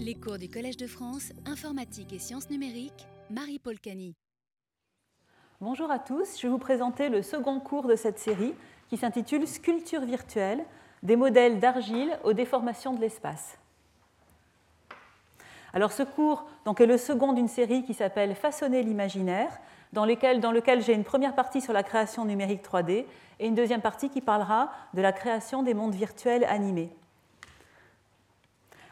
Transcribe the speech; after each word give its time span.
Les 0.00 0.14
cours 0.14 0.38
du 0.38 0.48
Collège 0.48 0.76
de 0.76 0.86
France, 0.86 1.32
informatique 1.44 2.12
et 2.12 2.20
sciences 2.20 2.50
numériques, 2.50 3.08
Marie-Paul 3.30 3.80
Cani. 3.80 4.14
Bonjour 5.60 5.90
à 5.90 5.98
tous, 5.98 6.38
je 6.38 6.46
vais 6.46 6.52
vous 6.52 6.58
présenter 6.58 7.08
le 7.08 7.20
second 7.20 7.58
cours 7.58 7.88
de 7.88 7.96
cette 7.96 8.20
série 8.20 8.54
qui 8.88 8.96
s'intitule 8.96 9.44
Sculpture 9.48 10.02
virtuelle, 10.02 10.64
des 11.02 11.16
modèles 11.16 11.58
d'argile 11.58 12.16
aux 12.22 12.32
déformations 12.32 12.94
de 12.94 13.00
l'espace. 13.00 13.58
Alors 15.72 15.90
ce 15.90 16.04
cours 16.04 16.46
donc, 16.64 16.80
est 16.80 16.86
le 16.86 16.96
second 16.96 17.32
d'une 17.32 17.48
série 17.48 17.82
qui 17.82 17.92
s'appelle 17.92 18.36
Façonner 18.36 18.84
l'imaginaire, 18.84 19.50
dans, 19.92 20.06
dans 20.06 20.52
lequel 20.52 20.80
j'ai 20.80 20.94
une 20.94 21.02
première 21.02 21.34
partie 21.34 21.60
sur 21.60 21.72
la 21.72 21.82
création 21.82 22.24
numérique 22.24 22.62
3D 22.62 23.04
et 23.40 23.46
une 23.48 23.56
deuxième 23.56 23.82
partie 23.82 24.10
qui 24.10 24.20
parlera 24.20 24.70
de 24.94 25.02
la 25.02 25.10
création 25.10 25.64
des 25.64 25.74
mondes 25.74 25.96
virtuels 25.96 26.44
animés. 26.44 26.92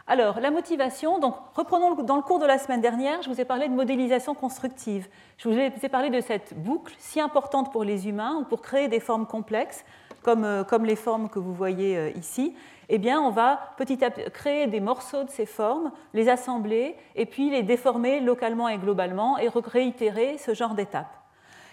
Alors, 0.08 0.38
la 0.38 0.52
motivation, 0.52 1.18
donc 1.18 1.34
reprenons 1.56 1.96
dans 1.96 2.14
le 2.14 2.22
cours 2.22 2.38
de 2.38 2.46
la 2.46 2.58
semaine 2.58 2.80
dernière, 2.80 3.22
je 3.22 3.28
vous 3.28 3.40
ai 3.40 3.44
parlé 3.44 3.66
de 3.66 3.74
modélisation 3.74 4.34
constructive. 4.34 5.08
Je 5.36 5.48
vous 5.48 5.56
ai 5.58 5.88
parlé 5.88 6.10
de 6.10 6.20
cette 6.20 6.54
boucle 6.54 6.94
si 7.00 7.20
importante 7.20 7.72
pour 7.72 7.82
les 7.82 8.08
humains 8.08 8.36
ou 8.36 8.44
pour 8.44 8.62
créer 8.62 8.86
des 8.86 9.00
formes 9.00 9.26
complexes, 9.26 9.84
comme, 10.22 10.44
euh, 10.44 10.62
comme 10.62 10.84
les 10.84 10.94
formes 10.94 11.28
que 11.28 11.40
vous 11.40 11.52
voyez 11.52 11.96
euh, 11.96 12.10
ici. 12.10 12.54
Eh 12.88 12.98
bien, 12.98 13.20
on 13.20 13.30
va 13.30 13.74
petit 13.78 14.04
à 14.04 14.12
petit 14.12 14.30
créer 14.30 14.68
des 14.68 14.78
morceaux 14.78 15.24
de 15.24 15.30
ces 15.30 15.44
formes, 15.44 15.90
les 16.14 16.28
assembler 16.28 16.94
et 17.16 17.26
puis 17.26 17.50
les 17.50 17.64
déformer 17.64 18.20
localement 18.20 18.68
et 18.68 18.78
globalement 18.78 19.38
et 19.38 19.48
réitérer 19.48 20.38
ce 20.38 20.54
genre 20.54 20.74
d'étapes. 20.74 21.16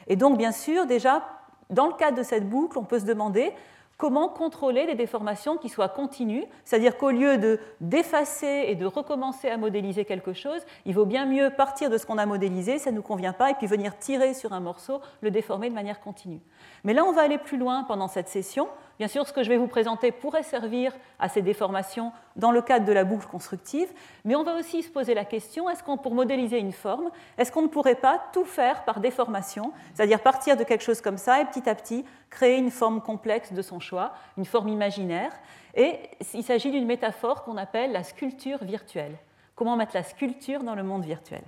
Et 0.08 0.16
donc, 0.16 0.40
bien 0.40 0.52
sûr, 0.52 0.88
déjà, 0.88 1.22
dans 1.70 1.86
le 1.86 1.94
cadre 1.94 2.18
de 2.18 2.24
cette 2.24 2.50
boucle, 2.50 2.80
on 2.80 2.84
peut 2.84 3.00
se 3.00 3.06
demander 3.06 3.54
comment 4.04 4.28
contrôler 4.28 4.86
les 4.86 4.96
déformations 4.96 5.56
qui 5.56 5.70
soient 5.70 5.88
continues, 5.88 6.44
c'est-à-dire 6.66 6.98
qu'au 6.98 7.10
lieu 7.10 7.38
de 7.38 7.58
d'effacer 7.80 8.66
et 8.68 8.76
de 8.76 8.86
recommencer 8.86 9.48
à 9.48 9.56
modéliser 9.56 10.04
quelque 10.04 10.34
chose, 10.34 10.60
il 10.86 10.94
vaut 10.94 11.06
bien 11.06 11.26
mieux 11.26 11.52
partir 11.52 11.90
de 11.90 11.98
ce 11.98 12.06
qu'on 12.06 12.18
a 12.18 12.26
modélisé, 12.26 12.80
ça 12.80 12.92
ne 12.92 12.98
nous 12.98 13.02
convient 13.02 13.32
pas, 13.32 13.52
et 13.52 13.54
puis 13.54 13.66
venir 13.66 13.98
tirer 13.98 14.34
sur 14.34 14.52
un 14.52 14.60
morceau, 14.60 15.00
le 15.22 15.32
déformer 15.32 15.70
de 15.70 15.74
manière 15.74 16.02
continue. 16.02 16.42
Mais 16.84 16.94
là, 16.94 17.06
on 17.06 17.14
va 17.14 17.22
aller 17.22 17.38
plus 17.38 17.56
loin 17.56 17.84
pendant 17.84 18.10
cette 18.10 18.28
session. 18.28 18.68
Bien 19.00 19.08
sûr, 19.08 19.28
ce 19.28 19.34
que 19.34 19.42
je 19.42 19.50
vais 19.50 19.58
vous 19.58 19.68
présenter 19.68 20.12
pourrait 20.12 20.44
servir 20.44 20.94
à 21.20 21.28
ces 21.28 21.42
déformations 21.42 22.12
dans 22.36 22.52
le 22.52 22.62
cadre 22.62 22.86
de 22.86 22.92
la 22.94 23.04
boucle 23.04 23.28
constructive, 23.28 23.92
mais 24.24 24.36
on 24.36 24.44
va 24.44 24.56
aussi 24.56 24.84
se 24.84 24.90
poser 24.90 25.14
la 25.14 25.26
question, 25.26 25.70
est-ce 25.70 25.84
qu'on, 25.84 25.98
pour 25.98 26.14
modéliser 26.14 26.60
une 26.60 26.72
forme, 26.72 27.10
est-ce 27.38 27.52
qu'on 27.52 27.64
ne 27.64 27.68
pourrait 27.68 27.96
pas 27.96 28.22
tout 28.34 28.46
faire 28.46 28.86
par 28.86 29.00
déformation, 29.00 29.74
c'est-à-dire 29.94 30.22
partir 30.22 30.58
de 30.58 30.64
quelque 30.64 30.84
chose 30.84 31.02
comme 31.02 31.18
ça 31.18 31.42
et 31.42 31.46
petit 31.46 31.68
à 31.68 31.76
petit 31.76 32.06
créer 32.30 32.58
une 32.58 32.72
forme 32.72 33.02
complexe 33.02 33.52
de 33.52 33.62
son 33.62 33.80
choix, 33.80 34.14
une 34.38 34.46
forme 34.46 34.70
imaginaire? 34.70 35.32
Et 35.76 36.00
il 36.34 36.44
s'agit 36.44 36.70
d'une 36.70 36.86
métaphore 36.86 37.44
qu'on 37.44 37.58
appelle 37.58 37.92
la 37.92 38.04
sculpture 38.04 38.64
virtuelle. 38.64 39.18
Comment 39.56 39.76
mettre 39.76 39.96
la 39.96 40.04
sculpture 40.04 40.64
dans 40.64 40.76
le 40.76 40.84
monde 40.84 41.04
virtuel? 41.04 41.44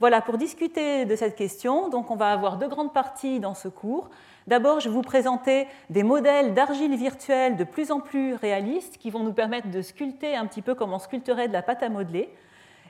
Voilà, 0.00 0.20
pour 0.20 0.38
discuter 0.38 1.04
de 1.04 1.16
cette 1.16 1.36
question, 1.36 1.88
donc 1.88 2.10
on 2.10 2.16
va 2.16 2.32
avoir 2.32 2.56
deux 2.56 2.68
grandes 2.68 2.92
parties 2.92 3.38
dans 3.38 3.54
ce 3.54 3.68
cours. 3.68 4.10
D'abord, 4.46 4.80
je 4.80 4.88
vais 4.88 4.94
vous 4.94 5.02
présenter 5.02 5.66
des 5.88 6.02
modèles 6.02 6.52
d'argile 6.52 6.96
virtuelle 6.96 7.56
de 7.56 7.64
plus 7.64 7.90
en 7.90 8.00
plus 8.00 8.34
réalistes 8.34 8.98
qui 8.98 9.10
vont 9.10 9.22
nous 9.22 9.32
permettre 9.32 9.70
de 9.70 9.80
sculpter 9.82 10.36
un 10.36 10.46
petit 10.46 10.62
peu 10.62 10.74
comme 10.74 10.92
on 10.92 10.98
sculpterait 10.98 11.48
de 11.48 11.52
la 11.52 11.62
pâte 11.62 11.82
à 11.82 11.88
modeler. 11.88 12.28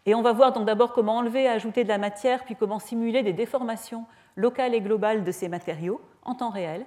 Et 0.06 0.14
on 0.14 0.22
va 0.22 0.32
voir 0.32 0.52
donc 0.52 0.66
d'abord 0.66 0.92
comment 0.92 1.18
enlever 1.18 1.48
ajouter 1.48 1.84
de 1.84 1.88
la 1.88 1.98
matière, 1.98 2.44
puis 2.44 2.56
comment 2.56 2.78
simuler 2.78 3.22
des 3.22 3.32
déformations 3.32 4.04
locales 4.36 4.74
et 4.74 4.80
globales 4.80 5.24
de 5.24 5.32
ces 5.32 5.48
matériaux 5.48 6.00
en 6.24 6.34
temps 6.34 6.50
réel. 6.50 6.84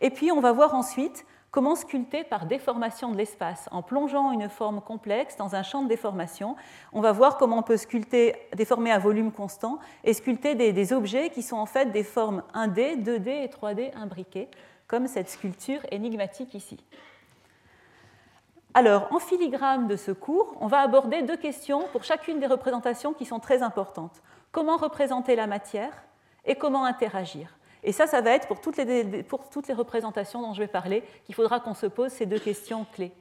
Et 0.00 0.10
puis 0.10 0.30
on 0.30 0.40
va 0.40 0.52
voir 0.52 0.74
ensuite 0.74 1.24
Comment 1.52 1.76
sculpter 1.76 2.24
par 2.24 2.46
déformation 2.46 3.10
de 3.10 3.18
l'espace 3.18 3.68
En 3.72 3.82
plongeant 3.82 4.32
une 4.32 4.48
forme 4.48 4.80
complexe 4.80 5.36
dans 5.36 5.54
un 5.54 5.62
champ 5.62 5.82
de 5.82 5.88
déformation, 5.88 6.56
on 6.94 7.02
va 7.02 7.12
voir 7.12 7.36
comment 7.36 7.58
on 7.58 7.62
peut 7.62 7.76
sculpter, 7.76 8.34
déformer 8.56 8.90
à 8.90 8.98
volume 8.98 9.30
constant 9.30 9.78
et 10.02 10.14
sculpter 10.14 10.54
des, 10.54 10.92
objets 10.94 11.28
qui 11.28 11.42
sont 11.42 11.58
en 11.58 11.66
fait 11.66 11.92
des 11.92 12.04
formes 12.04 12.42
1D, 12.54 13.04
2D 13.04 13.28
et 13.28 13.48
3D 13.48 13.94
imbriquées, 13.94 14.48
comme 14.86 15.06
cette 15.06 15.28
sculpture 15.28 15.80
énigmatique 15.90 16.54
ici. 16.54 16.78
Alors, 18.72 19.12
en 19.12 19.18
filigrane 19.18 19.88
de 19.88 19.96
ce 19.96 20.10
cours, 20.10 20.56
on 20.58 20.68
va 20.68 20.78
aborder 20.78 21.20
deux 21.20 21.36
questions 21.36 21.84
pour 21.92 22.02
chacune 22.02 22.40
des 22.40 22.46
représentations 22.46 23.12
qui 23.12 23.26
sont 23.26 23.40
très 23.40 23.62
importantes. 23.62 24.22
Comment 24.52 24.78
représenter 24.78 25.36
la 25.36 25.46
matière 25.46 25.92
et 26.46 26.54
comment 26.54 26.86
interagir 26.86 27.54
et 27.82 27.92
ça, 27.92 28.06
ça 28.06 28.20
va 28.20 28.30
être 28.30 28.46
pour 28.46 28.60
toutes 28.60 28.76
les, 28.76 29.72
représentations 29.72 30.40
dont 30.40 30.54
je 30.54 30.60
vais 30.60 30.68
parler 30.68 31.02
qu'il 31.24 31.34
faudra 31.34 31.60
qu'on 31.60 31.74
se 31.74 31.86
pose 31.86 32.12
ces 32.12 32.26
deux 32.26 32.38
questions 32.38 32.86
clés. 32.92 33.12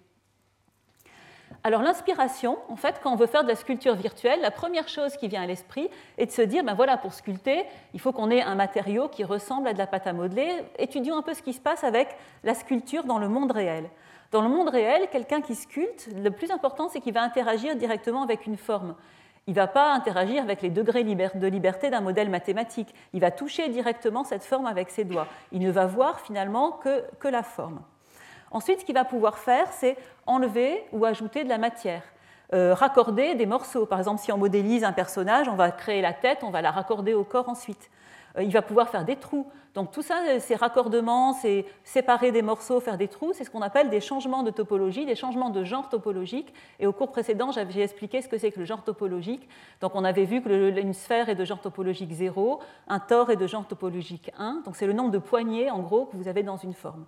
Alors 1.63 1.81
l'inspiration, 1.81 2.57
en 2.69 2.75
fait, 2.75 2.99
quand 3.03 3.11
on 3.11 3.15
veut 3.15 3.27
faire 3.27 3.43
de 3.43 3.47
la 3.47 3.55
sculpture 3.55 3.95
virtuelle, 3.95 4.39
la 4.41 4.51
première 4.51 4.87
chose 4.87 5.15
qui 5.17 5.27
vient 5.27 5.43
à 5.43 5.45
l'esprit 5.45 5.89
est 6.17 6.27
de 6.27 6.31
se 6.31 6.41
dire, 6.41 6.63
ben 6.63 6.73
voilà, 6.73 6.97
pour 6.97 7.13
sculpter, 7.13 7.65
il 7.93 7.99
faut 7.99 8.11
qu'on 8.11 8.31
ait 8.31 8.41
un 8.41 8.55
matériau 8.55 9.09
qui 9.09 9.23
ressemble 9.23 9.67
à 9.67 9.73
de 9.73 9.77
la 9.77 9.85
pâte 9.85 10.07
à 10.07 10.13
modeler. 10.13 10.49
Étudions 10.79 11.17
un 11.17 11.21
peu 11.21 11.33
ce 11.33 11.43
qui 11.43 11.53
se 11.53 11.59
passe 11.59 11.83
avec 11.83 12.07
la 12.43 12.55
sculpture 12.55 13.03
dans 13.03 13.19
le 13.19 13.29
monde 13.29 13.51
réel. 13.51 13.89
Dans 14.31 14.41
le 14.41 14.49
monde 14.49 14.69
réel, 14.69 15.07
quelqu'un 15.11 15.41
qui 15.41 15.55
sculpte, 15.55 16.07
le 16.15 16.31
plus 16.31 16.51
important, 16.51 16.87
c'est 16.89 17.01
qu'il 17.01 17.13
va 17.13 17.21
interagir 17.21 17.75
directement 17.75 18.23
avec 18.23 18.47
une 18.47 18.57
forme 18.57 18.95
il 19.47 19.51
ne 19.51 19.55
va 19.55 19.67
pas 19.67 19.91
interagir 19.93 20.43
avec 20.43 20.61
les 20.61 20.69
degrés 20.69 21.03
de 21.03 21.47
liberté 21.47 21.89
d'un 21.89 22.01
modèle 22.01 22.29
mathématique. 22.29 22.93
Il 23.13 23.21
va 23.21 23.31
toucher 23.31 23.69
directement 23.69 24.23
cette 24.23 24.43
forme 24.43 24.67
avec 24.67 24.89
ses 24.91 25.03
doigts. 25.03 25.27
Il 25.51 25.61
ne 25.61 25.71
va 25.71 25.87
voir 25.87 26.19
finalement 26.19 26.71
que, 26.71 27.27
la 27.27 27.41
forme. 27.41 27.81
Ensuite, 28.51 28.81
ce 28.81 28.85
qu'il 28.85 28.95
va 28.95 29.05
pouvoir 29.05 29.39
faire, 29.39 29.67
c'est 29.71 29.97
enlever 30.27 30.83
ou 30.91 31.05
ajouter 31.05 31.43
de 31.43 31.49
la 31.49 31.57
matière. 31.57 32.03
Euh, 32.53 32.73
raccorder 32.73 33.33
des 33.33 33.45
morceaux. 33.45 33.85
Par 33.85 33.97
exemple, 33.97 34.21
si 34.21 34.31
on 34.31 34.37
modélise 34.37 34.83
un 34.83 34.91
personnage, 34.91 35.47
on 35.47 35.55
va 35.55 35.71
créer 35.71 36.01
la 36.01 36.13
tête, 36.13 36.39
on 36.43 36.49
va 36.49 36.61
la 36.61 36.69
raccorder 36.69 37.13
au 37.13 37.23
corps 37.23 37.49
ensuite. 37.49 37.89
Euh, 38.37 38.43
il 38.43 38.51
va 38.51 38.61
pouvoir 38.61 38.89
faire 38.89 39.05
des 39.05 39.15
trous. 39.15 39.45
Donc 39.73 39.91
tout 39.91 40.01
ça, 40.01 40.39
ces 40.39 40.55
raccordements, 40.55 41.33
c'est 41.33 41.65
séparer 41.83 42.31
des 42.31 42.41
morceaux, 42.41 42.79
faire 42.79 42.97
des 42.97 43.07
trous, 43.07 43.31
c'est 43.33 43.45
ce 43.45 43.49
qu'on 43.49 43.61
appelle 43.61 43.89
des 43.89 44.01
changements 44.01 44.43
de 44.43 44.51
topologie, 44.51 45.05
des 45.05 45.15
changements 45.15 45.49
de 45.49 45.63
genre 45.63 45.87
topologique. 45.87 46.53
Et 46.79 46.87
au 46.87 46.91
cours 46.91 47.11
précédent, 47.11 47.51
j'ai 47.51 47.81
expliqué 47.81 48.21
ce 48.21 48.27
que 48.27 48.37
c'est 48.37 48.51
que 48.51 48.59
le 48.59 48.65
genre 48.65 48.83
topologique. 48.83 49.47
Donc 49.79 49.95
on 49.95 50.03
avait 50.03 50.25
vu 50.25 50.41
que 50.41 50.93
sphère 50.93 51.29
est 51.29 51.35
de 51.35 51.45
genre 51.45 51.61
topologique 51.61 52.11
0, 52.11 52.59
un 52.87 52.99
tore 52.99 53.31
est 53.31 53.37
de 53.37 53.47
genre 53.47 53.65
topologique 53.65 54.31
1. 54.37 54.63
Donc 54.65 54.75
c'est 54.75 54.87
le 54.87 54.93
nombre 54.93 55.11
de 55.11 55.19
poignées, 55.19 55.71
en 55.71 55.79
gros, 55.79 56.05
que 56.05 56.17
vous 56.17 56.27
avez 56.27 56.43
dans 56.43 56.57
une 56.57 56.73
forme. 56.73 57.05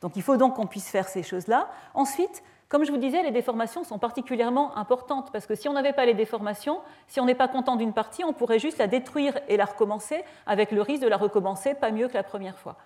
Donc 0.00 0.12
il 0.16 0.22
faut 0.22 0.36
donc 0.36 0.54
qu'on 0.54 0.66
puisse 0.66 0.90
faire 0.90 1.08
ces 1.08 1.22
choses-là. 1.22 1.68
Ensuite, 1.94 2.42
comme 2.68 2.84
je 2.84 2.90
vous 2.90 2.98
disais, 2.98 3.22
les 3.22 3.30
déformations 3.30 3.82
sont 3.82 3.98
particulièrement 3.98 4.76
importantes 4.76 5.30
parce 5.32 5.46
que 5.46 5.54
si 5.54 5.68
on 5.68 5.72
n'avait 5.72 5.94
pas 5.94 6.04
les 6.04 6.14
déformations, 6.14 6.80
si 7.06 7.18
on 7.18 7.24
n'est 7.24 7.34
pas 7.34 7.48
content 7.48 7.76
d'une 7.76 7.94
partie, 7.94 8.24
on 8.24 8.34
pourrait 8.34 8.58
juste 8.58 8.78
la 8.78 8.86
détruire 8.86 9.38
et 9.48 9.56
la 9.56 9.64
recommencer 9.64 10.22
avec 10.46 10.70
le 10.70 10.82
risque 10.82 11.02
de 11.02 11.08
la 11.08 11.16
recommencer 11.16 11.74
pas 11.74 11.90
mieux 11.90 12.08
que 12.08 12.14
la 12.14 12.22
première 12.22 12.58
fois. 12.58 12.76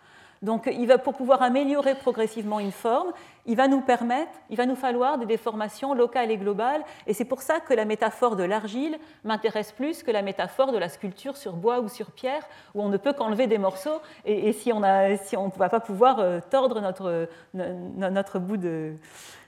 Donc, 0.43 0.69
pour 1.05 1.15
pouvoir 1.15 1.41
améliorer 1.41 1.95
progressivement 1.95 2.59
une 2.59 2.73
forme, 2.73 3.13
il 3.47 3.57
va 3.57 3.69
nous 3.69 3.81
permettre, 3.81 4.33
il 4.51 4.57
va 4.57 4.67
nous 4.67 4.75
falloir 4.75 5.17
des 5.17 5.27
déformations 5.27 5.95
locales 5.95 6.33
et 6.33 6.37
globales. 6.37 6.83
Et 7.07 7.15
c'est 7.15 7.25
pour 7.25 7.43
ça 7.43 7.61
que 7.61 7.73
la 7.73 7.85
métaphore 7.85 8.35
de 8.35 8.43
l'argile 8.43 8.99
m'intéresse 9.23 9.71
plus 9.71 10.03
que 10.03 10.11
la 10.11 10.21
métaphore 10.21 10.73
de 10.73 10.79
la 10.79 10.89
sculpture 10.89 11.37
sur 11.37 11.53
bois 11.53 11.79
ou 11.79 11.89
sur 11.89 12.11
pierre, 12.11 12.43
où 12.75 12.83
on 12.83 12.89
ne 12.89 12.97
peut 12.97 13.13
qu'enlever 13.13 13.47
des 13.47 13.59
morceaux. 13.59 14.01
Et, 14.25 14.53
si 14.53 14.73
on 14.73 14.81
ne 14.81 15.59
va 15.59 15.69
pas 15.69 15.81
pouvoir 15.81 16.19
euh, 16.19 16.41
tordre 16.51 16.81
notre, 16.81 17.29
notre 17.55 18.41
bout 18.41 18.57
de, 18.57 18.97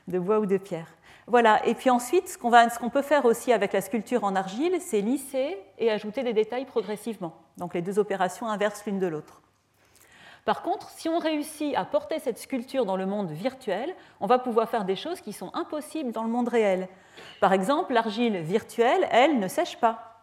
de 0.09 0.19
bois 0.19 0.39
ou 0.39 0.47
de 0.47 0.57
pierre. 0.57 0.89
Voilà, 1.27 1.67
et 1.67 1.75
puis 1.75 1.89
ensuite, 1.89 2.29
ce 2.29 2.39
qu'on 2.39 2.91
peut 2.91 3.03
faire 3.03 3.25
aussi 3.25 3.53
avec 3.53 3.73
la 3.73 3.81
sculpture 3.81 4.25
en 4.25 4.37
argile, 4.37 4.77
c'est 4.81 5.01
lisser 5.01 5.57
et 5.79 5.91
ajouter 5.91 6.23
des 6.23 6.35
détails 6.35 6.67
progressivement. 6.67 7.35
Donc 7.57 7.75
les 7.75 7.81
deux 7.81 7.99
opérations 7.99 8.47
inversent 8.47 8.85
l'une 8.85 8.99
de 8.99 9.07
l'autre. 9.07 9.41
Par 10.45 10.61
contre, 10.61 10.91
si 10.91 11.09
on 11.09 11.19
réussit 11.19 11.75
à 11.75 11.87
porter 11.87 12.19
cette 12.19 12.39
sculpture 12.39 12.85
dans 12.85 12.97
le 12.97 13.07
monde 13.07 13.31
virtuel, 13.31 13.95
on 14.21 14.27
va 14.27 14.39
pouvoir 14.39 14.69
faire 14.69 14.85
des 14.85 14.97
choses 14.97 15.23
qui 15.23 15.33
sont 15.33 15.51
impossibles 15.55 16.13
dans 16.13 16.23
le 16.23 16.29
monde 16.29 16.49
réel. 16.49 16.89
Par 17.41 17.55
exemple, 17.55 17.95
l'argile 17.95 18.37
virtuelle, 18.39 19.09
elle, 19.11 19.39
ne 19.39 19.49
sèche 19.49 19.79
pas, 19.81 20.14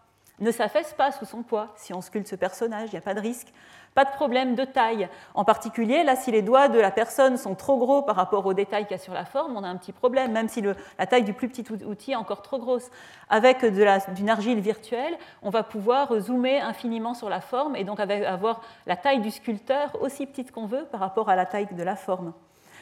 ne 0.41 0.51
s'affaisse 0.51 0.93
pas 0.93 1.11
sous 1.11 1.25
son 1.25 1.43
poids. 1.43 1.69
Si 1.75 1.93
on 1.93 2.01
sculpte 2.01 2.27
ce 2.27 2.35
personnage, 2.35 2.89
il 2.89 2.93
n'y 2.93 2.97
a 2.97 3.01
pas 3.01 3.13
de 3.13 3.21
risque. 3.21 3.53
Pas 3.93 4.05
de 4.05 4.11
problème 4.11 4.55
de 4.55 4.63
taille. 4.63 5.09
En 5.33 5.43
particulier, 5.43 6.03
là, 6.03 6.15
si 6.15 6.31
les 6.31 6.41
doigts 6.41 6.69
de 6.69 6.79
la 6.79 6.91
personne 6.91 7.35
sont 7.35 7.55
trop 7.55 7.77
gros 7.77 8.01
par 8.01 8.15
rapport 8.15 8.45
aux 8.45 8.53
détails 8.53 8.85
qu'il 8.85 8.95
y 8.95 8.99
a 8.99 9.03
sur 9.03 9.13
la 9.13 9.25
forme, 9.25 9.57
on 9.57 9.63
a 9.63 9.67
un 9.67 9.75
petit 9.75 9.91
problème, 9.91 10.31
même 10.31 10.47
si 10.47 10.61
la 10.61 11.05
taille 11.07 11.23
du 11.23 11.33
plus 11.33 11.49
petit 11.49 11.65
outil 11.85 12.11
est 12.11 12.15
encore 12.15 12.41
trop 12.41 12.57
grosse. 12.57 12.89
Avec 13.29 13.65
d'une 13.65 14.29
argile 14.29 14.61
virtuelle, 14.61 15.17
on 15.41 15.49
va 15.49 15.63
pouvoir 15.63 16.17
zoomer 16.19 16.61
infiniment 16.61 17.13
sur 17.13 17.29
la 17.29 17.41
forme 17.41 17.75
et 17.75 17.83
donc 17.83 17.99
avoir 17.99 18.61
la 18.87 18.95
taille 18.95 19.19
du 19.19 19.29
sculpteur 19.29 20.01
aussi 20.01 20.25
petite 20.25 20.51
qu'on 20.51 20.65
veut 20.65 20.85
par 20.85 21.01
rapport 21.01 21.27
à 21.29 21.35
la 21.35 21.45
taille 21.45 21.67
de 21.71 21.83
la 21.83 21.97
forme. 21.97 22.33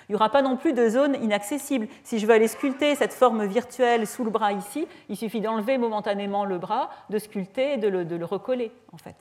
Il 0.10 0.14
n'y 0.14 0.16
aura 0.16 0.30
pas 0.30 0.42
non 0.42 0.58
plus 0.58 0.74
de 0.74 0.90
zone 0.90 1.16
inaccessible. 1.22 1.88
Si 2.04 2.18
je 2.18 2.26
veux 2.26 2.34
aller 2.34 2.48
sculpter 2.48 2.96
cette 2.96 3.14
forme 3.14 3.46
virtuelle 3.46 4.08
sous 4.08 4.24
le 4.24 4.32
bras 4.32 4.54
ici, 4.54 4.88
il 5.08 5.16
suffit 5.16 5.40
d'enlever 5.40 5.78
momentanément 5.78 6.46
le 6.46 6.58
bras, 6.58 6.90
de 7.12 7.20
sculpter 7.20 7.74
et 7.74 7.78
de 7.78 7.88
le, 7.88 8.26
recoller 8.26 8.72
en 8.92 8.98
fait. 8.98 9.16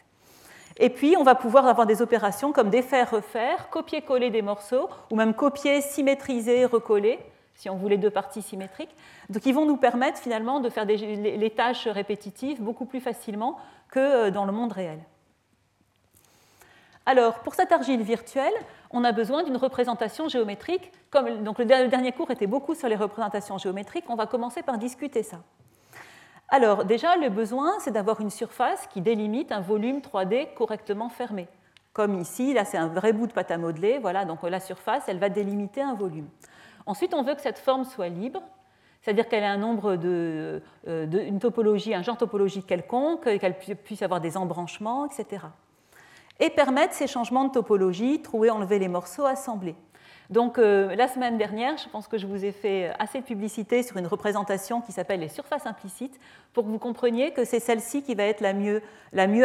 Et 0.78 0.88
puis, 0.88 1.14
on 1.18 1.24
va 1.24 1.34
pouvoir 1.34 1.66
avoir 1.66 1.86
des 1.86 2.00
opérations 2.00 2.52
comme 2.52 2.70
défaire, 2.70 3.10
refaire, 3.10 3.68
copier-coller 3.68 4.30
des 4.30 4.40
morceaux, 4.40 4.88
ou 5.10 5.16
même 5.16 5.34
copier, 5.34 5.82
symétriser, 5.82 6.64
recoller. 6.64 7.18
si 7.54 7.68
on 7.68 7.76
voulait 7.76 7.98
deux 7.98 8.10
parties 8.10 8.42
symétriques, 8.42 8.94
qui 9.42 9.52
vont 9.52 9.66
nous 9.66 9.76
permettre 9.76 10.18
finalement 10.18 10.60
de 10.60 10.70
faire 10.70 10.86
les 10.86 11.50
tâches 11.50 11.86
répétitives 11.86 12.62
beaucoup 12.62 12.86
plus 12.86 13.00
facilement 13.00 13.58
que 13.90 14.30
dans 14.30 14.46
le 14.46 14.52
monde 14.52 14.72
réel. 14.72 15.00
Alors, 17.08 17.38
pour 17.38 17.54
cette 17.54 17.72
argile 17.72 18.02
virtuelle, 18.02 18.52
on 18.90 19.02
a 19.02 19.12
besoin 19.12 19.42
d'une 19.42 19.56
représentation 19.56 20.28
géométrique. 20.28 20.92
Le 21.14 21.86
dernier 21.86 22.12
cours 22.12 22.30
était 22.30 22.46
beaucoup 22.46 22.74
sur 22.74 22.86
les 22.86 22.96
représentations 22.96 23.56
géométriques, 23.56 24.04
on 24.10 24.14
va 24.14 24.26
commencer 24.26 24.62
par 24.62 24.76
discuter 24.76 25.22
ça. 25.22 25.38
Alors, 26.50 26.84
déjà, 26.84 27.16
le 27.16 27.30
besoin, 27.30 27.72
c'est 27.80 27.92
d'avoir 27.92 28.20
une 28.20 28.28
surface 28.28 28.86
qui 28.88 29.00
délimite 29.00 29.52
un 29.52 29.62
volume 29.62 30.00
3D 30.00 30.52
correctement 30.52 31.08
fermé. 31.08 31.48
Comme 31.94 32.18
ici, 32.18 32.52
là, 32.52 32.66
c'est 32.66 32.76
un 32.76 32.88
vrai 32.88 33.14
bout 33.14 33.26
de 33.26 33.32
pâte 33.32 33.52
à 33.52 33.56
modeler. 33.56 33.98
Voilà, 33.98 34.26
donc 34.26 34.42
la 34.42 34.60
surface, 34.60 35.04
elle 35.08 35.18
va 35.18 35.30
délimiter 35.30 35.80
un 35.80 35.94
volume. 35.94 36.28
Ensuite, 36.84 37.14
on 37.14 37.22
veut 37.22 37.34
que 37.34 37.40
cette 37.40 37.58
forme 37.58 37.86
soit 37.86 38.10
libre, 38.10 38.42
c'est-à-dire 39.00 39.30
qu'elle 39.30 39.44
ait 39.44 39.46
un 39.46 39.56
nombre 39.56 39.96
de, 39.96 40.60
euh, 40.86 41.06
une 41.10 41.38
topologie, 41.38 41.94
un 41.94 42.02
genre 42.02 42.18
topologique 42.18 42.66
quelconque, 42.66 43.38
qu'elle 43.38 43.56
puisse 43.56 44.02
avoir 44.02 44.20
des 44.20 44.36
embranchements, 44.36 45.06
etc 45.06 45.46
et 46.40 46.50
permettre 46.50 46.94
ces 46.94 47.06
changements 47.06 47.44
de 47.44 47.52
topologie, 47.52 48.22
trouver, 48.22 48.50
enlever 48.50 48.78
les 48.78 48.88
morceaux, 48.88 49.24
assembler. 49.24 49.74
Donc 50.30 50.58
euh, 50.58 50.94
la 50.94 51.08
semaine 51.08 51.38
dernière, 51.38 51.78
je 51.78 51.88
pense 51.88 52.06
que 52.06 52.18
je 52.18 52.26
vous 52.26 52.44
ai 52.44 52.52
fait 52.52 52.92
assez 52.98 53.20
de 53.20 53.24
publicité 53.24 53.82
sur 53.82 53.96
une 53.96 54.06
représentation 54.06 54.82
qui 54.82 54.92
s'appelle 54.92 55.20
les 55.20 55.28
surfaces 55.28 55.64
implicites 55.64 56.20
pour 56.52 56.64
que 56.64 56.68
vous 56.68 56.78
compreniez 56.78 57.32
que 57.32 57.44
c'est 57.44 57.60
celle-ci 57.60 58.02
qui 58.02 58.14
va 58.14 58.24
être 58.24 58.42
la 58.42 58.52
mieux, 58.52 58.82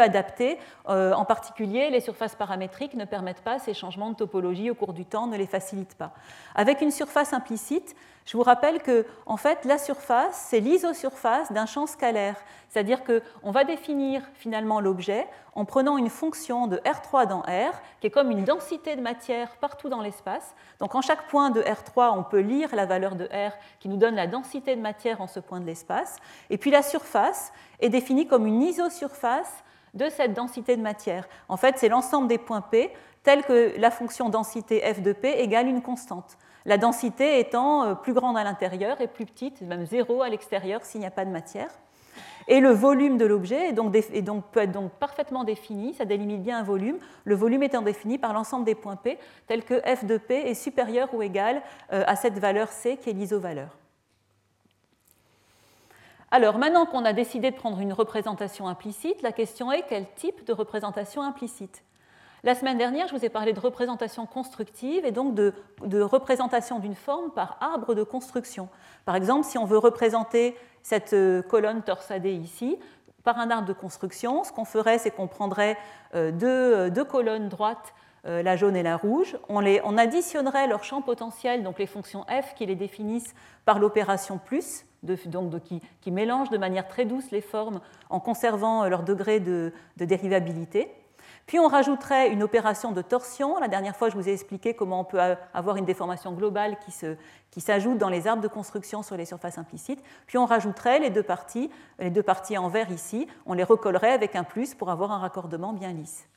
adaptée. 0.02 0.58
Euh, 0.90 1.14
en 1.14 1.24
particulier, 1.24 1.90
les 1.90 2.02
surfaces 2.02 2.36
paramétriques 2.36 2.96
ne 2.96 3.06
permettent 3.06 3.44
pas 3.44 3.60
ces 3.60 3.74
changements 3.74 4.10
de 4.10 4.16
topologie 4.16 4.70
au 4.70 4.76
cours 4.76 4.92
du 4.92 5.06
temps, 5.06 5.28
ne 5.28 5.38
les 5.38 5.48
facilitent 5.48 5.96
pas. 5.96 6.12
Avec 6.54 6.82
une 6.82 6.92
surface 6.92 7.32
implicite, 7.32 7.96
je 8.26 8.38
vous 8.38 8.44
rappelle 8.44 8.82
que 8.82 9.06
en 9.26 9.38
fait, 9.38 9.66
la 9.66 9.78
surface, 9.78 10.48
c'est 10.50 10.60
l'isosurface 10.60 11.52
d'un 11.52 11.66
champ 11.66 11.88
scalaire. 11.88 12.38
C'est-à-dire 12.70 13.02
qu'on 13.04 13.52
va 13.52 13.66
définir 13.66 14.22
finalement 14.36 14.80
l'objet 14.80 15.28
en 15.56 15.66
prenant 15.66 15.98
une 15.98 16.10
fonction 16.10 16.68
de 16.68 16.78
R3 16.78 17.28
dans 17.28 17.42
R, 17.42 17.74
qui 18.00 18.08
est 18.08 18.12
comme 18.12 18.32
une 18.32 18.46
densité 18.46 18.96
de 18.96 19.02
matière 19.02 19.58
partout 19.58 19.90
dans 19.90 20.02
l'espace. 20.02 20.56
Donc 20.80 20.96
en 20.96 21.02
chaque 21.02 21.28
point 21.28 21.50
de 21.50 21.62
R3, 21.62 22.18
on 22.18 22.24
peut 22.24 22.40
lire 22.40 22.76
la 22.76 22.86
valeur 22.86 23.16
de 23.16 23.26
R 23.26 23.52
qui 23.80 23.90
nous 23.90 23.98
donne 23.98 24.16
la 24.16 24.28
densité 24.28 24.76
de 24.76 24.82
matière 24.82 25.22
en 25.22 25.28
ce 25.28 25.40
point 25.40 25.60
de 25.60 25.66
l'espace. 25.66 26.18
Et 26.50 26.58
puis 26.58 26.72
la 26.72 26.82
surface 26.82 27.52
est 27.80 27.90
définie 27.90 28.26
comme 28.26 28.48
une 28.48 28.62
isosurface 28.62 29.64
de 29.94 30.10
cette 30.10 30.34
densité 30.34 30.76
de 30.76 30.82
matière. 30.82 31.28
En 31.50 31.58
fait, 31.58 31.78
c'est 31.78 31.90
l'ensemble 31.90 32.28
des 32.28 32.40
points 32.40 32.62
P 32.62 32.92
tels 33.22 33.44
que 33.44 33.74
la 33.78 33.92
fonction 33.92 34.30
densité 34.30 34.82
f 34.94 35.02
de 35.02 35.14
P 35.14 35.30
égale 35.40 35.68
une 35.68 35.82
constante 35.82 36.38
la 36.66 36.78
densité 36.78 37.40
étant 37.40 37.84
euh, 37.84 37.94
plus 37.96 38.14
grande 38.14 38.38
à 38.38 38.44
l'intérieur 38.44 39.02
et 39.02 39.08
plus 39.08 39.26
petite, 39.26 39.62
même 39.62 39.86
zéro 39.86 40.22
à 40.22 40.30
l'extérieur 40.30 40.84
s'il 40.84 41.02
n'y 41.02 41.08
a 41.08 41.12
pas 41.12 41.26
de 41.26 41.32
matière. 41.32 41.70
Et 42.48 42.60
le 42.60 42.72
volume 42.72 43.18
de 43.18 43.26
l'objet 43.26 43.74
peut 43.74 44.60
être 44.60 44.72
donc 44.72 44.92
parfaitement 44.94 45.44
défini, 45.44 45.94
ça 45.94 46.06
délimite 46.06 46.44
bien 46.44 46.60
un 46.60 46.64
volume, 46.64 46.98
le 47.24 47.36
volume 47.36 47.64
étant 47.64 47.82
défini 47.82 48.18
par 48.18 48.34
l'ensemble 48.34 48.66
des 48.66 48.76
points 48.76 48.98
P, 48.98 49.18
tel 49.48 49.64
que 49.64 49.80
f 49.80 50.04
de 50.06 50.18
P 50.18 50.36
est 50.36 50.54
supérieur 50.54 51.14
ou 51.14 51.22
égal 51.22 51.62
euh, 51.94 52.04
à 52.06 52.16
cette 52.16 52.40
valeur 52.40 52.68
C 52.68 52.98
qui 52.98 53.10
est 53.10 53.14
l'isovaleur. 53.14 53.78
Alors 56.32 56.58
maintenant 56.58 56.86
qu'on 56.86 57.06
a 57.06 57.14
décidé 57.14 57.52
de 57.52 57.56
prendre 57.56 57.80
une 57.80 57.94
représentation 57.94 58.68
implicite, 58.68 59.22
la 59.22 59.32
question 59.32 59.72
est 59.72 59.86
quel 59.88 60.06
type 60.16 60.46
de 60.46 60.52
représentation 60.52 61.22
implicite? 61.22 61.84
La 62.44 62.56
semaine 62.56 62.78
dernière, 62.78 63.08
je 63.08 63.16
vous 63.16 63.24
ai 63.24 63.30
parlé 63.30 63.54
de 63.54 63.60
représentation 63.60 64.26
constructive 64.26 65.06
et 65.06 65.12
donc 65.12 65.34
de, 65.34 65.54
représentation 66.02 66.80
d'une 66.80 66.96
forme 66.96 67.32
par 67.32 67.58
arbre 67.62 67.96
de 67.96 68.04
construction. 68.04 68.68
Par 69.06 69.16
exemple, 69.16 69.46
si 69.46 69.58
on 69.58 69.66
veut 69.66 69.78
représenter 69.78 70.56
cette 70.82 71.14
euh, 71.14 71.42
colonne 71.42 71.84
torsadée 71.84 72.34
ici, 72.34 72.78
par 73.24 73.40
un 73.40 73.50
arbre 73.50 73.68
de 73.68 73.74
construction, 73.74 74.44
ce 74.44 74.52
qu'on 74.52 74.66
ferait, 74.66 74.98
c'est 74.98 75.12
qu'on 75.12 75.28
prendrait 75.28 75.78
euh, 76.16 76.34
euh, 76.44 76.90
deux, 76.90 77.06
colonnes 77.06 77.48
droites, 77.48 77.94
la 78.26 78.56
jaune 78.56 78.78
et 78.78 78.84
la 78.84 78.96
rouge, 78.96 79.38
on, 79.50 79.98
additionnerait 79.98 80.68
leur 80.68 80.86
champ 80.86 81.02
potentiel, 81.02 81.62
donc 81.62 81.78
les 81.78 81.86
fonctions 81.86 82.24
f 82.30 82.54
qui 82.56 82.66
les 82.66 82.76
définissent 82.76 83.36
par 83.66 83.80
l'opération 83.80 84.38
plus, 84.38 84.86
qui, 86.00 86.12
mélange 86.12 86.50
de 86.50 86.58
manière 86.58 86.88
très 86.88 87.04
douce 87.04 87.32
les 87.32 87.42
formes 87.42 87.82
en 88.10 88.22
conservant 88.22 88.88
leur 88.88 89.04
degré 89.04 89.42
de 89.42 89.74
dérivabilité. 89.98 90.90
Puis 91.46 91.60
on 91.60 91.68
rajouterait 91.68 92.30
une 92.30 92.42
opération 92.42 92.92
de 92.92 93.02
torsion. 93.02 93.60
La 93.60 93.68
dernière 93.68 93.96
fois, 93.96 94.10
je 94.10 94.16
vous 94.16 94.30
ai 94.30 94.34
expliqué 94.34 94.74
comment 94.74 95.02
on 95.02 95.04
peut 95.04 95.20
avoir 95.54 95.76
une 95.76 95.86
déformation 95.86 96.32
globale 96.32 96.78
qui 97.52 97.62
s'ajoute 97.62 97.98
dans 97.98 98.10
les 98.10 98.28
arbres 98.28 98.42
de 98.42 98.48
construction 98.48 99.04
sur 99.04 99.18
les 99.18 99.26
surfaces 99.26 99.58
implicites. 99.58 100.02
Puis 100.26 100.38
on 100.38 100.46
rajouterait 100.46 101.00
les 101.00 101.10
deux 101.10 101.24
parties, 101.24 101.70
les 102.00 102.10
deux 102.10 102.24
parties 102.24 102.58
en 102.58 102.70
vert 102.70 102.92
ici, 102.92 103.28
on 103.46 103.54
les 103.54 103.64
recollerait 103.64 104.14
avec 104.14 104.36
un 104.36 104.44
plus 104.44 104.74
pour 104.74 104.90
avoir 104.90 105.12
un 105.12 105.18
raccordement 105.18 105.74
bien 105.74 105.92
lisse. 105.92 106.28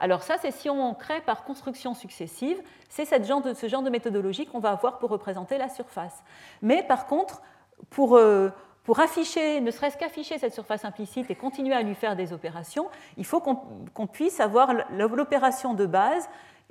Alors 0.00 0.22
ça, 0.22 0.36
c'est 0.40 0.50
si 0.50 0.70
on 0.70 0.94
crée 0.94 1.20
par 1.20 1.44
construction 1.44 1.94
successive, 1.94 2.60
c'est 2.88 3.04
ce 3.04 3.68
genre 3.68 3.82
de 3.82 3.90
méthodologie 3.90 4.46
qu'on 4.46 4.58
va 4.58 4.70
avoir 4.70 4.98
pour 4.98 5.10
représenter 5.10 5.58
la 5.58 5.68
surface. 5.68 6.22
Mais 6.62 6.82
par 6.82 7.06
contre, 7.06 7.42
pour, 7.90 8.16
euh, 8.16 8.48
pour 8.84 9.00
afficher, 9.00 9.60
ne 9.60 9.70
serait-ce 9.70 9.96
qu'afficher 9.96 10.38
cette 10.38 10.54
surface 10.54 10.84
implicite 10.84 11.30
et 11.30 11.34
continuer 11.34 11.74
à 11.74 11.82
lui 11.82 11.94
faire 11.94 12.16
des 12.16 12.32
opérations, 12.32 12.88
il 13.16 13.26
faut 13.26 13.40
qu'on 13.40 14.06
puisse 14.06 14.40
avoir 14.40 14.72
l'opération 14.90 15.74
de 15.74 15.86
base 15.86 16.28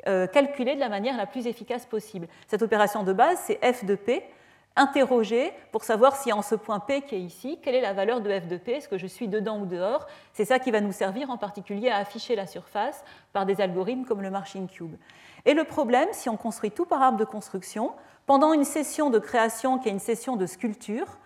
euh, 0.08 0.28
calculée 0.28 0.76
de 0.76 0.80
la 0.80 0.90
manière 0.90 1.18
la 1.18 1.26
plus 1.26 1.46
efficace 1.46 1.86
possible. 1.86 2.28
Cette 2.48 2.62
opération 2.62 3.04
de 3.04 3.14
base, 3.14 3.38
c'est 3.46 3.60
f 3.62 3.86
de 3.86 3.96
p, 3.96 4.24
interroger 4.76 5.52
pour 5.72 5.84
savoir 5.84 6.16
si 6.16 6.32
en 6.32 6.42
ce 6.42 6.56
point 6.56 6.80
P 6.80 7.02
qui 7.02 7.16
est 7.16 7.22
ici, 7.22 7.60
quelle 7.62 7.76
est 7.76 7.82
la 7.82 7.94
valeur 7.94 8.22
de 8.22 8.40
f 8.40 8.48
de 8.48 8.58
P, 8.58 8.74
est-ce 8.74 8.88
que 8.88 8.98
je 8.98 9.08
suis 9.08 9.28
dedans 9.28 9.60
ou 9.60 9.66
dehors? 9.66 10.08
C'est 10.34 10.46
ça 10.46 10.58
qui 10.58 10.72
va 10.72 10.80
nous 10.80 10.92
servir 10.92 11.30
en 11.30 11.38
particulier 11.38 11.90
à 11.90 11.98
afficher 11.98 12.36
la 12.36 12.48
surface 12.48 13.04
par 13.34 13.46
des 13.46 13.62
algorithmes 13.62 14.06
comme 14.06 14.22
le 14.22 14.32
Marching 14.32 14.68
Cube. 14.68 14.96
Et 15.46 15.54
le 15.54 15.64
problème, 15.64 16.08
si 16.12 16.30
on 16.30 16.38
construit 16.38 16.72
tout 16.72 16.86
par 16.86 17.02
arbre 17.02 17.18
de 17.18 17.26
construction, 17.26 17.92
pendant 18.26 18.54
une 18.54 18.64
session 18.64 19.10
de 19.10 19.20
création 19.20 19.80
qui 19.80 19.90
est 19.90 19.92
une 19.92 20.00
session 20.00 20.38
de 20.38 20.46
sculpture, 20.46 21.18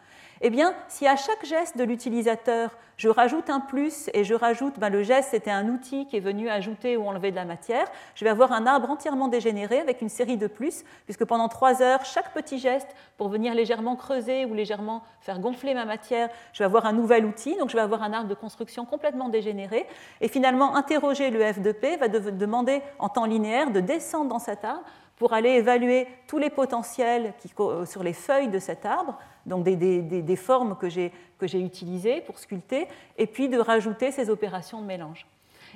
eh 0.45 0.49
bien, 0.49 0.73
si 0.89 1.07
à 1.07 1.15
chaque 1.15 1.45
geste 1.45 1.77
de 1.77 1.85
l'utilisateur, 1.85 2.71
je 2.97 3.07
rajoute 3.07 3.49
un 3.49 3.61
plus 3.61 4.09
et 4.13 4.25
je 4.25 4.33
rajoute, 4.33 4.77
ben, 4.77 4.89
le 4.89 5.01
geste 5.01 5.29
c'était 5.31 5.49
un 5.49 5.69
outil 5.69 6.05
qui 6.05 6.17
est 6.17 6.19
venu 6.19 6.49
ajouter 6.49 6.97
ou 6.97 7.07
enlever 7.07 7.31
de 7.31 7.37
la 7.37 7.45
matière, 7.45 7.87
je 8.13 8.25
vais 8.25 8.29
avoir 8.29 8.51
un 8.51 8.67
arbre 8.67 8.89
entièrement 8.89 9.29
dégénéré 9.29 9.79
avec 9.79 10.01
une 10.01 10.09
série 10.09 10.35
de 10.35 10.47
plus, 10.47 10.83
puisque 11.05 11.23
pendant 11.23 11.47
trois 11.47 11.81
heures, 11.81 12.03
chaque 12.03 12.33
petit 12.33 12.59
geste 12.59 12.89
pour 13.17 13.29
venir 13.29 13.53
légèrement 13.55 13.95
creuser 13.95 14.43
ou 14.43 14.53
légèrement 14.53 15.01
faire 15.21 15.39
gonfler 15.39 15.73
ma 15.73 15.85
matière, 15.85 16.27
je 16.51 16.59
vais 16.59 16.65
avoir 16.65 16.85
un 16.85 16.93
nouvel 16.93 17.25
outil, 17.25 17.55
donc 17.55 17.69
je 17.69 17.77
vais 17.77 17.81
avoir 17.81 18.03
un 18.03 18.11
arbre 18.11 18.27
de 18.27 18.35
construction 18.35 18.83
complètement 18.83 19.29
dégénéré. 19.29 19.87
Et 20.19 20.27
finalement, 20.27 20.75
interroger 20.75 21.29
le 21.29 21.41
f 21.53 21.61
de 21.61 21.71
p 21.71 21.95
va 21.95 22.09
demander 22.09 22.81
en 22.99 23.07
temps 23.07 23.25
linéaire 23.25 23.71
de 23.71 23.79
descendre 23.79 24.27
dans 24.27 24.39
cet 24.39 24.65
arbre 24.65 24.83
pour 25.17 25.33
aller 25.33 25.49
évaluer 25.49 26.07
tous 26.27 26.37
les 26.37 26.49
potentiels 26.49 27.33
qui, 27.39 27.49
sur 27.85 28.03
les 28.03 28.13
feuilles 28.13 28.49
de 28.49 28.59
cet 28.59 28.85
arbre, 28.85 29.17
donc 29.45 29.63
des, 29.63 30.35
formes 30.35 30.77
que 30.77 30.89
j'ai 30.89 31.11
utilisées 31.41 32.21
pour 32.21 32.39
sculpter, 32.39 32.87
et 33.17 33.27
puis 33.27 33.49
de 33.49 33.57
rajouter 33.57 34.11
ces 34.11 34.29
opérations 34.29 34.81
de 34.81 34.85
mélange. 34.85 35.25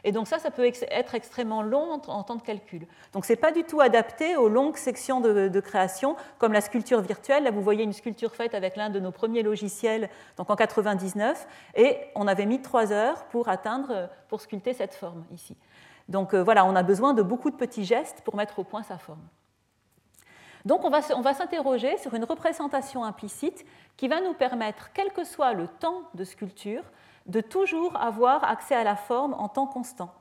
Et 0.04 0.12
donc 0.12 0.28
ça, 0.28 0.40
ça 0.40 0.52
peut 0.52 0.66
être 0.66 1.16
extrêmement 1.16 1.62
long 1.62 2.00
en, 2.08 2.24
temps 2.24 2.36
de 2.36 2.42
calcul. 2.42 2.86
Donc 3.14 3.26
ce 3.26 3.34
n'est 3.34 3.38
pas 3.38 3.52
du 3.52 3.64
tout 3.64 3.82
adapté 3.82 4.36
aux 4.36 4.50
longues 4.50 4.78
sections 4.78 5.22
de, 5.22 5.60
création, 5.60 6.16
comme 6.38 6.54
la 6.54 6.62
sculpture 6.62 7.02
virtuelle. 7.02 7.44
Là, 7.44 7.52
vous 7.52 7.62
voyez 7.62 7.84
une 7.84 7.94
sculpture 7.94 8.36
faite 8.36 8.54
avec 8.54 8.76
l'un 8.76 8.90
de 8.90 9.00
nos 9.00 9.12
premiers 9.12 9.44
logiciels, 9.44 10.10
donc 10.38 10.50
en 10.50 10.56
99, 10.56 11.48
et 11.76 11.98
on 12.16 12.28
avait 12.28 12.46
mis 12.46 12.62
trois 12.62 12.92
heures 12.92 13.26
pour 13.26 13.50
atteindre, 13.50 14.10
pour 14.30 14.42
sculpter 14.42 14.74
cette 14.74 14.94
forme 14.94 15.24
ici. 15.34 15.56
Donc 16.10 16.34
euh, 16.34 16.44
voilà, 16.44 16.66
on 16.66 16.76
a 16.76 16.84
besoin 16.84 17.14
de 17.14 17.22
beaucoup 17.22 17.50
de 17.50 17.56
petits 17.56 17.86
gestes 17.86 18.22
pour 18.22 18.36
mettre 18.36 18.60
au 18.60 18.64
point 18.64 18.84
sa 18.84 18.98
forme. 18.98 19.22
Donc 20.66 20.84
on 20.84 20.90
va, 20.90 21.34
s'interroger 21.34 21.98
sur 21.98 22.14
une 22.14 22.26
représentation 22.26 23.06
implicite 23.06 23.66
qui 23.96 24.10
va 24.10 24.20
nous 24.20 24.34
permettre, 24.34 24.90
quel 24.94 25.14
que 25.14 25.24
soit 25.24 25.54
le 25.54 25.68
temps 25.68 26.02
de 26.14 26.26
sculpture, 26.26 26.84
de 27.26 27.40
toujours 27.40 27.96
avoir 27.96 28.44
accès 28.44 28.76
à 28.76 28.84
la 28.84 28.98
forme 28.98 29.34
en 29.36 29.48
temps 29.48 29.68
constant. 29.68 30.14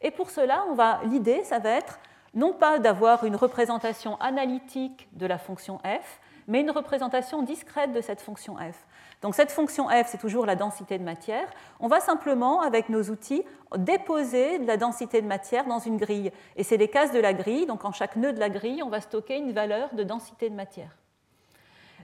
Et 0.00 0.10
pour 0.10 0.30
cela, 0.30 0.64
l'idée, 1.04 1.44
ça 1.44 1.60
va 1.60 1.70
être 1.70 2.00
non 2.34 2.52
pas 2.52 2.80
d'avoir 2.80 3.24
une 3.24 3.36
représentation 3.36 4.20
analytique 4.20 5.08
de 5.12 5.26
la 5.26 5.38
fonction 5.38 5.78
f, 5.78 6.20
mais 6.48 6.60
une 6.62 6.70
représentation 6.70 7.42
discrète 7.42 7.92
de 7.92 8.00
cette 8.00 8.20
fonction 8.20 8.56
f. 8.56 8.86
Donc 9.22 9.34
cette 9.34 9.50
fonction 9.50 9.88
f, 9.88 10.06
c'est 10.06 10.18
toujours 10.18 10.46
la 10.46 10.56
densité 10.56 10.98
de 10.98 11.04
matière. 11.04 11.48
On 11.80 11.88
va 11.88 12.00
simplement, 12.00 12.60
avec 12.60 12.88
nos 12.88 13.02
outils, 13.04 13.44
déposer 13.76 14.58
de 14.58 14.66
la 14.66 14.76
densité 14.76 15.22
de 15.22 15.26
matière 15.26 15.66
dans 15.66 15.78
une 15.78 15.96
grille. 15.96 16.32
Et 16.56 16.62
c'est 16.62 16.76
les 16.76 16.88
cases 16.88 17.12
de 17.12 17.18
la 17.18 17.32
grille. 17.32 17.66
Donc 17.66 17.84
en 17.84 17.92
chaque 17.92 18.16
nœud 18.16 18.32
de 18.32 18.40
la 18.40 18.50
grille, 18.50 18.82
on 18.82 18.88
va 18.88 19.00
stocker 19.00 19.36
une 19.36 19.52
valeur 19.52 19.94
de 19.94 20.02
densité 20.02 20.50
de 20.50 20.54
matière. 20.54 20.90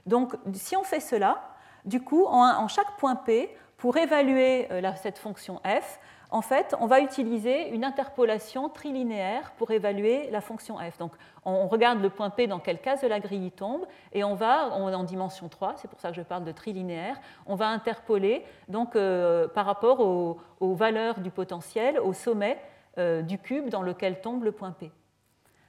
Donc 0.05 0.35
si 0.53 0.75
on 0.75 0.83
fait 0.83 0.99
cela, 0.99 1.53
du 1.85 2.01
coup, 2.01 2.25
en, 2.25 2.67
chaque 2.67 2.97
point 2.97 3.15
P, 3.15 3.55
pour 3.77 3.97
évaluer 3.97 4.71
euh, 4.71 4.91
cette 5.01 5.17
fonction 5.17 5.59
f, 5.65 5.99
en 6.33 6.41
fait, 6.41 6.75
on 6.79 6.87
va 6.87 6.99
utiliser 6.99 7.69
une 7.69 7.85
interpolation 7.85 8.67
trilinéaire 8.67 9.51
pour 9.51 9.69
évaluer 9.69 10.31
la 10.31 10.41
fonction 10.41 10.77
f. 10.79 10.97
Donc, 10.97 11.11
on 11.45 11.67
regarde 11.67 12.01
le 12.01 12.09
point 12.09 12.31
P 12.31 12.47
dans 12.47 12.57
quelle 12.57 12.81
case 12.81 13.01
de 13.01 13.07
la 13.07 13.19
grille 13.19 13.45
il 13.45 13.51
tombe, 13.51 13.85
et 14.13 14.23
on 14.23 14.33
va, 14.33 14.69
en 14.73 15.03
dimension 15.03 15.47
3, 15.47 15.75
c'est 15.77 15.87
pour 15.87 15.99
ça 15.99 16.09
que 16.09 16.15
je 16.15 16.23
parle 16.23 16.43
de 16.43 16.51
trilinéaire, 16.51 17.21
on 17.45 17.53
va 17.53 17.67
interpoler 17.67 18.43
donc, 18.67 18.95
euh, 18.95 19.47
par 19.47 19.67
rapport 19.67 19.99
aux, 19.99 20.73
valeurs 20.73 21.19
du 21.19 21.29
potentiel 21.29 21.99
au 21.99 22.13
sommet 22.13 22.57
euh, 22.97 23.21
du 23.21 23.37
cube 23.37 23.69
dans 23.69 23.83
lequel 23.83 24.19
tombe 24.19 24.43
le 24.43 24.51
point 24.51 24.71
P, 24.71 24.91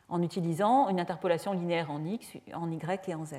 en 0.09 0.23
utilisant 0.23 0.89
une 0.89 0.99
interpolation 0.99 1.53
linéaire 1.53 1.91
en 1.91 2.03
x, 2.07 2.39
en 2.55 2.71
y 2.71 3.09
et 3.09 3.15
en 3.15 3.27
z. 3.27 3.35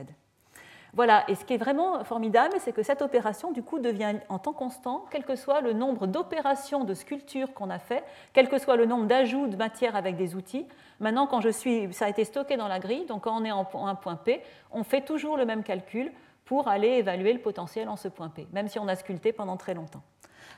Voilà, 0.95 1.25
et 1.27 1.35
ce 1.35 1.43
qui 1.43 1.53
est 1.53 1.57
vraiment 1.57 2.05
formidable, 2.05 2.55
c'est 2.59 2.71
que 2.71 2.81
cette 2.81 3.01
opération, 3.01 3.51
du 3.51 3.61
coup, 3.61 3.79
devient 3.79 4.15
en 4.29 4.39
temps 4.39 4.53
constant, 4.53 5.03
quel 5.11 5.25
que 5.25 5.35
soit 5.35 5.59
le 5.59 5.73
nombre 5.73 6.07
d'opérations 6.07 6.85
de 6.85 6.93
sculpture 6.93 7.53
qu'on 7.53 7.69
a 7.69 7.79
fait, 7.79 8.01
quel 8.31 8.47
que 8.47 8.57
soit 8.57 8.77
le 8.77 8.85
nombre 8.85 9.05
d'ajouts 9.05 9.47
de 9.47 9.57
matière 9.57 9.97
avec 9.97 10.15
des 10.15 10.35
outils. 10.35 10.65
Maintenant, 11.01 11.27
quand 11.27 11.41
je 11.41 11.49
suis, 11.49 11.93
ça 11.93 12.05
a 12.05 12.09
été 12.09 12.23
stocké 12.23 12.55
dans 12.55 12.69
la 12.69 12.79
grille, 12.79 13.05
donc 13.07 13.25
quand 13.25 13.37
on 13.37 13.43
est 13.43 13.51
en 13.51 13.65
point 13.65 14.15
P, 14.15 14.41
on 14.71 14.85
fait 14.85 15.01
toujours 15.01 15.35
le 15.35 15.45
même 15.45 15.63
calcul 15.63 16.13
pour 16.45 16.69
aller 16.69 16.87
évaluer 16.87 17.33
le 17.33 17.39
potentiel 17.39 17.89
en 17.89 17.97
ce 17.97 18.07
point 18.07 18.29
P, 18.29 18.47
même 18.53 18.69
si 18.69 18.79
on 18.79 18.87
a 18.87 18.95
sculpté 18.95 19.33
pendant 19.33 19.57
très 19.57 19.73
longtemps. 19.73 20.03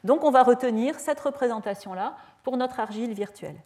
Donc 0.04 0.24
on 0.24 0.30
va 0.30 0.44
retenir 0.44 1.00
cette 1.00 1.20
représentation-là 1.20 2.16
pour 2.44 2.58
notre 2.58 2.80
argile 2.80 3.14
virtuelle. 3.14 3.58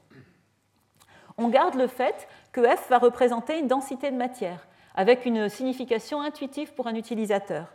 On 1.37 1.49
garde 1.49 1.75
le 1.75 1.87
fait 1.87 2.29
que 2.53 2.61
F 2.63 2.89
va 2.89 2.97
représenter 2.97 3.59
une 3.59 3.67
densité 3.67 4.09
de 4.09 4.15
matière 4.15 4.65
avec 4.95 5.25
une 5.25 5.49
signification 5.49 6.21
intuitive 6.21 6.73
pour 6.73 6.87
un 6.87 6.95
utilisateur 6.95 7.65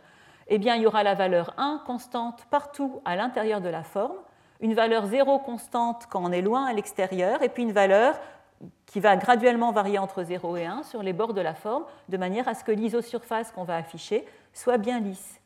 Eh 0.47 0.57
bien, 0.57 0.75
il 0.75 0.83
y 0.83 0.87
aura 0.87 1.03
la 1.03 1.15
valeur 1.15 1.53
1 1.57 1.81
constante 1.85 2.45
partout 2.49 3.01
à 3.05 3.15
l'intérieur 3.15 3.61
de 3.61 3.69
la 3.69 3.83
forme, 3.83 4.17
une 4.59 4.73
valeur 4.73 5.05
0 5.05 5.39
constante 5.39 6.07
quand 6.09 6.23
on 6.23 6.31
est 6.31 6.41
loin 6.41 6.65
à 6.65 6.73
l'extérieur, 6.73 7.41
et 7.43 7.49
puis 7.49 7.63
une 7.63 7.73
valeur 7.73 8.19
qui 8.85 8.99
va 8.99 9.15
graduellement 9.15 9.71
varier 9.71 9.99
entre 9.99 10.23
0 10.23 10.57
et 10.57 10.65
1 10.65 10.83
sur 10.83 11.03
les 11.03 11.13
bords 11.13 11.33
de 11.33 11.41
la 11.41 11.53
forme, 11.53 11.83
de 12.09 12.17
manière 12.17 12.47
à 12.47 12.53
ce 12.53 12.63
que 12.63 12.71
l'isosurface 12.71 13.51
qu'on 13.51 13.63
va 13.63 13.75
afficher 13.75 14.25
soit 14.53 14.77
bien 14.77 14.99
lisse. 14.99 15.39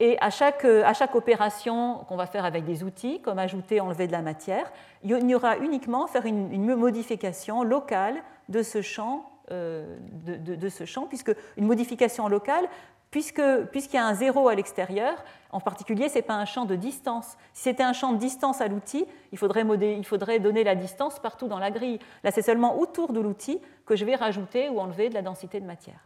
Et 0.00 0.18
à 0.20 0.30
chaque, 0.30 0.64
à 0.64 0.92
chaque 0.92 1.14
opération 1.14 2.04
qu'on 2.08 2.16
va 2.16 2.26
faire 2.26 2.44
avec 2.44 2.64
des 2.64 2.82
outils, 2.82 3.20
comme 3.22 3.38
ajouter, 3.38 3.80
enlever 3.80 4.06
de 4.06 4.12
la 4.12 4.22
matière, 4.22 4.70
il 5.02 5.10
y 5.10 5.34
aura 5.34 5.56
uniquement 5.58 6.06
faire 6.06 6.26
une, 6.26 6.52
une 6.52 6.74
modification 6.74 7.62
locale 7.62 8.16
de 8.48 8.62
ce 8.62 8.82
champ 8.82 9.24
euh, 9.50 9.96
de, 10.26 10.68
ce 10.68 10.84
champ, 10.84 11.06
puisque 11.06 11.32
une 11.56 11.66
modification 11.66 12.28
locale, 12.28 12.66
puisqu'il 13.10 13.94
y 13.94 13.96
a 13.96 14.06
un 14.06 14.14
zéro 14.14 14.48
à 14.48 14.54
l'extérieur, 14.54 15.22
en 15.50 15.60
particulier, 15.60 16.08
ce 16.08 16.16
n'est 16.16 16.22
pas 16.22 16.34
un 16.34 16.44
champ 16.44 16.64
de 16.64 16.74
distance. 16.74 17.36
Si 17.52 17.62
c'était 17.62 17.82
un 17.82 17.92
champ 17.92 18.12
de 18.12 18.18
distance 18.18 18.60
à 18.60 18.68
l'outil, 18.68 19.06
il 19.32 19.38
il 19.38 20.04
faudrait 20.04 20.38
donner 20.40 20.64
la 20.64 20.74
distance 20.74 21.20
partout 21.20 21.46
dans 21.46 21.58
la 21.58 21.70
grille. 21.70 22.00
Là, 22.24 22.30
c'est 22.30 22.42
seulement 22.42 22.78
autour 22.78 23.12
de 23.12 23.20
l'outil 23.20 23.60
que 23.86 23.94
je 23.96 24.04
vais 24.04 24.16
rajouter 24.16 24.68
ou 24.68 24.80
enlever 24.80 25.10
de 25.10 25.14
la 25.14 25.22
densité 25.22 25.60
de 25.60 25.66
matière. 25.66 26.00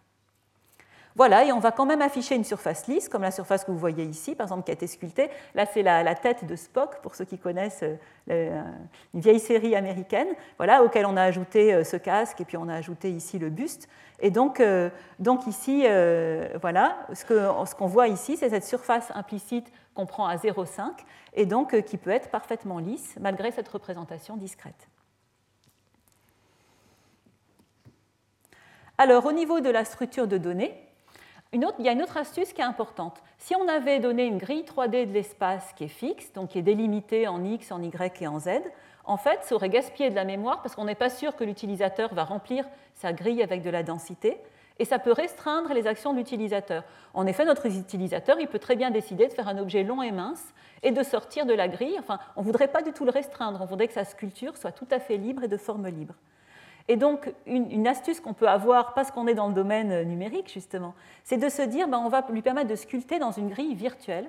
Voilà, 1.18 1.44
et 1.44 1.50
on 1.50 1.58
va 1.58 1.72
quand 1.72 1.84
même 1.84 2.00
afficher 2.00 2.36
une 2.36 2.44
surface 2.44 2.86
lisse, 2.86 3.08
comme 3.08 3.22
la 3.22 3.32
surface 3.32 3.64
que 3.64 3.72
vous 3.72 3.76
voyez 3.76 4.04
ici, 4.04 4.36
par 4.36 4.44
exemple, 4.44 4.62
qui 4.62 4.70
a 4.70 4.74
été 4.74 4.86
sculptée. 4.86 5.28
Là, 5.56 5.66
c'est 5.66 5.82
la, 5.82 6.14
tête 6.14 6.46
de 6.46 6.54
Spock, 6.54 7.00
pour 7.02 7.16
ceux 7.16 7.24
qui 7.24 7.38
connaissent 7.38 7.82
euh, 8.30 8.62
une 9.12 9.20
vieille 9.20 9.40
série 9.40 9.74
américaine, 9.74 10.28
voilà, 10.58 10.84
auquel 10.84 11.06
on 11.06 11.16
a 11.16 11.22
ajouté 11.24 11.74
euh, 11.74 11.82
ce 11.82 11.96
casque, 11.96 12.40
et 12.40 12.44
puis 12.44 12.56
on 12.56 12.68
a 12.68 12.74
ajouté 12.74 13.10
ici 13.10 13.40
le 13.40 13.50
buste. 13.50 13.88
Et 14.20 14.30
donc, 14.30 14.60
euh, 14.60 14.90
ici, 15.48 15.86
voilà, 16.60 16.98
ce 17.12 17.74
qu'on 17.74 17.86
voit 17.86 18.06
ici, 18.06 18.36
c'est 18.36 18.50
cette 18.50 18.64
surface 18.64 19.10
implicite 19.16 19.72
qu'on 19.94 20.06
prend 20.06 20.28
à 20.28 20.36
0,5, 20.36 20.92
et 21.34 21.46
donc 21.46 21.82
qui 21.82 21.96
peut 21.96 22.10
être 22.10 22.30
parfaitement 22.30 22.78
lisse, 22.78 23.16
malgré 23.20 23.50
cette 23.50 23.66
représentation 23.66 24.36
discrète. 24.36 24.88
Alors, 28.98 29.26
au 29.26 29.32
niveau 29.32 29.58
de 29.58 29.70
la 29.70 29.84
structure 29.84 30.28
de 30.28 30.38
données, 30.38 30.87
il 31.52 31.84
y 31.84 31.88
a 31.88 31.92
une 31.92 32.02
autre 32.02 32.16
astuce 32.16 32.52
qui 32.52 32.60
est 32.60 32.64
importante. 32.64 33.22
Si 33.38 33.54
on 33.56 33.68
avait 33.68 34.00
donné 34.00 34.26
une 34.26 34.38
grille 34.38 34.64
3D 34.64 35.06
de 35.06 35.12
l'espace 35.12 35.72
qui 35.74 35.84
est 35.84 35.88
fixe, 35.88 36.32
donc 36.32 36.50
qui 36.50 36.58
est 36.58 36.62
délimitée 36.62 37.26
en 37.26 37.42
X, 37.44 37.72
en 37.72 37.82
Y 37.82 38.22
et 38.22 38.26
en 38.26 38.38
Z, 38.38 38.48
en 39.04 39.16
fait, 39.16 39.40
ça 39.42 39.54
aurait 39.54 39.70
gaspillé 39.70 40.10
de 40.10 40.14
la 40.14 40.24
mémoire 40.24 40.60
parce 40.60 40.74
qu'on 40.74 40.84
n'est 40.84 40.94
pas 40.94 41.08
sûr 41.08 41.34
que 41.34 41.44
l'utilisateur 41.44 42.12
va 42.12 42.24
remplir 42.24 42.66
sa 42.94 43.14
grille 43.14 43.42
avec 43.42 43.62
de 43.62 43.70
la 43.70 43.82
densité, 43.82 44.38
et 44.78 44.84
ça 44.84 44.98
peut 44.98 45.12
restreindre 45.12 45.72
les 45.72 45.86
actions 45.86 46.12
de 46.12 46.18
l'utilisateur. 46.18 46.84
En 47.14 47.26
effet, 47.26 47.44
notre 47.44 47.66
utilisateur, 47.66 48.38
il 48.38 48.46
peut 48.46 48.58
très 48.58 48.76
bien 48.76 48.90
décider 48.90 49.26
de 49.26 49.32
faire 49.32 49.48
un 49.48 49.58
objet 49.58 49.82
long 49.82 50.02
et 50.02 50.12
mince 50.12 50.54
et 50.82 50.92
de 50.92 51.02
sortir 51.02 51.46
de 51.46 51.54
la 51.54 51.66
grille. 51.66 51.96
Enfin, 51.98 52.18
on 52.36 52.42
ne 52.42 52.46
voudrait 52.46 52.68
pas 52.68 52.82
du 52.82 52.92
tout 52.92 53.04
le 53.04 53.10
restreindre, 53.10 53.60
on 53.60 53.64
voudrait 53.64 53.88
que 53.88 53.94
sa 53.94 54.04
sculpture 54.04 54.56
soit 54.56 54.72
tout 54.72 54.86
à 54.90 55.00
fait 55.00 55.16
libre 55.16 55.42
et 55.42 55.48
de 55.48 55.56
forme 55.56 55.88
libre. 55.88 56.14
Et 56.88 56.96
donc, 56.96 57.32
une, 57.44 57.86
astuce 57.86 58.18
qu'on 58.18 58.32
peut 58.32 58.48
avoir, 58.48 58.94
parce 58.94 59.10
qu'on 59.10 59.26
est 59.26 59.34
dans 59.34 59.48
le 59.48 59.52
domaine 59.52 60.04
numérique, 60.04 60.50
justement, 60.50 60.94
c'est 61.22 61.36
de 61.36 61.50
se 61.50 61.60
dire, 61.60 61.86
ben, 61.86 61.98
on 61.98 62.08
va 62.08 62.24
lui 62.30 62.40
permettre 62.40 62.68
de 62.68 62.76
sculpter 62.76 63.18
dans 63.18 63.30
une 63.30 63.50
grille 63.50 63.74
virtuelle 63.74 64.28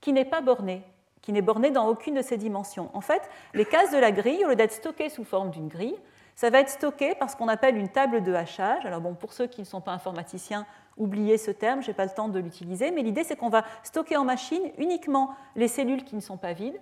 qui 0.00 0.12
n'est 0.12 0.24
pas 0.24 0.40
bornée, 0.40 0.82
qui 1.20 1.32
n'est 1.32 1.42
bornée 1.42 1.72
dans 1.72 1.88
aucune 1.88 2.14
de 2.14 2.22
ses 2.22 2.36
dimensions. 2.36 2.90
En 2.94 3.00
fait, 3.00 3.28
les 3.54 3.64
cases 3.64 3.90
de 3.90 3.98
la 3.98 4.12
grille, 4.12 4.44
au 4.44 4.50
lieu 4.50 4.56
d'être 4.56 4.72
stockées 4.72 5.08
sous 5.08 5.24
forme 5.24 5.50
d'une 5.50 5.66
grille, 5.66 5.96
ça 6.36 6.48
va 6.48 6.60
être 6.60 6.68
stocké 6.68 7.16
par 7.16 7.28
ce 7.28 7.36
qu'on 7.36 7.48
appelle 7.48 7.76
une 7.76 7.88
table 7.88 8.22
de 8.22 8.32
hachage. 8.32 8.86
Alors 8.86 9.00
bon, 9.00 9.14
pour 9.14 9.32
ceux 9.32 9.46
qui 9.48 9.60
ne 9.60 9.66
sont 9.66 9.80
pas 9.80 9.92
informaticiens, 9.92 10.66
oubliez 10.96 11.38
ce 11.38 11.50
terme, 11.50 11.82
je 11.82 11.88
n'ai 11.88 11.94
pas 11.94 12.04
le 12.04 12.10
temps 12.10 12.28
de 12.28 12.38
l'utiliser, 12.38 12.92
mais 12.92 13.02
l'idée 13.02 13.24
c'est 13.24 13.36
qu'on 13.36 13.48
va 13.48 13.64
stocker 13.82 14.16
en 14.16 14.24
machine 14.24 14.62
uniquement 14.78 15.30
les 15.56 15.68
cellules 15.68 16.04
qui 16.04 16.16
ne 16.16 16.20
sont 16.20 16.36
pas 16.36 16.52
vides, 16.52 16.80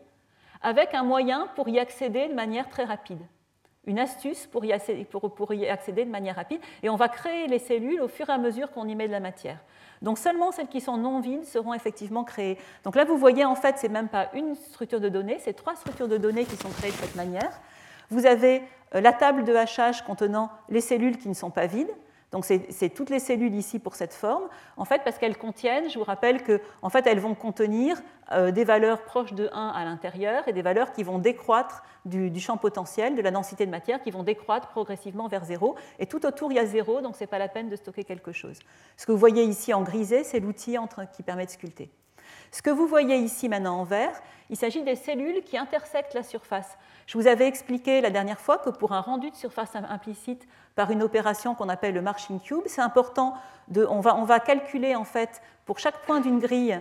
avec 0.63 0.95
un 0.95 1.03
moyen 1.03 1.49
pour 1.55 1.69
y 1.69 1.79
accéder 1.79 2.29
de 2.29 2.35
manière 2.35 2.69
très 2.69 2.85
rapide 2.85 3.21
une 3.87 3.99
astuce 3.99 4.47
pour 4.47 4.65
y, 4.65 4.73
accéder, 4.73 6.05
de 6.05 6.11
manière 6.11 6.37
rapide. 6.37 6.61
Et 6.83 6.89
on 6.89 6.97
va 6.97 7.09
créer 7.09 7.49
les 7.49 7.59
cellules 7.59 8.01
au 8.01 8.09
fur 8.09 8.29
et 8.29 8.33
à 8.33 8.39
mesure 8.39 8.71
qu'on 8.71 8.87
y 8.87 8.95
met 8.95 9.09
de 9.09 9.13
la 9.13 9.21
matière. 9.21 9.59
Donc 10.03 10.19
seulement 10.19 10.53
celles 10.53 10.69
qui 10.69 10.81
sont 10.81 10.97
non 10.97 11.21
vides 11.21 11.45
seront 11.45 11.75
effectivement 11.75 12.25
créées. 12.25 12.59
Donc 12.85 12.97
là, 12.97 13.05
vous 13.05 13.17
voyez, 13.17 13.45
en 13.45 13.55
fait, 13.55 13.79
ce 13.79 13.87
n'est 13.87 13.93
même 13.93 14.09
pas 14.09 14.29
une 14.35 14.55
structure 14.55 15.01
de 15.01 15.09
données, 15.09 15.39
c'est 15.41 15.53
trois 15.53 15.75
structures 15.77 16.09
de 16.09 16.17
données 16.17 16.45
qui 16.45 16.57
sont 16.57 16.71
créées 16.71 16.91
de 16.91 16.97
cette 16.97 17.17
manière. 17.17 17.61
Vous 18.11 18.27
avez 18.27 18.63
euh, 18.95 19.01
la 19.01 19.13
table 19.13 19.45
de 19.45 19.55
hachage 19.55 20.03
contenant 20.03 20.51
les 20.69 20.81
cellules 20.81 21.19
qui 21.19 21.29
ne 21.29 21.35
sont 21.35 21.51
pas 21.51 21.67
vides. 21.67 21.91
Donc 22.33 22.47
c'est 22.47 22.89
toutes 22.89 23.11
les 23.11 23.19
cellules 23.19 23.55
ici 23.55 23.79
pour 23.79 23.95
cette 23.95 24.15
forme, 24.15 24.49
en 24.79 24.87
fait 24.87 25.03
parce 25.05 25.19
qu'elles 25.19 25.37
contiennent, 25.37 25.91
je 25.91 25.99
vous 25.99 26.05
rappelle 26.05 26.43
que 26.43 26.61
fait 26.91 27.07
elles 27.07 27.21
vont 27.21 27.35
contenir 27.35 28.01
euh, 28.33 28.51
des 28.51 28.65
valeurs 28.65 29.03
proches 29.03 29.35
de 29.35 29.51
1 29.53 29.69
à 29.69 29.85
l'intérieur 29.85 30.49
et 30.49 30.55
des 30.55 30.63
valeurs 30.63 30.93
qui 30.93 31.03
vont 31.03 31.19
décroître 31.19 31.83
du, 32.07 32.41
champ 32.41 32.57
potentiel, 32.57 33.15
de 33.15 33.23
la 33.23 33.31
densité 33.31 33.67
de 33.67 33.71
matière, 33.71 34.01
qui 34.01 34.11
vont 34.11 34.23
décroître 34.23 34.69
progressivement 34.69 35.29
vers 35.29 35.45
0. 35.45 35.77
Et 35.99 36.07
tout 36.07 36.25
autour 36.25 36.51
il 36.53 36.57
y 36.57 36.59
a 36.59 36.65
0, 36.65 37.03
donc 37.03 37.17
ce 37.17 37.21
n'est 37.21 37.27
pas 37.27 37.39
la 37.39 37.49
peine 37.49 37.69
de 37.69 37.77
stocker 37.77 38.05
quelque 38.05 38.33
chose. 38.33 38.59
Ce 38.97 39.05
que 39.05 39.13
vous 39.13 39.19
voyez 39.19 39.45
ici 39.45 39.75
en 39.75 39.83
grisé, 39.83 40.25
c'est 40.25 40.41
l'outil 40.41 40.77
qui 41.15 41.23
permet 41.23 41.45
de 41.45 41.51
sculpter. 41.51 41.91
Ce 42.51 42.61
que 42.61 42.71
vous 42.71 42.87
voyez 42.87 43.17
ici 43.17 43.49
maintenant 43.49 43.79
en 43.79 43.85
vert, 43.85 44.21
il 44.51 44.57
s'agit 44.57 44.83
des 44.83 44.97
cellules 44.97 45.43
qui 45.43 45.57
intersectent 45.57 46.15
la 46.15 46.23
surface. 46.23 46.77
Je 47.07 47.17
vous 47.17 47.27
avais 47.27 47.47
expliqué 47.47 48.01
la 48.01 48.11
dernière 48.11 48.41
fois 48.41 48.59
que 48.59 48.71
pour 48.71 48.93
un 48.93 49.01
rendu 49.01 49.31
de 49.31 49.37
surface 49.37 49.75
implicite 49.75 50.47
par 50.75 50.91
une 50.91 51.03
opération 51.03 51.55
qu'on 51.55 51.69
appelle 51.69 51.95
le 51.95 52.03
marching 52.03 52.41
cube, 52.41 52.63
c'est 52.67 52.81
important, 52.81 53.35
de, 53.69 53.87
on, 53.87 54.01
va, 54.01 54.17
on, 54.17 54.25
va, 54.25 54.41
calculer 54.41 54.95
en 54.95 55.05
fait 55.05 55.43
pour 55.67 55.79
chaque 55.79 55.99
point 56.03 56.21
d'une 56.21 56.39
grille 56.39 56.81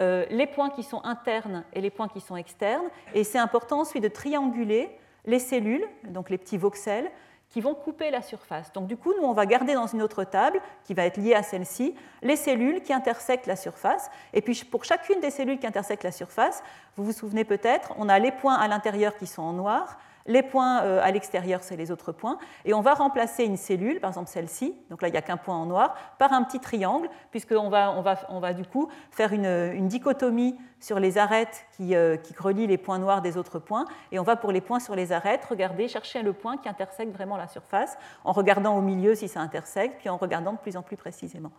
euh, 0.00 0.24
les 0.30 0.46
points 0.46 0.70
qui 0.70 0.82
sont 0.82 1.04
internes 1.04 1.64
et 1.72 1.80
les 1.80 1.90
points 1.90 2.08
qui 2.08 2.20
sont 2.20 2.36
externes, 2.36 2.88
et 3.14 3.24
c'est 3.24 3.38
important 3.38 3.80
ensuite 3.80 4.02
de 4.02 4.08
trianguler 4.08 4.90
les 5.26 5.38
cellules, 5.38 5.86
donc 6.04 6.30
les 6.30 6.38
petits 6.38 6.56
voxels, 6.56 7.10
qui 7.50 7.60
vont 7.60 7.74
couper 7.74 8.10
la 8.10 8.22
surface. 8.22 8.72
Donc 8.72 8.86
du 8.86 8.96
coup, 8.96 9.12
nous, 9.20 9.26
on 9.26 9.32
va 9.32 9.44
garder 9.44 9.74
dans 9.74 9.88
une 9.88 10.02
autre 10.02 10.24
table, 10.24 10.60
qui 10.84 10.94
va 10.94 11.04
être 11.04 11.18
liée 11.18 11.34
à 11.34 11.42
celle-ci, 11.42 11.94
les 12.22 12.36
cellules 12.36 12.80
qui 12.80 12.92
intersectent 12.92 13.48
la 13.48 13.56
surface. 13.56 14.10
Et 14.32 14.40
puis 14.40 14.54
pour 14.64 14.84
chacune 14.84 15.20
des 15.20 15.30
cellules 15.30 15.58
qui 15.58 15.66
intersectent 15.66 16.04
la 16.04 16.12
surface, 16.12 16.62
vous 16.96 17.04
vous 17.04 17.12
souvenez 17.12 17.44
peut-être, 17.44 17.92
on 17.98 18.08
a 18.08 18.18
les 18.18 18.30
points 18.30 18.54
à 18.54 18.68
l'intérieur 18.68 19.16
qui 19.16 19.26
sont 19.26 19.42
en 19.42 19.52
noir, 19.52 19.98
les 20.26 20.42
points 20.42 20.82
euh, 20.82 21.00
à 21.02 21.10
l'extérieur, 21.10 21.62
c'est 21.62 21.76
les 21.76 21.90
autres 21.90 22.12
points. 22.12 22.38
Et 22.64 22.74
on 22.74 22.80
va 22.80 22.94
remplacer 22.94 23.44
une 23.44 23.56
cellule, 23.56 24.00
par 24.00 24.10
exemple 24.10 24.28
celle-ci, 24.28 24.74
donc 24.90 25.02
là 25.02 25.08
il 25.08 25.12
n'y 25.12 25.18
a 25.18 25.22
qu'un 25.22 25.36
point 25.36 25.56
en 25.56 25.66
noir, 25.66 25.94
par 26.18 26.32
un 26.32 26.42
petit 26.42 26.60
triangle, 26.60 27.08
puisqu'on 27.30 27.68
va, 27.68 27.92
on 27.92 28.02
va, 28.02 28.18
on 28.28 28.40
va 28.40 28.52
du 28.52 28.64
coup 28.64 28.88
faire 29.10 29.32
une, 29.32 29.88
dichotomie 29.88 30.56
sur 30.78 31.00
les 31.00 31.18
arêtes 31.18 31.66
qui, 31.76 31.94
euh, 31.94 32.16
relient 32.38 32.66
les 32.66 32.78
points 32.78 32.98
noirs 32.98 33.22
des 33.22 33.36
autres 33.36 33.58
points. 33.58 33.84
Et 34.12 34.18
on 34.18 34.22
va 34.22 34.36
pour 34.36 34.52
les 34.52 34.60
points 34.60 34.80
sur 34.80 34.94
les 34.94 35.12
arêtes 35.12 35.44
regarder, 35.44 35.88
chercher 35.88 36.22
le 36.22 36.32
point 36.32 36.56
qui 36.56 36.68
intersecte 36.68 37.12
vraiment 37.12 37.36
la 37.36 37.48
surface, 37.48 37.98
en 38.24 38.32
regardant 38.32 38.76
au 38.76 38.80
milieu 38.80 39.14
si 39.14 39.28
ça 39.28 39.40
intersecte, 39.40 39.98
puis 39.98 40.08
en 40.08 40.16
regardant 40.16 40.52
de 40.52 40.58
plus 40.58 40.76
en 40.76 40.82
plus 40.82 40.96
précisément. 40.96 41.50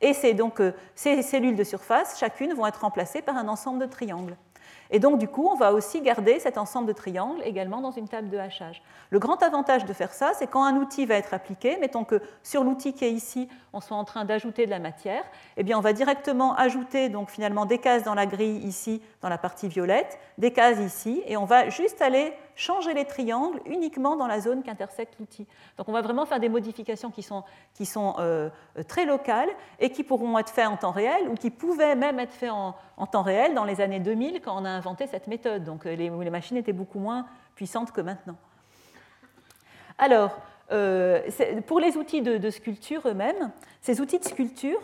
Et 0.00 0.12
c'est 0.12 0.34
donc 0.34 0.60
euh, 0.60 0.72
ces 0.94 1.22
cellules 1.22 1.56
de 1.56 1.64
surface, 1.64 2.18
chacune, 2.18 2.52
vont 2.54 2.66
être 2.66 2.80
remplacées 2.80 3.22
par 3.22 3.36
un 3.36 3.48
ensemble 3.48 3.78
de 3.80 3.86
triangles. 3.86 4.36
Et 4.90 4.98
donc, 4.98 5.18
du 5.18 5.28
coup, 5.28 5.48
on 5.50 5.56
va 5.56 5.72
aussi 5.72 6.00
garder 6.00 6.38
cet 6.38 6.58
ensemble 6.58 6.86
de 6.86 6.92
triangles 6.92 7.42
également 7.44 7.80
dans 7.80 7.90
une 7.90 8.08
table 8.08 8.28
de 8.28 8.38
hachage. 8.38 8.82
Le 9.10 9.18
grand 9.18 9.42
avantage 9.42 9.84
de 9.84 9.92
faire 9.92 10.12
ça, 10.12 10.32
c'est 10.34 10.46
quand 10.46 10.64
un 10.64 10.76
outil 10.76 11.06
va 11.06 11.16
être 11.16 11.34
appliqué, 11.34 11.76
mettons 11.78 12.04
que 12.04 12.20
sur 12.42 12.64
l'outil 12.64 12.92
qui 12.92 13.04
est 13.04 13.12
ici, 13.12 13.48
on 13.72 13.80
soit 13.80 13.96
en 13.96 14.04
train 14.04 14.24
d'ajouter 14.24 14.66
de 14.66 14.70
la 14.70 14.78
matière, 14.78 15.24
eh 15.56 15.62
bien, 15.62 15.78
on 15.78 15.82
va 15.82 15.92
directement 15.92 16.54
ajouter 16.54 17.08
donc 17.08 17.30
finalement 17.30 17.66
des 17.66 17.78
cases 17.78 18.04
dans 18.04 18.14
la 18.14 18.26
grille 18.26 18.58
ici, 18.58 19.02
dans 19.22 19.28
la 19.28 19.38
partie 19.38 19.68
violette, 19.68 20.18
des 20.38 20.52
cases 20.52 20.78
ici, 20.78 21.22
et 21.26 21.36
on 21.36 21.44
va 21.44 21.68
juste 21.68 22.00
aller 22.02 22.32
changer 22.56 22.94
les 22.94 23.04
triangles 23.04 23.60
uniquement 23.66 24.16
dans 24.16 24.26
la 24.26 24.40
zone 24.40 24.62
qu'intersecte 24.62 25.14
l'outil. 25.20 25.46
Donc 25.78 25.88
on 25.88 25.92
va 25.92 26.02
vraiment 26.02 26.26
faire 26.26 26.40
des 26.40 26.48
modifications 26.48 27.10
qui 27.10 27.22
sont, 27.22 27.44
qui 27.74 27.86
sont 27.86 28.16
euh, 28.18 28.50
très 28.88 29.04
locales 29.04 29.50
et 29.78 29.90
qui 29.90 30.02
pourront 30.02 30.36
être 30.38 30.50
faites 30.50 30.66
en 30.66 30.76
temps 30.76 30.90
réel 30.90 31.28
ou 31.28 31.34
qui 31.34 31.50
pouvaient 31.50 31.94
même 31.94 32.18
être 32.18 32.32
faites 32.32 32.50
en, 32.50 32.74
temps 33.12 33.22
réel 33.22 33.54
dans 33.54 33.64
les 33.64 33.80
années 33.80 34.00
2000 34.00 34.40
quand 34.40 34.60
on 34.60 34.64
a 34.64 34.70
inventé 34.70 35.06
cette 35.06 35.28
méthode. 35.28 35.62
Donc 35.62 35.86
euh, 35.86 35.94
les, 35.94 36.10
les 36.10 36.30
machines 36.30 36.56
étaient 36.56 36.72
beaucoup 36.72 36.98
moins 36.98 37.26
puissantes 37.54 37.92
que 37.92 38.00
maintenant. 38.00 38.36
Alors, 39.98 40.36
euh, 40.72 41.22
pour 41.66 41.80
les 41.80 41.96
outils 41.96 42.22
de, 42.22 42.50
sculpture 42.50 43.06
eux-mêmes, 43.06 43.52
ces 43.80 44.00
outils 44.00 44.18
de 44.18 44.24
sculpture, 44.24 44.80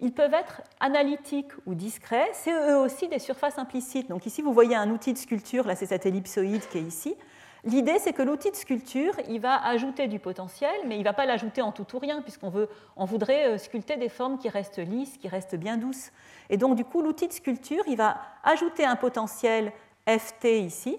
ils 0.00 0.12
peuvent 0.12 0.34
être 0.34 0.62
analytiques 0.80 1.52
ou 1.66 1.74
discrets. 1.74 2.28
C'est 2.32 2.52
eux 2.52 2.78
aussi 2.78 3.08
des 3.08 3.18
surfaces 3.18 3.58
implicites. 3.58 4.08
Donc 4.08 4.26
ici, 4.26 4.42
vous 4.42 4.52
voyez 4.52 4.76
un 4.76 4.90
outil 4.90 5.12
de 5.12 5.18
sculpture, 5.18 5.66
là 5.66 5.74
c'est 5.74 5.86
cet 5.86 6.06
ellipsoïde 6.06 6.66
qui 6.68 6.78
est 6.78 6.82
ici. 6.82 7.16
L'idée, 7.64 7.98
c'est 7.98 8.12
que 8.12 8.22
l'outil 8.22 8.50
de 8.50 8.56
sculpture, 8.56 9.14
il 9.28 9.40
va 9.40 9.56
ajouter 9.66 10.06
du 10.06 10.20
potentiel, 10.20 10.70
mais 10.86 10.94
il 10.94 11.00
ne 11.00 11.04
va 11.04 11.12
pas 11.12 11.26
l'ajouter 11.26 11.60
en 11.60 11.72
tout 11.72 11.86
ou 11.94 11.98
rien, 11.98 12.22
puisqu'on 12.22 12.52
on 12.96 13.04
voudrait 13.04 13.48
euh, 13.48 13.58
sculpter 13.58 13.96
des 13.96 14.08
formes 14.08 14.38
qui 14.38 14.48
restent 14.48 14.78
lisses, 14.78 15.18
qui 15.18 15.26
restent 15.28 15.56
bien 15.56 15.76
douces. 15.76 16.12
Et 16.50 16.56
donc, 16.56 16.76
du 16.76 16.84
coup, 16.84 17.02
l'outil 17.02 17.26
de 17.26 17.32
sculpture, 17.32 17.82
il 17.88 17.96
va 17.96 18.18
ajouter 18.44 18.84
un 18.84 18.94
potentiel 18.94 19.72
ft 20.06 20.44
ici, 20.44 20.98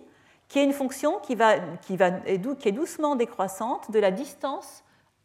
qui 0.50 0.60
est 0.60 0.64
une 0.64 0.74
fonction 0.74 1.20
qui, 1.20 1.36
va, 1.36 1.60
qui, 1.82 1.96
va, 1.96 2.12
qui 2.12 2.68
est 2.68 2.74
doucement 2.74 3.16
décroissante 3.16 3.90
de 3.92 4.00
la 4.00 4.12
distance, 4.12 4.84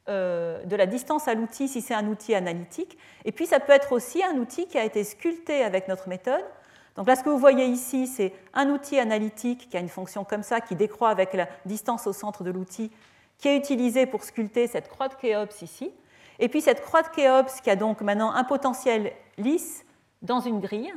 euh, 0.09 0.63
de 0.65 0.77
la 0.77 0.87
distance 0.87 1.29
à 1.29 1.35
l'outil 1.35 1.69
si 1.69 1.81
c'est 1.81 1.95
un 1.95 2.07
outil 2.09 2.35
analytique. 2.35 2.99
Et 3.25 3.33
puis 3.33 3.47
ça 3.47 3.61
peut 3.61 3.73
être 3.73 3.93
aussi 3.93 4.23
un 4.23 4.37
outil 4.37 4.67
qui 4.67 4.79
a 4.79 4.85
été 4.85 5.03
sculpté 5.05 5.65
avec 5.65 5.89
notre 5.89 6.09
méthode. 6.09 6.45
Donc 6.97 7.09
là, 7.09 7.17
ce 7.17 7.25
que 7.25 7.31
vous 7.31 7.39
voyez 7.39 7.67
ici, 7.67 8.07
c'est 8.07 8.33
un 8.53 8.69
outil 8.69 8.99
analytique 8.99 9.69
qui 9.69 9.77
a 9.77 9.81
une 9.81 9.89
fonction 9.89 10.25
comme 10.25 10.43
ça, 10.43 10.61
qui 10.61 10.77
décroît 10.77 11.11
avec 11.11 11.33
la 11.33 11.49
distance 11.65 12.07
au 12.07 12.13
centre 12.13 12.45
de 12.45 12.51
l'outil, 12.51 12.91
qui 13.39 13.49
est 13.49 13.57
utilisé 13.57 14.07
pour 14.07 14.25
sculpter 14.25 14.67
cette 14.67 14.89
croix 14.89 15.09
de 15.09 15.15
Khéops 15.15 15.63
ici. 15.63 15.91
Et 16.39 16.49
puis 16.49 16.61
cette 16.61 16.83
croix 16.83 17.03
de 17.03 17.09
Khéops 17.09 17.61
qui 17.63 17.71
a 17.71 17.77
donc 17.77 18.01
maintenant 18.01 18.33
un 18.33 18.45
potentiel 18.45 19.13
lisse 19.39 19.85
dans 20.23 20.41
une 20.41 20.61
grille, 20.61 20.93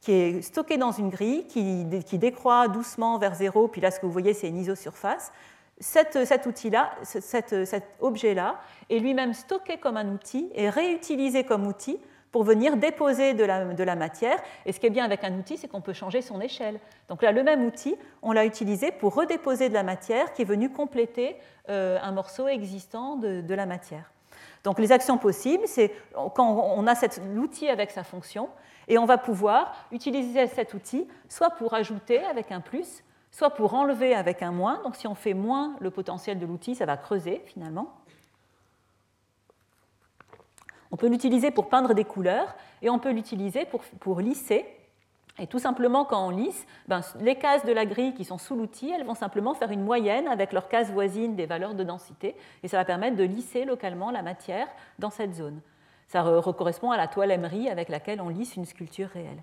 qui 0.00 0.12
est 0.12 0.42
stocké 0.42 0.76
dans 0.76 0.92
une 0.92 1.08
grille, 1.08 1.46
qui, 1.46 1.84
décroît 2.18 2.68
doucement 2.68 3.18
vers 3.18 3.34
zéro, 3.34 3.68
puis 3.68 3.80
là 3.80 3.90
ce 3.90 3.98
que 3.98 4.06
vous 4.06 4.12
voyez 4.12 4.34
c'est 4.34 4.48
une 4.48 4.58
isosurface. 4.58 5.32
Cet, 5.80 6.46
outil-là, 6.46 6.92
cet, 7.02 7.54
objet-là, 8.00 8.60
est 8.90 8.98
lui-même 8.98 9.34
stocké 9.34 9.78
comme 9.78 9.96
un 9.96 10.08
outil 10.08 10.50
et 10.54 10.70
réutilisé 10.70 11.44
comme 11.44 11.66
outil 11.66 11.98
pour 12.30 12.44
venir 12.44 12.76
déposer 12.76 13.34
de 13.34 13.44
la, 13.44 13.96
matière. 13.96 14.38
Et 14.66 14.72
ce 14.72 14.80
qui 14.80 14.86
est 14.86 14.90
bien 14.90 15.04
avec 15.04 15.24
un 15.24 15.36
outil, 15.38 15.56
c'est 15.56 15.68
qu'on 15.68 15.80
peut 15.80 15.92
changer 15.92 16.22
son 16.22 16.40
échelle. 16.40 16.80
Donc 17.08 17.22
là, 17.22 17.32
le 17.32 17.42
même 17.42 17.64
outil, 17.64 17.96
on 18.22 18.32
l'a 18.32 18.44
utilisé 18.44 18.92
pour 18.92 19.14
redéposer 19.14 19.68
de 19.68 19.74
la 19.74 19.82
matière 19.82 20.32
qui 20.32 20.42
est 20.42 20.46
venue 20.46 20.70
compléter 20.70 21.36
euh, 21.68 21.98
un 22.02 22.12
morceau 22.12 22.48
existant 22.48 23.16
de, 23.16 23.40
de 23.40 23.54
la 23.54 23.66
matière. 23.66 24.10
Donc 24.64 24.78
les 24.78 24.92
actions 24.92 25.18
possibles, 25.18 25.64
c'est 25.66 25.92
quand 26.34 26.74
on 26.76 26.86
a 26.86 26.94
l'outil 27.34 27.68
avec 27.68 27.90
sa 27.90 28.02
fonction, 28.02 28.48
et 28.88 28.98
on 28.98 29.06
va 29.06 29.18
pouvoir 29.18 29.74
utiliser 29.92 30.46
cet 30.46 30.74
outil 30.74 31.06
soit 31.28 31.50
pour 31.50 31.74
ajouter 31.74 32.22
avec 32.24 32.52
un 32.52 32.60
plus, 32.60 33.02
soit 33.34 33.50
pour 33.50 33.74
enlever 33.74 34.14
avec 34.14 34.42
un 34.42 34.52
moins. 34.52 34.80
Donc 34.84 34.94
si 34.94 35.08
on 35.08 35.16
fait 35.16 35.34
moins 35.34 35.74
le 35.80 35.90
potentiel 35.90 36.38
de 36.38 36.46
l'outil, 36.46 36.76
ça 36.76 36.86
va 36.86 36.96
creuser 36.96 37.42
finalement. 37.46 37.92
On 40.92 40.96
peut 40.96 41.08
l'utiliser 41.08 41.50
pour 41.50 41.68
peindre 41.68 41.94
des 41.94 42.04
couleurs 42.04 42.54
et 42.80 42.88
on 42.90 43.00
peut 43.00 43.10
l'utiliser 43.10 43.64
pour, 43.64 43.82
pour, 43.98 44.20
lisser. 44.20 44.64
Et 45.40 45.48
tout 45.48 45.58
simplement, 45.58 46.04
quand 46.04 46.24
on 46.24 46.30
lisse, 46.30 46.64
ben, 46.86 47.00
les 47.18 47.34
cases 47.34 47.64
de 47.64 47.72
la 47.72 47.84
grille 47.84 48.14
qui 48.14 48.24
sont 48.24 48.38
sous 48.38 48.54
l'outil, 48.54 48.92
elles 48.92 49.04
vont 49.04 49.16
simplement 49.16 49.54
faire 49.54 49.72
une 49.72 49.82
moyenne 49.82 50.28
avec 50.28 50.52
leurs 50.52 50.68
cases 50.68 50.92
voisines 50.92 51.34
des 51.34 51.46
valeurs 51.46 51.74
de 51.74 51.82
densité, 51.82 52.36
et 52.62 52.68
ça 52.68 52.76
va 52.76 52.84
permettre 52.84 53.16
de 53.16 53.24
lisser 53.24 53.64
localement 53.64 54.12
la 54.12 54.22
matière 54.22 54.68
dans 55.00 55.10
cette 55.10 55.34
zone. 55.34 55.60
Ça 56.06 56.22
correspond 56.56 56.92
à 56.92 56.96
la 56.96 57.08
toile 57.08 57.32
emery 57.32 57.68
avec 57.68 57.88
laquelle 57.88 58.20
on 58.20 58.28
lisse 58.28 58.54
une 58.54 58.64
sculpture 58.64 59.08
réelle. 59.08 59.42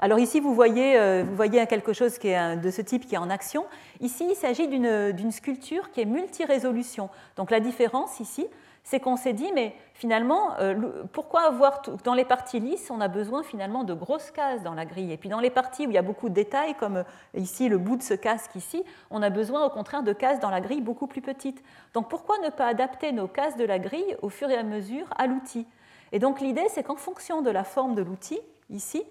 Alors 0.00 0.18
ici, 0.18 0.40
vous 0.40 0.54
voyez, 0.54 0.98
euh, 0.98 1.24
vous 1.26 1.34
voyez 1.34 1.66
quelque 1.66 1.92
chose 1.92 2.18
qui 2.18 2.28
est 2.28 2.56
de 2.56 2.70
ce 2.70 2.82
type 2.82 3.06
qui 3.06 3.14
est 3.14 3.18
en 3.18 3.30
action. 3.30 3.64
Ici, 4.00 4.26
il 4.28 4.36
s'agit 4.36 4.68
d'une 4.68 5.32
sculpture 5.32 5.90
qui 5.90 6.02
est 6.02 6.04
multi-résolution. 6.04 7.08
Donc 7.36 7.50
la 7.50 7.60
différence 7.60 8.20
ici, 8.20 8.46
c'est 8.86 9.00
qu'on 9.00 9.16
s'est 9.16 9.32
dit, 9.32 9.50
mais 9.52 9.74
finalement, 9.94 10.56
euh, 10.60 11.02
pourquoi 11.12 11.40
avoir 11.40 11.82
dans 12.04 12.14
les 12.14 12.24
parties 12.24 12.60
lisses, 12.60 12.88
on 12.88 13.00
a 13.00 13.08
besoin 13.08 13.42
finalement 13.42 13.82
de 13.82 13.94
grosses 13.94 14.30
cases 14.30 14.62
dans 14.62 14.74
la 14.74 14.84
grille. 14.84 15.10
Et 15.12 15.16
puis 15.16 15.28
dans 15.28 15.40
les 15.40 15.50
parties 15.50 15.88
où 15.88 15.90
il 15.90 15.94
y 15.94 15.98
a 15.98 16.02
beaucoup 16.02 16.28
de 16.28 16.34
détails, 16.34 16.74
comme 16.74 16.98
euh, 16.98 17.02
ici 17.34 17.68
le 17.68 17.78
bout 17.78 17.96
de 17.96 18.02
ce 18.02 18.14
casque 18.14 18.54
ici, 18.54 18.84
on 19.10 19.22
a 19.22 19.30
besoin 19.30 19.64
au 19.64 19.70
contraire 19.70 20.04
de 20.04 20.12
cases 20.12 20.38
dans 20.38 20.50
la 20.50 20.60
grille 20.60 20.82
beaucoup 20.82 21.08
plus 21.08 21.20
petites. 21.20 21.64
Donc 21.94 22.08
pourquoi 22.08 22.38
ne 22.44 22.48
pas 22.48 22.66
adapter 22.66 23.10
nos 23.10 23.26
cases 23.26 23.56
de 23.56 23.64
la 23.64 23.80
grille 23.80 24.16
au 24.22 24.28
fur 24.28 24.48
et 24.50 24.56
à 24.56 24.62
mesure 24.62 25.08
à 25.16 25.26
l'outil? 25.26 25.66
Et 26.12 26.20
donc 26.20 26.40
l'idée, 26.40 26.66
c'est 26.68 26.84
qu'en 26.84 26.94
fonction 26.94 27.42
de 27.42 27.50
la 27.50 27.64
forme 27.64 27.96
de 27.96 28.02
l'outil, 28.02 28.38
ici, 28.70 29.02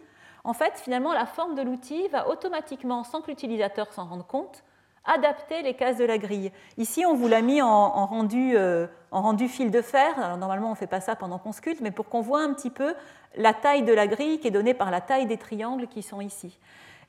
en 0.45 0.53
fait, 0.53 0.73
finalement, 0.75 1.11
la 1.11 1.25
forme 1.25 1.55
de 1.55 1.63
l'outil 1.63 2.07
va 2.09 2.29
automatiquement, 2.29 3.03
sans 3.03 3.21
que 3.21 3.27
l'utilisateur 3.27 3.91
s'en 3.91 4.05
rende 4.05 4.25
compte, 4.27 4.63
adapter 5.03 5.63
les 5.63 5.73
cases 5.73 5.97
de 5.97 6.05
la 6.05 6.17
grille. 6.17 6.51
Ici, 6.77 7.03
on 7.05 7.15
vous 7.15 7.27
l'a 7.27 7.41
mis 7.41 7.61
en, 7.61 8.05
rendu, 8.05 8.55
euh, 8.55 8.87
en, 9.11 9.21
rendu, 9.21 9.47
fil 9.47 9.71
de 9.71 9.81
fer. 9.81 10.17
Alors, 10.19 10.37
normalement, 10.37 10.67
on 10.67 10.71
ne 10.71 10.75
fait 10.75 10.87
pas 10.87 11.01
ça 11.01 11.15
pendant 11.15 11.39
qu'on 11.39 11.51
sculpte, 11.51 11.81
mais 11.81 11.91
pour 11.91 12.09
qu'on 12.09 12.21
voit 12.21 12.41
un 12.41 12.53
petit 12.53 12.69
peu 12.69 12.93
la 13.35 13.53
taille 13.53 13.83
de 13.83 13.93
la 13.93 14.07
grille 14.07 14.39
qui 14.39 14.47
est 14.47 14.51
donnée 14.51 14.73
par 14.73 14.91
la 14.91 15.01
taille 15.01 15.25
des 15.25 15.37
triangles 15.37 15.87
qui 15.87 16.03
sont 16.03 16.21
ici. 16.21 16.59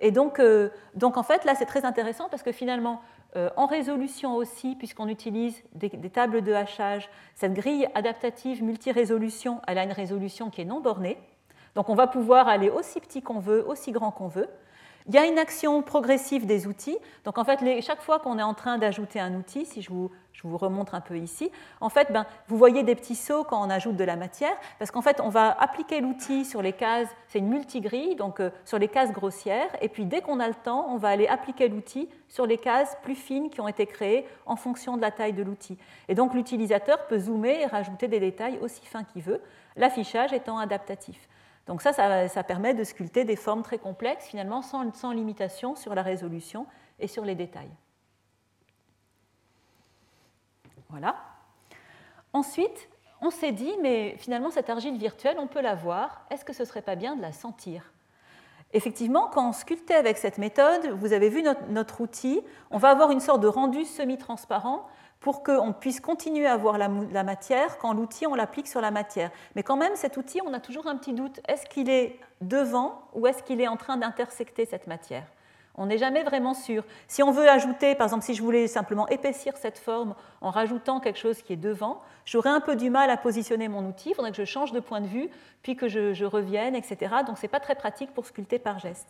Et 0.01 0.11
donc, 0.11 0.41
euh, 0.41 0.71
donc 0.95 1.19
en 1.19 1.23
fait, 1.23 1.45
là, 1.45 1.55
c'est 1.55 1.67
très 1.67 1.85
intéressant 1.85 2.29
parce 2.31 2.43
que 2.43 2.53
finalement, 2.53 3.03
euh, 3.37 3.51
en 3.57 3.67
résolution 3.67 4.35
aussi, 4.35 4.77
puisqu'on 4.77 5.09
utilise 5.09 5.63
des, 5.75 5.91
des, 5.91 6.11
tables 6.11 6.43
de 6.43 6.53
hachage, 6.55 7.11
cette 7.35 7.53
grille 7.55 7.87
adaptative 7.95 8.63
multi-résolution, 8.63 9.61
elle 9.67 9.79
a 9.79 9.85
une 9.85 9.93
résolution 9.93 10.49
qui 10.49 10.63
est 10.63 10.67
non 10.67 10.81
bornée. 10.81 11.19
Donc, 11.77 11.89
on 11.89 11.95
va 11.95 12.09
pouvoir 12.09 12.49
aller 12.49 12.71
aussi 12.71 13.01
petit 13.01 13.23
qu'on 13.23 13.39
veut, 13.39 13.65
aussi 13.69 13.93
grand 13.93 14.11
qu'on 14.11 14.27
veut. 14.27 14.49
Il 15.09 15.15
y 15.15 15.19
a 15.19 15.25
une 15.25 15.39
action 15.39 15.83
progressive 15.83 16.47
des 16.47 16.67
outils. 16.67 16.99
Donc 17.25 17.39
en 17.39 17.45
fait, 17.45 17.61
chaque 17.81 18.03
fois 18.03 18.19
qu'on 18.19 18.41
est 18.41 18.43
en 18.43 18.55
train 18.55 18.77
d'ajouter 18.77 19.21
un 19.21 19.35
outil, 19.35 19.65
si 19.65 19.81
je 19.81 19.91
vous, 19.91 20.11
remontre 20.45 20.95
un 20.95 21.01
peu 21.01 21.17
ici, 21.17 21.51
en 21.81 21.89
fait, 21.89 22.13
ben, 22.13 22.27
vous 22.49 22.57
voyez 22.57 22.83
des 22.83 22.95
petits 22.95 23.15
sauts 23.17 23.43
quand 23.43 23.65
on 23.65 23.71
ajoute 23.71 23.97
de 23.97 24.05
la 24.05 24.17
matière, 24.17 24.57
parce 24.79 24.93
qu'en 24.93 25.03
fait, 25.03 25.21
on 25.21 25.29
va 25.29 25.51
appliquer 25.61 26.01
l'outil 26.01 26.45
sur 26.45 26.63
les 26.63 26.73
cases, 26.73 27.09
c'est 27.29 27.39
une 27.41 27.49
multigrille, 27.49 28.15
donc 28.15 28.39
euh, 28.39 28.51
sur 28.65 28.79
les 28.79 28.87
cases 28.87 29.13
grossières, 29.13 29.69
et 29.81 29.89
puis 29.89 30.07
dès 30.07 30.23
qu'on 30.23 30.39
a 30.39 30.47
le 30.47 30.55
temps, 30.55 30.87
on 30.89 30.99
va 30.99 31.09
aller 31.09 31.27
appliquer 31.27 31.69
l'outil 31.69 32.09
sur 32.29 32.47
les 32.47 32.59
cases 32.59 32.97
plus 33.03 33.17
fines 33.17 33.51
qui 33.51 33.61
ont 33.61 33.67
été 33.67 33.87
créées 33.87 34.27
en 34.45 34.55
fonction 34.55 34.97
de 34.97 35.03
la 35.03 35.11
taille 35.11 35.33
de 35.33 35.43
l'outil. 35.43 35.79
Et 36.09 36.15
donc 36.15 36.35
l'utilisateur 36.35 37.07
peut 37.07 37.19
zoomer 37.19 37.63
et 37.63 37.67
rajouter 37.67 38.07
des 38.07 38.21
détails 38.21 38.59
aussi 38.61 38.85
fins 38.87 39.05
qu'il 39.05 39.23
veut, 39.23 39.41
l'affichage 39.77 40.33
étant 40.33 40.59
adaptatif. 40.59 41.29
Donc 41.67 41.83
ça, 41.83 41.93
ça, 42.29 42.45
permet 42.45 42.75
de 42.75 42.85
sculpter 42.85 43.25
des 43.25 43.35
formes 43.35 43.63
très 43.63 43.79
complexes, 43.79 44.27
finalement, 44.27 44.63
sans, 44.63 45.13
limitation 45.13 45.75
sur 45.75 45.95
la 45.95 46.03
résolution 46.03 46.67
et 47.01 47.09
sur 47.09 47.25
les 47.25 47.35
détails. 47.35 47.71
Voilà. 50.89 51.17
Ensuite, 52.33 52.89
on 53.21 53.31
s'est 53.31 53.51
dit, 53.51 53.73
mais 53.83 54.17
finalement, 54.19 54.51
cette 54.51 54.71
argile 54.71 54.97
virtuelle, 54.97 55.37
on 55.41 55.49
peut 55.49 55.61
la 55.61 55.75
voir. 55.75 56.25
Est-ce 56.31 56.45
que 56.45 56.53
ce 56.53 56.63
ne 56.63 56.69
serait 56.69 56.83
pas 56.83 56.95
bien 56.95 57.17
de 57.17 57.23
la 57.23 57.33
sentir? 57.33 57.93
Effectivement, 58.73 59.29
quand 59.33 59.49
on 59.49 59.53
sculptait 59.53 59.95
avec 59.95 60.19
cette 60.19 60.39
méthode, 60.39 60.87
vous 60.91 61.13
avez 61.13 61.29
vu 61.29 61.43
notre 61.71 62.01
outil, 62.01 62.43
on 62.71 62.79
va 62.79 62.91
avoir 62.91 63.11
une 63.11 63.21
sorte 63.21 63.41
de 63.41 63.49
rendu 63.49 63.85
semi-transparent 63.85 64.87
pour 65.27 65.43
qu'on 65.43 65.73
puisse 65.73 65.99
continuer 65.99 66.47
à 66.47 66.57
voir 66.57 66.79
la, 66.79 67.25
matière 67.25 67.79
quand 67.79 67.93
l'outil, 67.93 68.29
on 68.29 68.37
l'applique 68.37 68.69
sur 68.69 68.81
la 68.81 68.93
matière. 68.93 69.33
Mais 69.57 69.65
quand 69.65 69.77
même, 69.77 69.97
cet 69.97 70.17
outil, 70.17 70.41
on 70.47 70.55
a 70.55 70.61
toujours 70.61 70.87
un 70.87 70.97
petit 70.97 71.15
doute. 71.15 71.41
Est-ce 71.49 71.67
qu'il 71.67 71.91
est 71.91 72.21
devant 72.43 73.03
ou 73.13 73.27
est-ce 73.27 73.43
qu'il 73.43 73.61
est 73.61 73.67
en 73.67 73.77
train 73.77 73.97
d'intersecter 73.97 74.67
cette 74.67 74.87
matière? 74.87 75.25
On 75.75 75.87
n'est 75.87 75.99
jamais 75.99 76.23
vraiment 76.23 76.55
sûr. 76.55 76.85
Si 77.09 77.25
on 77.25 77.33
veut 77.33 77.49
ajouter, 77.49 77.97
par 77.97 78.07
exemple, 78.07 78.25
si 78.25 78.35
je 78.35 78.43
voulais 78.43 78.69
simplement 78.69 79.09
épaissir 79.09 79.57
cette 79.57 79.79
forme 79.79 80.15
en 80.43 80.51
rajoutant 80.51 81.01
quelque 81.01 81.19
chose 81.19 81.43
qui 81.43 81.55
est 81.55 81.57
devant, 81.57 82.03
j'aurais 82.25 82.51
un 82.51 82.61
peu 82.61 82.77
du 82.77 82.89
mal 82.89 83.11
à 83.11 83.17
positionner 83.17 83.67
mon 83.67 83.85
outil. 83.85 84.11
Il 84.11 84.15
faudrait 84.15 84.31
que 84.31 84.37
je 84.37 84.45
change 84.45 84.71
de 84.71 84.79
point 84.79 85.01
de 85.01 85.09
vue, 85.09 85.29
puis 85.65 85.75
que 85.75 85.89
je, 85.89 86.15
je 86.15 86.25
revienne, 86.25 86.77
etc. 86.77 87.17
Donc 87.27 87.37
ce 87.37 87.43
n'est 87.43 87.49
pas 87.49 87.59
très 87.59 87.75
pratique 87.75 88.15
pour 88.15 88.27
sculpter 88.27 88.61
par 88.61 88.79
geste. 88.79 89.09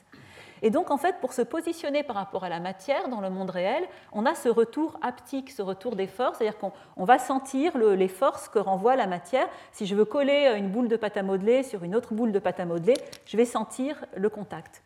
Et 0.62 0.70
donc, 0.70 0.90
en 0.90 0.96
fait, 0.96 1.16
pour 1.20 1.32
se 1.32 1.42
positionner 1.42 2.02
par 2.02 2.16
rapport 2.16 2.44
à 2.44 2.48
la 2.48 2.60
matière 2.60 3.08
dans 3.08 3.20
le 3.20 3.30
monde 3.30 3.50
réel, 3.50 3.84
on 4.12 4.26
a 4.26 4.34
ce 4.34 4.48
retour 4.48 4.98
haptique, 5.02 5.50
ce 5.50 5.62
retour 5.62 5.96
des 5.96 6.06
forces, 6.06 6.38
c'est-à-dire 6.38 6.58
qu'on 6.58 7.04
va 7.04 7.18
sentir 7.18 7.76
les 7.76 8.08
forces 8.08 8.48
que 8.48 8.58
renvoie 8.58 8.96
la 8.96 9.06
matière. 9.06 9.48
Si 9.72 9.86
je 9.86 9.94
veux 9.94 10.04
coller 10.04 10.54
une 10.56 10.70
boule 10.70 10.88
de 10.88 10.96
pâte 10.96 11.16
à 11.16 11.22
modeler 11.22 11.62
sur 11.62 11.84
une 11.84 11.94
autre 11.94 12.14
boule 12.14 12.32
de 12.32 12.38
pâte 12.38 12.60
à 12.60 12.64
modeler, 12.64 12.94
je 13.26 13.36
vais 13.36 13.44
sentir 13.44 14.04
le 14.16 14.28
contact. 14.28 14.82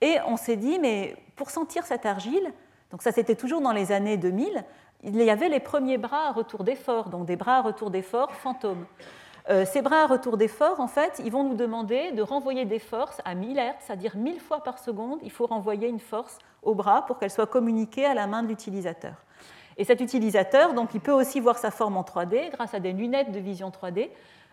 Et 0.00 0.18
on 0.26 0.36
s'est 0.36 0.56
dit, 0.56 0.78
mais 0.78 1.16
pour 1.36 1.50
sentir 1.50 1.84
cette 1.84 2.06
argile, 2.06 2.52
donc 2.90 3.02
ça 3.02 3.12
c'était 3.12 3.34
toujours 3.34 3.60
dans 3.60 3.72
les 3.72 3.92
années 3.92 4.16
2000, 4.16 4.64
il 5.04 5.16
y 5.16 5.30
avait 5.30 5.48
les 5.48 5.60
premiers 5.60 5.98
bras 5.98 6.28
à 6.28 6.32
retour 6.32 6.64
d'effort, 6.64 7.08
donc 7.08 7.26
des 7.26 7.36
bras 7.36 7.58
à 7.58 7.62
retour 7.62 7.90
d'effort 7.90 8.32
fantômes. 8.32 8.86
Euh, 9.48 9.64
ces 9.64 9.80
bras 9.80 10.02
à 10.02 10.06
retour 10.06 10.36
d'effort, 10.36 10.80
en 10.80 10.88
fait, 10.88 11.20
ils 11.24 11.30
vont 11.30 11.44
nous 11.44 11.54
demander 11.54 12.10
de 12.12 12.22
renvoyer 12.22 12.64
des 12.64 12.80
forces 12.80 13.20
à 13.24 13.34
1000 13.34 13.56
Hz, 13.56 13.74
c'est-à-dire 13.80 14.16
1000 14.16 14.40
fois 14.40 14.62
par 14.64 14.78
seconde, 14.78 15.20
il 15.22 15.30
faut 15.30 15.46
renvoyer 15.46 15.88
une 15.88 16.00
force 16.00 16.38
au 16.62 16.74
bras 16.74 17.06
pour 17.06 17.18
qu'elle 17.18 17.30
soit 17.30 17.46
communiquée 17.46 18.04
à 18.04 18.14
la 18.14 18.26
main 18.26 18.42
de 18.42 18.48
l'utilisateur. 18.48 19.14
Et 19.76 19.84
cet 19.84 20.00
utilisateur, 20.00 20.74
donc, 20.74 20.94
il 20.94 21.00
peut 21.00 21.12
aussi 21.12 21.38
voir 21.38 21.58
sa 21.58 21.70
forme 21.70 21.96
en 21.96 22.02
3D 22.02 22.50
grâce 22.50 22.74
à 22.74 22.80
des 22.80 22.92
lunettes 22.92 23.30
de 23.30 23.38
vision 23.38 23.70
3D. 23.70 24.10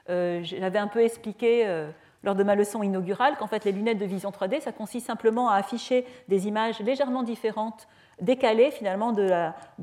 Euh, 0.10 0.42
j'avais 0.44 0.80
un 0.80 0.88
peu 0.88 1.02
expliqué 1.02 1.66
euh, 1.66 1.90
lors 2.24 2.36
de 2.36 2.44
ma 2.44 2.56
leçon 2.56 2.84
inaugurale 2.84 3.38
qu'en 3.38 3.48
fait 3.48 3.64
les 3.64 3.72
lunettes 3.72 3.98
de 3.98 4.06
vision 4.06 4.32
3D, 4.32 4.62
ça 4.62 4.72
consiste 4.72 5.08
simplement 5.08 5.50
à 5.50 5.56
afficher 5.56 6.06
des 6.28 6.48
images 6.48 6.80
légèrement 6.82 7.24
différentes 7.24 7.88
décaler 8.24 8.72
finalement 8.72 9.12
de 9.12 9.22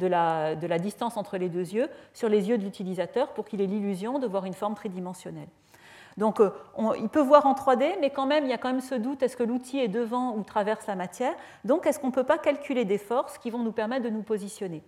la, 0.07 0.79
distance 0.79 1.16
entre 1.16 1.37
les 1.37 1.48
deux 1.48 1.74
yeux 1.74 1.88
sur 2.12 2.29
les 2.29 2.48
yeux 2.48 2.59
de 2.59 2.64
l'utilisateur 2.64 3.33
pour 3.33 3.44
qu'il 3.44 3.61
ait 3.61 3.66
l'illusion 3.66 4.18
de 4.18 4.26
voir 4.26 4.44
une 4.44 4.55
forme 4.55 4.74
tridimensionnelle. 4.74 5.48
Donc 6.16 6.40
euh, 6.40 6.50
il 6.98 7.09
peut 7.09 7.20
voir 7.20 7.46
en 7.46 7.55
3D, 7.55 7.94
mais 8.00 8.11
quand 8.11 8.26
même 8.26 8.44
il 8.44 8.50
y 8.50 8.53
a 8.53 8.59
quand 8.59 8.70
même 8.70 8.81
ce 8.81 8.96
doute, 8.96 9.22
est-ce 9.22 9.37
que 9.37 9.44
l'outil 9.44 9.79
est 9.79 9.88
devant 9.88 10.35
ou 10.35 10.42
traverse 10.42 10.87
la 10.87 10.96
matière? 10.96 11.35
Donc 11.64 11.87
est-ce 11.87 12.00
qu'on 12.00 12.09
ne 12.09 12.12
peut 12.12 12.24
pas 12.24 12.38
calculer 12.38 12.85
des 12.85 12.98
forces 12.98 13.38
qui 13.38 13.50
vont 13.50 13.61
nous 13.61 13.72
permettre 13.72 14.05
de 14.05 14.11
nous 14.11 14.22
positionner? 14.22 14.83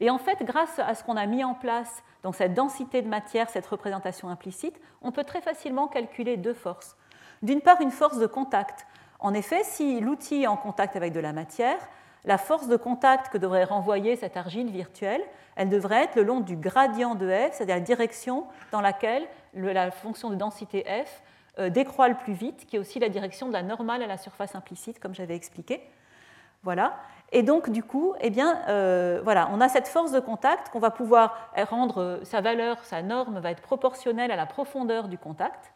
Et 0.00 0.10
en 0.10 0.18
fait, 0.18 0.42
grâce 0.42 0.78
à 0.78 0.94
ce 0.94 1.04
qu'on 1.04 1.16
a 1.16 1.26
mis 1.26 1.44
en 1.44 1.54
place, 1.54 2.02
donc 2.22 2.34
cette 2.34 2.54
densité 2.54 3.02
de 3.02 3.08
matière, 3.08 3.48
cette 3.50 3.66
représentation 3.66 4.28
implicite, 4.28 4.80
on 5.02 5.12
peut 5.12 5.24
très 5.24 5.40
facilement 5.40 5.86
calculer 5.86 6.36
deux 6.36 6.54
forces. 6.54 6.96
D'une 7.42 7.60
part, 7.60 7.80
une 7.80 7.90
force 7.90 8.18
de 8.18 8.26
contact. 8.26 8.86
En 9.20 9.34
effet, 9.34 9.62
si 9.62 10.00
l'outil 10.00 10.42
est 10.42 10.46
en 10.46 10.56
contact 10.56 10.96
avec 10.96 11.12
de 11.12 11.20
la 11.20 11.32
matière, 11.32 11.78
la 12.24 12.38
force 12.38 12.68
de 12.68 12.76
contact 12.76 13.32
que 13.32 13.38
devrait 13.38 13.64
renvoyer 13.64 14.16
cette 14.16 14.36
argile 14.36 14.70
virtuelle, 14.70 15.22
elle 15.56 15.68
devrait 15.68 16.04
être 16.04 16.16
le 16.16 16.22
long 16.22 16.40
du 16.40 16.56
gradient 16.56 17.14
de 17.14 17.28
f, 17.28 17.52
c'est-à-dire 17.52 17.76
la 17.76 17.80
direction 17.80 18.46
dans 18.72 18.80
laquelle 18.80 19.26
la 19.54 19.90
fonction 19.90 20.30
de 20.30 20.34
densité 20.34 20.84
f 20.84 21.22
euh, 21.58 21.68
décroît 21.68 22.08
le 22.08 22.16
plus 22.16 22.32
vite, 22.32 22.66
qui 22.66 22.76
est 22.76 22.78
aussi 22.78 22.98
la 22.98 23.08
direction 23.08 23.46
de 23.46 23.52
la 23.52 23.62
normale 23.62 24.02
à 24.02 24.06
la 24.06 24.16
surface 24.16 24.54
implicite, 24.54 24.98
comme 24.98 25.14
j'avais 25.14 25.36
expliqué. 25.36 25.82
Voilà. 26.62 26.96
Et 27.30 27.42
donc, 27.42 27.68
du 27.68 27.82
coup, 27.82 28.14
eh 28.20 28.30
bien, 28.30 28.62
euh, 28.68 29.20
voilà, 29.22 29.50
on 29.52 29.60
a 29.60 29.68
cette 29.68 29.86
force 29.86 30.12
de 30.12 30.20
contact 30.20 30.70
qu'on 30.70 30.78
va 30.78 30.90
pouvoir 30.90 31.50
rendre, 31.68 32.00
euh, 32.00 32.24
sa 32.24 32.40
valeur, 32.40 32.82
sa 32.84 33.02
norme 33.02 33.38
va 33.38 33.50
être 33.50 33.60
proportionnelle 33.60 34.30
à 34.30 34.36
la 34.36 34.46
profondeur 34.46 35.08
du 35.08 35.18
contact. 35.18 35.73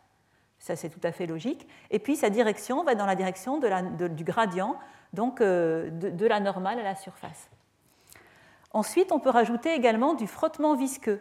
Ça, 0.59 0.77
c'est 0.77 0.89
tout 0.89 1.01
à 1.03 1.13
fait 1.13 1.27
logique. 1.27 1.67
Et 1.91 1.99
puis, 1.99 2.17
sa 2.17 2.31
direction 2.31 2.83
va 2.85 2.95
dans 2.95 3.07
la 3.07 3.15
direction 3.15 3.59
du 3.59 4.25
gradient 4.25 4.77
donc 5.13 5.41
euh, 5.41 5.91
de, 5.91 6.27
la 6.27 6.41
normale 6.41 6.79
à 6.79 6.83
la 6.83 6.95
surface. 6.95 7.49
Ensuite, 8.73 9.13
on 9.13 9.21
peut 9.21 9.31
rajouter 9.31 9.75
également 9.75 10.15
du 10.15 10.27
frottement 10.27 10.75
visqueux. 10.75 11.21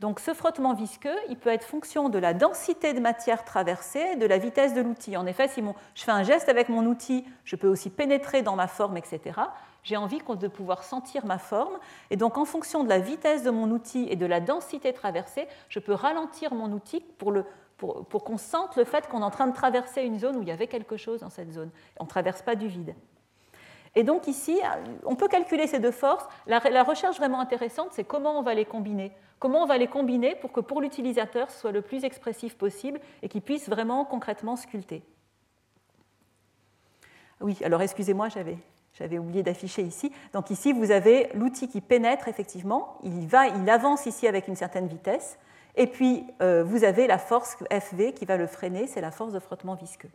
Donc 0.00 0.18
ce 0.18 0.32
frottement 0.32 0.72
visqueux, 0.72 1.16
il 1.28 1.36
peut 1.36 1.50
être 1.50 1.64
fonction 1.64 2.08
de 2.08 2.18
la 2.18 2.32
densité 2.32 2.94
de 2.94 3.00
matière 3.00 3.44
traversée, 3.44 4.16
de 4.16 4.24
la 4.24 4.38
vitesse 4.38 4.72
de 4.72 4.80
l'outil. 4.80 5.14
En 5.18 5.26
effet, 5.26 5.46
si 5.46 5.62
je 5.94 6.02
fais 6.02 6.10
un 6.10 6.22
geste 6.22 6.48
avec 6.48 6.70
mon 6.70 6.86
outil, 6.86 7.26
je 7.44 7.54
peux 7.54 7.68
aussi 7.68 7.90
pénétrer 7.90 8.40
dans 8.40 8.56
ma 8.56 8.66
forme, 8.66 8.96
etc. 8.96 9.38
J'ai 9.82 9.98
envie 9.98 10.18
de 10.18 10.48
pouvoir 10.48 10.84
sentir 10.84 11.26
ma 11.26 11.36
forme. 11.36 11.78
Et 12.08 12.16
donc 12.16 12.38
en 12.38 12.46
fonction 12.46 12.82
de 12.82 12.88
la 12.88 12.98
vitesse 12.98 13.42
de 13.42 13.50
mon 13.50 13.70
outil 13.70 14.06
et 14.08 14.16
de 14.16 14.24
la 14.24 14.40
densité 14.40 14.94
traversée, 14.94 15.46
je 15.68 15.78
peux 15.78 15.92
ralentir 15.92 16.54
mon 16.54 16.72
outil 16.72 17.00
pour, 17.18 17.34
pour 17.80 18.24
qu'on 18.24 18.38
sente 18.38 18.76
le 18.76 18.84
fait 18.84 19.08
qu'on 19.08 19.20
est 19.20 19.24
en 19.24 19.30
train 19.30 19.46
de 19.46 19.54
traverser 19.54 20.02
une 20.02 20.18
zone 20.18 20.36
où 20.36 20.42
il 20.42 20.48
y 20.48 20.52
avait 20.52 20.66
quelque 20.66 20.96
chose 20.96 21.20
dans 21.20 21.30
cette 21.30 21.52
zone. 21.52 21.70
On 21.98 22.04
ne 22.04 22.08
traverse 22.08 22.42
pas 22.42 22.54
du 22.54 22.68
vide. 22.68 22.94
Et 23.96 24.04
donc 24.04 24.28
ici, 24.28 24.58
on 25.04 25.16
peut 25.16 25.28
calculer 25.28 25.66
ces 25.66 25.80
deux 25.80 25.90
forces. 25.90 26.26
La, 26.46 26.82
recherche 26.82 27.16
vraiment 27.16 27.40
intéressante, 27.40 27.88
c'est 27.90 28.04
comment 28.04 28.38
on 28.38 28.42
va 28.42 28.54
les 28.54 28.64
combiner. 28.64 29.12
Comment 29.38 29.62
on 29.62 29.66
va 29.66 29.78
les 29.78 29.88
combiner 29.88 30.36
pour 30.36 30.52
que 30.52 30.60
pour 30.60 30.80
l'utilisateur, 30.80 31.50
ce 31.50 31.58
soit 31.58 31.72
le 31.72 31.82
plus 31.82 32.04
expressif 32.04 32.56
possible 32.56 33.00
et 33.22 33.28
qu'il 33.28 33.42
puisse 33.42 33.68
vraiment 33.68 34.04
concrètement 34.04 34.56
sculpter. 34.56 35.02
Oui, 37.40 37.58
alors 37.64 37.80
excusez-moi, 37.80 38.28
j'avais, 38.28 38.58
j'avais 38.92 39.18
oublié 39.18 39.42
d'afficher 39.42 39.82
ici. 39.82 40.12
Donc 40.34 40.50
ici, 40.50 40.72
vous 40.72 40.90
avez 40.90 41.30
l'outil 41.34 41.68
qui 41.68 41.80
pénètre 41.80 42.28
effectivement. 42.28 42.98
Il, 43.02 43.26
va, 43.26 43.48
il 43.48 43.68
avance 43.70 44.06
ici 44.06 44.28
avec 44.28 44.46
une 44.46 44.56
certaine 44.56 44.86
vitesse. 44.86 45.38
Et 45.80 45.86
puis, 45.86 46.26
euh, 46.42 46.62
vous 46.62 46.84
avez 46.84 47.06
la 47.06 47.16
force 47.16 47.56
FV 47.70 48.12
qui 48.12 48.26
va 48.26 48.36
le 48.36 48.46
freiner, 48.46 48.86
c'est 48.86 49.00
la 49.00 49.10
force 49.10 49.32
de 49.32 49.38
frottement 49.38 49.76
visqueux. 49.76 50.10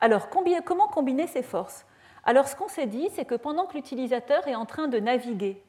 Alors, 0.00 0.30
comment 0.30 0.88
combiner 0.88 1.28
ces 1.28 1.44
forces? 1.44 1.86
Alors 2.24 2.48
ce 2.48 2.56
qu'on 2.56 2.66
s'est 2.66 2.86
dit, 2.86 3.08
c'est 3.14 3.24
que 3.24 3.36
pendant 3.36 3.66
que 3.66 3.74
l'utilisateur 3.74 4.48
est 4.48 4.56
en 4.56 4.66
train 4.66 4.88
de 4.88 4.98
naviguer, 4.98 5.62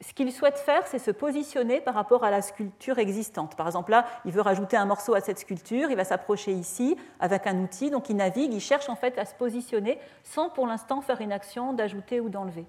ce 0.00 0.12
qu'il 0.12 0.32
souhaite 0.32 0.58
faire, 0.58 0.88
c'est 0.88 0.98
se 0.98 1.12
positionner 1.12 1.80
par 1.80 1.94
rapport 1.94 2.24
à 2.24 2.32
la 2.32 2.42
sculpture 2.42 2.98
existante. 2.98 3.54
Par 3.54 3.66
exemple, 3.66 3.92
là, 3.92 4.06
il 4.24 4.32
veut 4.32 4.40
rajouter 4.40 4.76
un 4.76 4.86
morceau 4.86 5.14
à 5.14 5.20
cette 5.20 5.38
sculpture, 5.38 5.88
il 5.90 5.96
va 5.96 6.02
s'approcher 6.02 6.50
ici 6.50 6.96
avec 7.20 7.46
un 7.46 7.56
outil, 7.60 7.90
donc 7.90 8.10
il 8.10 8.16
navigue, 8.16 8.52
il 8.52 8.60
cherche 8.60 8.88
en 8.88 8.96
fait 8.96 9.16
à 9.18 9.24
se 9.24 9.36
positionner 9.36 10.00
sans 10.24 10.50
pour 10.50 10.66
l'instant 10.66 11.00
faire 11.00 11.20
une 11.20 11.30
action 11.30 11.74
d'ajouter 11.74 12.18
ou 12.18 12.28
d'enlever. 12.28 12.66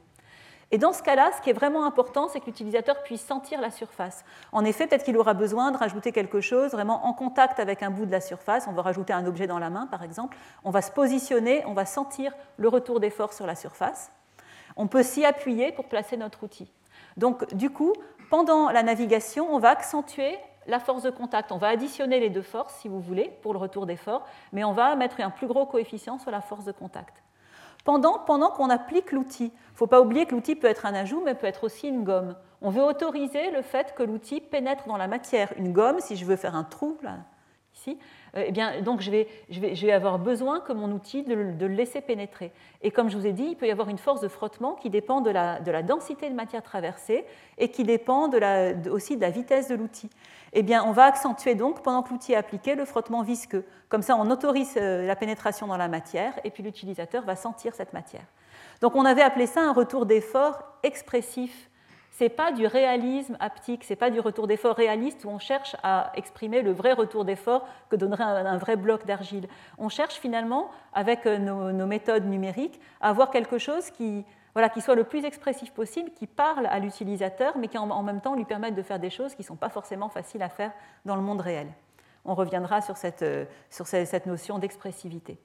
Et 0.74 0.80
dans 0.80 0.92
ce 0.92 1.04
cas-là, 1.04 1.30
ce 1.38 1.42
qui 1.44 1.52
est 1.52 1.54
vraiment 1.54 1.86
important, 1.86 2.28
c'est 2.28 2.40
que 2.40 2.48
l'utilisateur 2.48 3.04
puisse 3.04 3.24
sentir 3.24 3.62
la 3.62 3.70
surface. 3.70 4.26
En 4.52 4.66
effet, 4.66 4.88
peut-être 4.88 5.04
qu'il 5.04 5.16
aura 5.20 5.36
besoin 5.36 5.72
de 5.72 5.78
rajouter 5.78 6.12
quelque 6.12 6.42
chose 6.42 6.72
vraiment 6.72 7.06
en 7.06 7.14
contact 7.14 7.60
avec 7.60 7.84
un 7.84 7.92
bout 7.92 8.08
de 8.08 8.12
la 8.12 8.22
surface. 8.22 8.66
On 8.68 8.72
va 8.72 8.82
rajouter 8.82 9.14
un 9.14 9.28
objet 9.28 9.46
dans 9.46 9.60
la 9.60 9.70
main, 9.70 9.86
par 9.86 10.02
exemple. 10.02 10.36
On 10.64 10.72
va 10.72 10.82
se 10.82 10.90
positionner, 10.90 11.64
on 11.68 11.74
va 11.74 11.86
sentir 11.86 12.34
le 12.58 12.70
retour 12.70 13.00
des 13.00 13.12
forces 13.12 13.36
sur 13.36 13.46
la 13.46 13.54
surface. 13.54 14.12
On 14.76 14.88
peut 14.88 15.04
s'y 15.04 15.24
appuyer 15.24 15.72
pour 15.74 15.86
placer 15.86 16.18
notre 16.18 16.42
outil. 16.44 16.72
Donc, 17.18 17.54
du 17.54 17.70
coup, 17.70 17.94
pendant 18.32 18.72
la 18.72 18.82
navigation, 18.82 19.54
on 19.54 19.60
va 19.60 19.70
accentuer 19.70 20.40
la 20.66 20.80
force 20.80 21.04
de 21.04 21.12
contact. 21.12 21.52
On 21.52 21.58
va 21.58 21.68
additionner 21.68 22.20
les 22.20 22.32
deux 22.32 22.42
forces, 22.42 22.74
si 22.78 22.88
vous 22.88 23.00
voulez, 23.00 23.32
pour 23.44 23.54
le 23.54 23.60
retour 23.60 23.86
d'effort, 23.86 24.26
mais 24.52 24.64
on 24.64 24.74
va 24.74 24.96
mettre 24.96 25.22
un 25.22 25.30
plus 25.30 25.46
gros 25.46 25.68
coefficient 25.68 26.18
sur 26.18 26.32
la 26.32 26.42
force 26.42 26.66
de 26.66 26.72
contact 26.72 27.22
pendant, 27.84 28.18
qu'on 28.18 28.70
applique 28.70 29.12
l'outil. 29.12 29.46
Il 29.46 29.74
ne 29.74 29.78
faut 29.78 29.88
pas 29.88 30.02
oublier 30.02 30.26
que 30.26 30.36
l'outil 30.36 30.56
peut 30.56 30.68
être 30.68 30.86
un 30.86 30.94
ajout, 30.94 31.22
mais 31.24 31.36
peut 31.36 31.48
être 31.48 31.64
aussi 31.64 31.88
une 31.88 32.04
gomme. 32.04 32.36
On 32.62 32.70
veut 32.70 32.84
autoriser 32.84 33.52
le 33.52 33.62
fait 33.62 33.94
que 33.96 34.04
l'outil 34.04 34.40
pénètre 34.40 34.88
dans 34.88 34.98
la 34.98 35.08
matière. 35.08 35.54
Une 35.58 35.74
gomme, 35.74 36.00
si 36.00 36.16
je 36.16 36.26
veux 36.26 36.38
faire 36.38 36.56
un 36.56 36.64
trou, 36.64 36.98
là, 37.02 37.18
ici, 37.84 37.98
euh, 38.36 38.44
eh 38.48 38.52
bien, 38.52 38.82
donc 38.82 39.02
je 39.02 39.12
vais, 39.12 39.92
avoir 39.92 40.20
besoin 40.20 40.60
que 40.60 40.74
mon 40.74 40.92
outil 40.92 41.24
de, 41.24 41.34
le 41.34 41.68
laisser 41.68 42.02
pénétrer. 42.02 42.52
Et 42.82 42.92
comme 42.92 43.10
je 43.10 43.18
vous 43.18 43.28
ai 43.28 43.34
dit, 43.34 43.46
il 43.50 43.56
peut 43.56 43.68
y 43.68 43.72
avoir 43.72 43.90
une 43.90 43.98
force 43.98 44.22
de 44.22 44.28
frottement 44.28 44.74
qui 44.74 44.90
dépend 44.90 45.22
de 45.22 45.30
la, 45.30 45.60
densité 45.84 46.30
de 46.30 46.36
matière 46.36 46.64
traversée 46.64 47.26
et 47.58 47.70
qui 47.70 47.84
dépend 47.84 48.30
aussi 48.92 49.16
de 49.18 49.22
la 49.22 49.30
vitesse 49.30 49.68
de 49.68 49.76
l'outil. 49.76 50.10
Eh 50.54 50.64
bien, 50.64 50.84
on 50.84 50.92
va 50.92 51.06
accentuer 51.06 51.56
donc, 51.56 51.82
pendant 51.82 52.04
que 52.04 52.12
l'outil 52.12 52.34
est 52.34 52.38
appliqué, 52.38 52.76
le 52.76 52.86
frottement 52.86 53.24
visqueux. 53.24 53.66
Comme 53.90 54.04
ça, 54.04 54.16
on 54.16 54.30
autorise 54.30 54.76
euh, 54.78 55.06
la 55.06 55.16
pénétration 55.16 55.68
dans 55.68 55.78
la 55.78 55.88
matière 55.88 56.34
et 56.44 56.52
puis 56.52 56.64
l'utilisateur 56.64 57.24
va 57.24 57.36
sentir 57.36 57.74
cette 57.74 57.94
matière. 57.94 58.26
Donc 58.82 58.96
on 58.96 59.06
avait 59.06 59.22
appelé 59.22 59.48
ça 59.48 59.62
un 59.62 59.74
retour 59.74 60.06
d'effort 60.06 60.62
expressif 60.84 61.70
ce 62.14 62.26
n'est 62.26 62.30
pas 62.30 62.52
du 62.52 62.68
réalisme 62.68 63.36
haptique, 63.40 63.84
ce 63.84 63.90
n'est 63.90 63.98
pas 63.98 64.12
du 64.12 64.20
retour 64.20 64.46
d'effort 64.46 64.76
réaliste 64.76 65.26
où 65.26 65.30
on 65.30 65.40
cherche 65.40 65.76
à 65.82 66.12
exprimer 66.16 66.62
le 66.62 66.72
vrai 66.72 66.94
retour 66.94 67.26
d'effort 67.26 67.68
que 67.90 67.96
donnerait 67.96 68.24
un, 68.24 68.58
vrai 68.58 68.76
bloc 68.76 69.06
d'argile. 69.08 69.48
On 69.80 69.90
cherche 69.90 70.16
finalement, 70.16 70.70
avec 70.94 71.26
euh, 71.26 71.40
nos, 71.40 71.88
méthodes 71.88 72.26
numériques, 72.26 72.80
à 73.02 73.10
avoir 73.10 73.32
quelque 73.32 73.58
chose 73.58 73.90
qui, 73.90 74.26
voilà, 74.54 74.70
qui 74.70 74.80
soit 74.80 74.94
le 74.94 75.06
plus 75.06 75.26
expressif 75.26 75.72
possible, 75.72 76.12
qui 76.12 76.28
parle 76.28 76.68
à 76.68 76.78
l'utilisateur, 76.78 77.58
mais 77.58 77.68
qui 77.68 77.80
en, 77.80 78.04
même 78.04 78.22
temps 78.22 78.36
lui 78.36 78.46
permette 78.46 78.76
de 78.76 78.84
faire 78.84 79.00
des 79.00 79.10
choses 79.10 79.34
qui 79.34 79.42
ne 79.42 79.48
sont 79.48 79.56
pas 79.56 79.70
forcément 79.70 80.10
faciles 80.10 80.44
à 80.44 80.50
faire 80.50 80.72
dans 81.06 81.16
le 81.16 81.24
monde 81.24 81.42
réel. 81.42 81.68
On 82.26 82.36
reviendra 82.36 82.82
sur 82.82 82.96
cette, 82.96 83.24
euh, 83.24 83.46
sur 83.72 83.88
cette 83.88 84.28
notion 84.28 84.60
d'expressivité. 84.60 85.40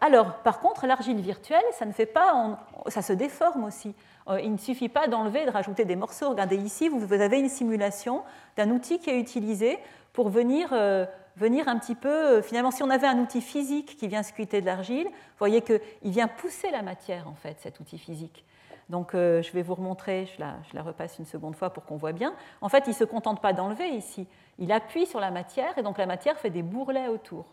Alors, 0.00 0.34
par 0.38 0.60
contre, 0.60 0.86
l'argile 0.86 1.20
virtuelle, 1.20 1.64
ça 1.72 1.84
ne 1.84 1.92
fait 1.92 2.06
pas, 2.06 2.58
ça 2.86 3.02
se 3.02 3.12
déforme 3.12 3.64
aussi. 3.64 3.94
Euh, 4.28 4.40
il 4.40 4.52
ne 4.52 4.58
suffit 4.58 4.88
pas 4.88 5.08
d'enlever 5.08 5.46
de 5.46 5.50
rajouter 5.50 5.84
des 5.84 5.96
morceaux. 5.96 6.30
Regardez 6.30 6.56
ici, 6.56 6.88
vous 6.88 7.12
avez 7.12 7.38
une 7.38 7.48
simulation 7.48 8.22
d'un 8.56 8.70
outil 8.70 8.98
qui 8.98 9.10
est 9.10 9.18
utilisé 9.18 9.78
pour 10.12 10.28
venir, 10.28 10.70
euh, 10.72 11.06
venir 11.36 11.68
un 11.68 11.78
petit 11.78 11.94
peu, 11.94 12.08
euh, 12.08 12.42
finalement, 12.42 12.70
si 12.70 12.82
on 12.82 12.90
avait 12.90 13.06
un 13.06 13.18
outil 13.18 13.40
physique 13.40 13.96
qui 13.96 14.08
vient 14.08 14.22
sculpter 14.22 14.60
de 14.60 14.66
l'argile, 14.66 15.06
vous 15.06 15.38
voyez 15.38 15.62
qu'il 15.62 15.80
vient 16.02 16.28
pousser 16.28 16.70
la 16.70 16.82
matière, 16.82 17.28
en 17.28 17.34
fait, 17.34 17.56
cet 17.60 17.80
outil 17.80 17.98
physique. 17.98 18.44
Donc 18.88 19.10
je 19.12 19.52
vais 19.52 19.60
vous 19.60 19.74
remontrer, 19.74 20.24
je 20.34 20.40
la, 20.40 20.54
je 20.70 20.74
la 20.74 20.82
repasse 20.82 21.18
une 21.18 21.26
seconde 21.26 21.54
fois 21.54 21.68
pour 21.68 21.84
qu'on 21.84 21.98
voit 21.98 22.12
bien. 22.12 22.32
En 22.62 22.70
fait, 22.70 22.84
il 22.86 22.90
ne 22.90 22.94
se 22.94 23.04
contente 23.04 23.42
pas 23.42 23.52
d'enlever 23.52 23.88
ici, 23.88 24.26
il 24.58 24.72
appuie 24.72 25.04
sur 25.04 25.20
la 25.20 25.30
matière 25.30 25.76
et 25.76 25.82
donc 25.82 25.98
la 25.98 26.06
matière 26.06 26.38
fait 26.38 26.48
des 26.48 26.62
bourrelets 26.62 27.08
autour. 27.08 27.44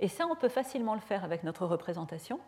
Et 0.00 0.08
ça, 0.08 0.26
on 0.30 0.36
peut 0.36 0.50
facilement 0.50 0.92
le 0.92 1.00
faire 1.00 1.24
avec 1.24 1.44
notre 1.44 1.64
représentation. 1.64 2.38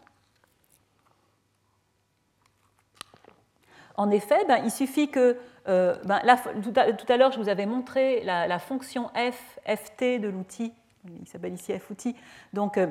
En 3.96 4.11
effet, 4.11 4.44
ben, 4.48 4.61
il 4.64 4.70
suffit 4.70 5.09
que, 5.09 5.37
euh, 5.68 5.96
ben, 6.04 6.20
tout 6.62 7.12
à, 7.12 7.16
l'heure, 7.16 7.33
je 7.33 7.38
vous 7.38 7.48
avais 7.48 7.66
montré 7.66 8.22
la, 8.24 8.59
fonction 8.59 9.09
f, 9.14 9.59
ft 9.66 10.20
de 10.20 10.28
l'outil, 10.28 10.72
il 11.20 11.28
s'appelle 11.28 11.54
ici 11.54 11.72
f 11.72 11.92
donc, 12.52 12.76
euh, 12.76 12.87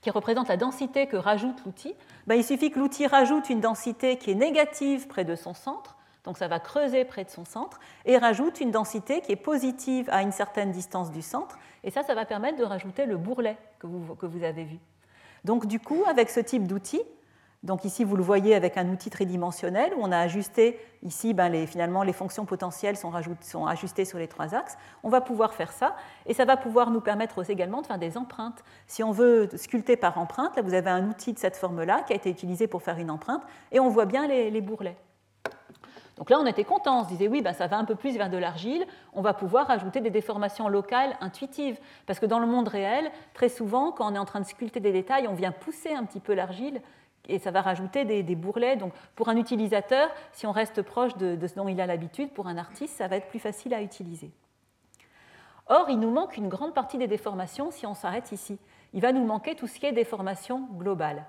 qui 0.00 0.10
représente 0.10 0.48
la 0.48 0.56
densité 0.56 1.06
que 1.06 1.16
rajoute 1.16 1.62
l'outil. 1.66 1.94
Ben, 2.26 2.36
il 2.36 2.44
suffit 2.44 2.70
que 2.70 2.78
l'outil 2.78 3.06
rajoute 3.06 3.50
une 3.50 3.60
densité 3.60 4.16
qui 4.16 4.30
est 4.30 4.34
négative 4.34 5.08
près 5.08 5.24
de 5.24 5.34
son 5.34 5.52
centre, 5.52 5.96
donc 6.24 6.38
ça 6.38 6.48
va 6.48 6.58
creuser 6.58 7.04
près 7.04 7.24
de 7.24 7.30
son 7.30 7.44
centre, 7.44 7.78
et 8.06 8.16
rajoute 8.16 8.60
une 8.60 8.70
densité 8.70 9.20
qui 9.20 9.32
est 9.32 9.36
positive 9.36 10.08
à 10.10 10.22
une 10.22 10.32
certaine 10.32 10.72
distance 10.72 11.10
du 11.10 11.22
centre, 11.22 11.58
et 11.84 11.90
ça, 11.90 12.02
ça 12.02 12.14
va 12.14 12.24
permettre 12.24 12.56
de 12.56 12.64
rajouter 12.64 13.04
le 13.04 13.18
bourrelet 13.18 13.56
que 13.78 13.86
vous 13.86 14.44
avez 14.44 14.64
vu. 14.64 14.78
Donc 15.44 15.66
du 15.66 15.80
coup, 15.80 16.02
avec 16.06 16.30
ce 16.30 16.40
type 16.40 16.66
d'outil, 16.66 17.02
donc 17.62 17.84
ici, 17.84 18.04
vous 18.04 18.16
le 18.16 18.22
voyez 18.22 18.54
avec 18.54 18.78
un 18.78 18.88
outil 18.88 19.10
tridimensionnel 19.10 19.92
où 19.94 20.00
on 20.00 20.10
a 20.12 20.18
ajusté, 20.18 20.80
ici, 21.02 21.34
ben, 21.34 21.66
finalement, 21.66 22.02
les 22.02 22.14
fonctions 22.14 22.46
potentielles 22.46 22.96
sont, 22.96 23.12
ajustées 23.66 24.06
sur 24.06 24.18
les 24.18 24.28
trois 24.28 24.54
axes. 24.54 24.78
On 25.02 25.10
va 25.10 25.20
pouvoir 25.20 25.52
faire 25.52 25.70
ça 25.70 25.94
et 26.24 26.32
ça 26.32 26.46
va 26.46 26.56
pouvoir 26.56 26.90
nous 26.90 27.02
permettre 27.02 27.48
également 27.50 27.82
de 27.82 27.86
faire 27.86 27.98
des 27.98 28.16
empreintes. 28.16 28.64
Si 28.86 29.02
on 29.02 29.12
veut 29.12 29.50
sculpter 29.56 29.96
par 29.96 30.16
empreinte, 30.16 30.56
là, 30.56 30.62
vous 30.62 30.72
avez 30.72 30.88
un 30.88 31.06
outil 31.10 31.34
de 31.34 31.38
cette 31.38 31.56
forme-là 31.56 32.02
qui 32.06 32.14
a 32.14 32.16
été 32.16 32.30
utilisé 32.30 32.66
pour 32.66 32.82
faire 32.82 32.96
une 32.96 33.10
empreinte 33.10 33.42
et 33.72 33.78
on 33.78 33.90
voit 33.90 34.06
bien 34.06 34.26
les, 34.26 34.50
les 34.50 34.60
bourrelets. 34.62 34.96
Donc 36.16 36.28
là, 36.28 36.38
on 36.38 36.46
était 36.46 36.64
content, 36.64 37.00
on 37.00 37.04
se 37.04 37.08
disait 37.08 37.28
oui, 37.28 37.42
ben, 37.42 37.52
ça 37.52 37.66
va 37.66 37.76
un 37.76 37.84
peu 37.84 37.94
plus 37.94 38.16
vers 38.16 38.30
de 38.30 38.38
l'argile, 38.38 38.86
on 39.12 39.20
va 39.20 39.34
pouvoir 39.34 39.70
ajouter 39.70 40.00
des 40.00 40.10
déformations 40.10 40.68
locales 40.68 41.14
intuitives. 41.20 41.78
Parce 42.06 42.18
que 42.18 42.26
dans 42.26 42.38
le 42.38 42.46
monde 42.46 42.68
réel, 42.68 43.10
très 43.34 43.50
souvent, 43.50 43.92
quand 43.92 44.10
on 44.10 44.14
est 44.14 44.18
en 44.18 44.24
train 44.24 44.40
de 44.40 44.46
sculpter 44.46 44.80
des 44.80 44.92
détails, 44.92 45.28
on 45.28 45.34
vient 45.34 45.52
pousser 45.52 45.92
un 45.92 46.04
petit 46.04 46.20
peu 46.20 46.32
l'argile 46.32 46.80
et 47.28 47.38
ça 47.38 47.50
va 47.50 47.60
rajouter 47.60 48.04
des, 48.04 48.34
bourrelets. 48.34 48.76
Donc 48.76 48.92
pour 49.14 49.28
un 49.28 49.36
utilisateur, 49.36 50.08
si 50.32 50.46
on 50.46 50.52
reste 50.52 50.82
proche 50.82 51.16
de, 51.16 51.46
ce 51.46 51.54
dont 51.54 51.68
il 51.68 51.80
a 51.80 51.86
l'habitude, 51.86 52.30
pour 52.30 52.46
un 52.46 52.56
artiste, 52.56 52.96
ça 52.96 53.08
va 53.08 53.16
être 53.16 53.28
plus 53.28 53.38
facile 53.38 53.74
à 53.74 53.82
utiliser. 53.82 54.30
Or, 55.66 55.88
il 55.88 56.00
nous 56.00 56.10
manque 56.10 56.36
une 56.36 56.48
grande 56.48 56.74
partie 56.74 56.98
des 56.98 57.06
déformations 57.06 57.70
si 57.70 57.86
on 57.86 57.94
s'arrête 57.94 58.32
ici. 58.32 58.58
Il 58.92 59.00
va 59.00 59.12
nous 59.12 59.24
manquer 59.24 59.54
tout 59.54 59.68
ce 59.68 59.78
qui 59.78 59.86
est 59.86 59.92
déformation 59.92 60.68
globale. 60.72 61.24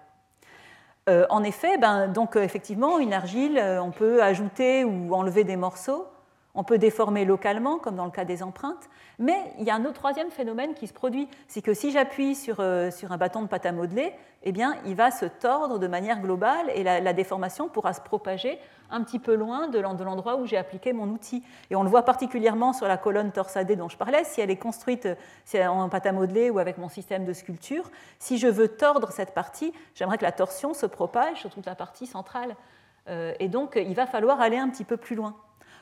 Euh, 1.10 1.25
en 1.30 1.43
effet, 1.43 1.77
ben, 1.77 2.08
donc, 2.08 2.36
euh, 2.36 2.43
effectivement, 2.43 2.99
une 2.99 3.13
argile, 3.13 3.58
euh, 3.58 3.82
on 3.82 3.91
peut 3.91 4.21
ajouter 4.21 4.84
ou 4.84 5.13
enlever 5.15 5.43
des 5.43 5.56
morceaux, 5.56 6.08
on 6.56 6.64
peut 6.64 6.78
déformer 6.78 7.26
localement, 7.26 7.78
comme 7.78 7.96
dans 7.96 8.06
le 8.06 8.12
cas 8.12 8.26
des 8.26 8.44
empreintes, 8.44 8.90
mais 9.20 9.54
il 9.60 9.66
y 9.66 9.70
a 9.70 9.76
un 9.76 9.86
autre 9.86 9.94
troisième 9.94 10.32
phénomène 10.32 10.74
qui 10.74 10.88
se 10.88 10.94
produit, 10.94 11.28
c'est 11.48 11.62
que 11.62 11.74
si 11.74 11.92
j'appuie 11.92 12.36
sur, 12.36 12.58
euh, 12.60 12.92
sur, 12.92 13.12
un 13.12 13.18
bâton 13.18 13.42
de 13.42 13.48
pâte 13.48 13.66
à 13.66 13.72
modeler, 13.72 14.14
eh 14.44 14.52
bien, 14.52 14.76
il 14.86 14.96
va 14.96 15.12
se 15.12 15.26
tordre 15.26 15.80
de 15.80 15.88
manière 15.88 16.20
globale 16.20 16.72
et 16.74 16.84
la, 16.84 17.14
déformation 17.14 17.68
pourra 17.68 17.94
se 17.94 18.02
propager 18.02 18.58
un 18.90 19.04
petit 19.04 19.20
peu 19.20 19.36
loin 19.36 19.68
de 19.68 19.80
l'endroit 19.80 20.38
où 20.38 20.46
j'ai 20.46 20.58
appliqué 20.58 20.94
mon 20.94 21.08
outil. 21.10 21.44
Et 21.70 21.76
on 21.76 21.84
le 21.84 21.90
voit 21.90 22.04
particulièrement 22.04 22.74
sur 22.74 22.88
la 22.88 22.98
colonne 22.98 23.32
torsadée 23.32 23.76
dont 23.76 23.88
je 23.88 23.98
parlais, 23.98 24.24
si 24.24 24.42
elle 24.42 24.50
est 24.50 24.58
construite 24.58 25.08
en 25.56 25.88
pâte 25.90 26.08
à 26.08 26.12
modeler 26.12 26.50
ou 26.50 26.60
avec 26.60 26.78
mon 26.78 26.90
système 26.90 27.24
de 27.24 27.34
sculpture. 27.34 27.90
Si 28.20 28.38
je 28.38 28.48
veux 28.48 28.68
tordre 28.68 29.12
cette 29.12 29.34
partie, 29.34 29.72
j'aimerais 29.94 30.18
que 30.18 30.24
la 30.24 30.32
torsion 30.32 30.74
se 30.74 30.88
propage 30.88 31.40
sur 31.40 31.50
toute 31.52 31.66
la 31.68 31.76
partie 31.76 32.08
centrale. 32.08 32.56
Euh, 33.08 33.34
et 33.40 33.48
donc, 33.48 33.74
il 33.76 33.94
va 33.94 34.06
falloir 34.06 34.42
aller 34.42 34.58
un 34.58 34.70
petit 34.70 34.84
peu 34.84 34.98
plus 34.98 35.16
loin. 35.16 35.36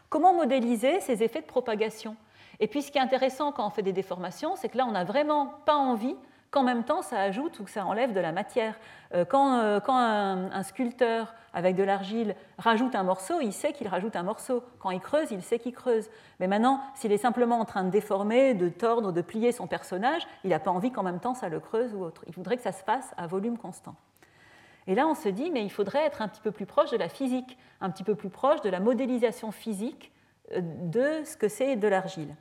Comment 0.10 0.34
modéliser 0.34 1.00
ces 1.02 1.24
effets 1.24 1.42
de 1.42 1.46
propagation 1.46 2.16
Et 2.60 2.68
puis 2.68 2.82
ce 2.82 2.92
qui 2.92 2.98
est 2.98 3.02
intéressant 3.02 3.52
quand 3.52 3.68
on 3.68 3.70
fait 3.70 3.84
des 3.84 3.94
déformations, 3.94 4.56
c'est 4.56 4.70
que 4.70 4.78
là, 4.78 4.86
on 4.88 4.92
n'a 4.92 5.04
vraiment 5.04 5.54
pas 5.66 5.76
envie 5.76 6.16
qu'en 6.52 6.64
même 6.64 6.84
temps 6.84 7.04
ça 7.04 7.20
ajoute 7.20 7.60
ou 7.60 7.64
que 7.64 7.70
ça 7.70 7.86
enlève 7.86 8.12
de 8.14 8.20
la 8.20 8.32
matière. 8.32 8.80
Euh, 9.14 9.24
quand, 9.24 9.60
euh, 9.60 9.80
un, 9.92 10.64
sculpteur 10.64 11.36
avec 11.54 11.76
de 11.76 11.84
l'argile 11.84 12.36
rajoute 12.58 12.96
un 12.96 13.04
morceau, 13.04 13.40
il 13.40 13.54
sait 13.54 13.72
qu'il 13.72 13.88
rajoute 13.88 14.16
un 14.16 14.24
morceau. 14.24 14.64
Quand 14.80 14.90
il 14.90 15.00
creuse, 15.00 15.32
il 15.32 15.44
sait 15.44 15.60
qu'il 15.60 15.74
creuse. 15.74 16.10
Mais 16.40 16.48
maintenant, 16.48 16.82
s'il 16.96 17.12
est 17.12 17.18
simplement 17.18 17.60
en 17.60 17.66
train 17.66 17.84
de 17.84 17.90
déformer, 17.90 18.56
de 18.56 18.70
tordre, 18.70 19.12
de 19.12 19.22
plier 19.22 19.52
son 19.52 19.68
personnage, 19.68 20.24
il 20.44 20.50
n'a 20.50 20.60
pas 20.60 20.72
envie 20.72 20.92
qu'en 20.92 21.04
même 21.04 21.20
temps 21.20 21.36
ça 21.36 21.50
le 21.50 21.60
creuse 21.60 21.94
ou 21.94 22.04
autre. 22.04 22.24
Il 22.28 22.34
voudrait 22.34 22.58
que 22.58 22.64
ça 22.64 22.72
se 22.72 22.84
fasse 22.84 23.14
à 23.18 23.28
volume 23.28 23.58
constant. 23.58 23.96
Et 24.90 24.96
là, 24.96 25.08
on 25.08 25.14
se 25.14 25.30
dit, 25.30 25.52
mais 25.52 25.64
il 25.64 25.70
faudrait 25.70 26.04
être 26.04 26.24
un 26.24 26.28
petit 26.28 26.42
peu 26.42 26.50
plus 26.50 26.66
proche 26.66 26.90
de 26.90 26.98
la 26.98 27.10
physique, 27.10 27.60
un 27.80 27.92
petit 27.92 28.04
peu 28.04 28.16
plus 28.16 28.30
proche 28.30 28.62
de 28.62 28.72
la 28.72 28.80
modélisation 28.80 29.52
physique 29.52 30.12
euh, 30.52 30.62
de 30.64 31.24
ce 31.26 31.38
que 31.38 31.48
c'est 31.48 31.76
de 31.76 31.88
l'argile. 31.88 32.36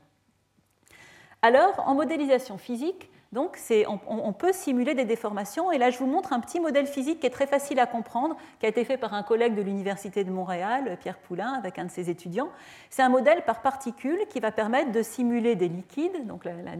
Alors, 1.43 1.87
en 1.87 1.95
modélisation 1.95 2.57
physique, 2.57 3.11
donc, 3.33 3.59
on, 4.07 4.33
peut 4.33 4.55
simuler 4.55 4.95
des 4.95 5.05
déformations. 5.05 5.71
Et 5.71 5.77
là, 5.77 5.91
je 5.91 5.99
vous 5.99 6.07
montre 6.07 6.33
un 6.33 6.41
petit 6.41 6.61
modèle 6.61 6.87
physique 6.87 7.21
qui 7.21 7.27
est 7.27 7.31
très 7.31 7.47
facile 7.47 7.79
à 7.79 7.87
comprendre, 7.87 8.39
qui 8.59 8.65
a 8.65 8.71
été 8.71 8.83
fait 8.85 8.97
par 8.97 9.13
un 9.13 9.23
collègue 9.23 9.55
de 9.55 9.61
l'Université 9.61 10.25
de 10.25 10.31
Montréal, 10.31 10.97
Pierre 10.99 11.19
Poulain, 11.19 11.53
avec 11.53 11.79
un 11.79 11.85
de 11.85 11.91
ses 11.91 12.09
étudiants. 12.09 12.49
C'est 12.89 13.03
un 13.03 13.11
modèle 13.11 13.45
par 13.45 13.61
particules 13.61 14.21
qui 14.31 14.41
va 14.41 14.51
permettre 14.51 14.93
de 14.93 15.03
simuler 15.03 15.57
des 15.57 15.69
liquides. 15.69 16.27
Donc, 16.27 16.47
la, 16.47 16.53
la, 16.55 16.73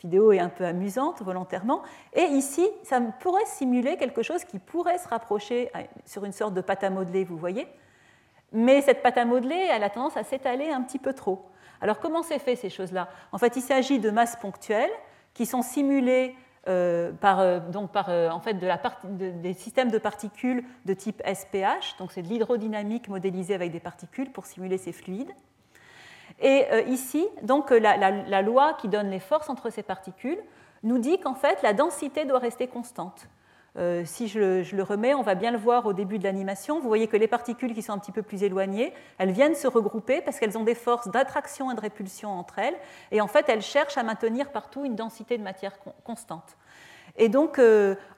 vidéo 0.00 0.32
est 0.32 0.38
un 0.38 0.48
peu 0.48 0.64
amusante 0.64 1.22
volontairement. 1.22 1.82
Et 2.12 2.22
ici, 2.22 2.66
ça 2.82 3.00
pourrait 3.20 3.46
simuler 3.46 3.96
quelque 3.96 4.22
chose 4.22 4.44
qui 4.44 4.58
pourrait 4.58 4.98
se 4.98 5.08
rapprocher 5.08 5.70
sur 6.04 6.24
une 6.24 6.32
sorte 6.32 6.54
de 6.54 6.60
pâte 6.60 6.84
à 6.84 6.90
modeler, 6.90 7.24
vous 7.24 7.36
voyez. 7.36 7.66
Mais 8.52 8.80
cette 8.82 9.02
pâte 9.02 9.18
à 9.18 9.24
modeler, 9.24 9.68
elle 9.70 9.84
a 9.84 9.90
tendance 9.90 10.16
à 10.16 10.24
s'étaler 10.24 10.70
un 10.70 10.82
petit 10.82 10.98
peu 10.98 11.12
trop. 11.12 11.46
Alors 11.80 12.00
comment 12.00 12.22
c'est 12.22 12.38
fait 12.38 12.56
ces 12.56 12.70
choses-là? 12.70 13.08
En 13.32 13.38
fait, 13.38 13.56
il 13.56 13.62
s'agit 13.62 13.98
de 13.98 14.10
masses 14.10 14.36
ponctuelles 14.36 14.90
qui 15.34 15.46
sont 15.46 15.62
simulées 15.62 16.34
euh, 16.66 17.12
par, 17.12 17.40
euh, 17.40 17.60
donc 17.60 17.92
par 17.92 18.08
euh, 18.08 18.28
en 18.30 18.40
fait 18.40 18.54
de 18.54 18.66
la 18.66 18.80
des 19.04 19.54
systèmes 19.54 19.90
de 19.90 19.98
particules 19.98 20.64
de 20.84 20.92
type 20.92 21.22
SPH, 21.24 21.96
donc 21.98 22.12
c'est 22.12 22.22
de 22.22 22.28
l'hydrodynamique 22.28 23.08
modélisée 23.08 23.54
avec 23.54 23.70
des 23.72 23.80
particules 23.80 24.30
pour 24.30 24.44
simuler 24.44 24.76
ces 24.76 24.92
fluides. 24.92 25.32
Et 26.40 26.66
euh, 26.70 26.82
ici, 26.82 27.26
donc, 27.42 27.72
euh, 27.72 27.80
la, 27.80 28.42
loi 28.42 28.74
qui 28.74 28.88
donne 28.88 29.10
les 29.10 29.20
forces 29.20 29.48
entre 29.48 29.70
ces 29.70 29.82
particules 29.82 30.38
nous 30.82 30.98
dit 30.98 31.18
qu'en 31.18 31.34
fait, 31.34 31.60
la 31.62 31.72
densité 31.72 32.24
doit 32.24 32.38
rester 32.38 32.68
constante. 32.68 33.28
Euh, 33.76 34.02
si 34.04 34.28
je, 34.28 34.74
le 34.74 34.82
remets, 34.82 35.14
on 35.14 35.22
va 35.22 35.34
bien 35.34 35.50
le 35.50 35.58
voir 35.58 35.86
au 35.86 35.92
début 35.92 36.18
de 36.18 36.24
l'animation. 36.24 36.80
Vous 36.80 36.88
voyez 36.88 37.08
que 37.08 37.16
les 37.16 37.28
particules 37.28 37.74
qui 37.74 37.82
sont 37.82 37.92
un 37.92 37.98
petit 37.98 38.12
peu 38.12 38.22
plus 38.22 38.42
éloignées, 38.42 38.92
elles 39.18 39.30
viennent 39.30 39.54
se 39.54 39.66
regrouper 39.66 40.20
parce 40.20 40.38
qu'elles 40.38 40.56
ont 40.56 40.64
des 40.64 40.74
forces 40.74 41.08
d'attraction 41.08 41.70
et 41.70 41.74
de 41.74 41.80
répulsion 41.80 42.30
entre 42.30 42.58
elles. 42.58 42.76
Et 43.10 43.20
en 43.20 43.28
fait, 43.28 43.48
elles 43.48 43.62
cherchent 43.62 43.98
à 43.98 44.02
maintenir 44.02 44.50
partout 44.50 44.84
une 44.84 44.94
densité 44.94 45.38
de 45.38 45.42
matière 45.42 45.76
constante. 46.04 46.56
Et 47.16 47.28
donc, 47.28 47.60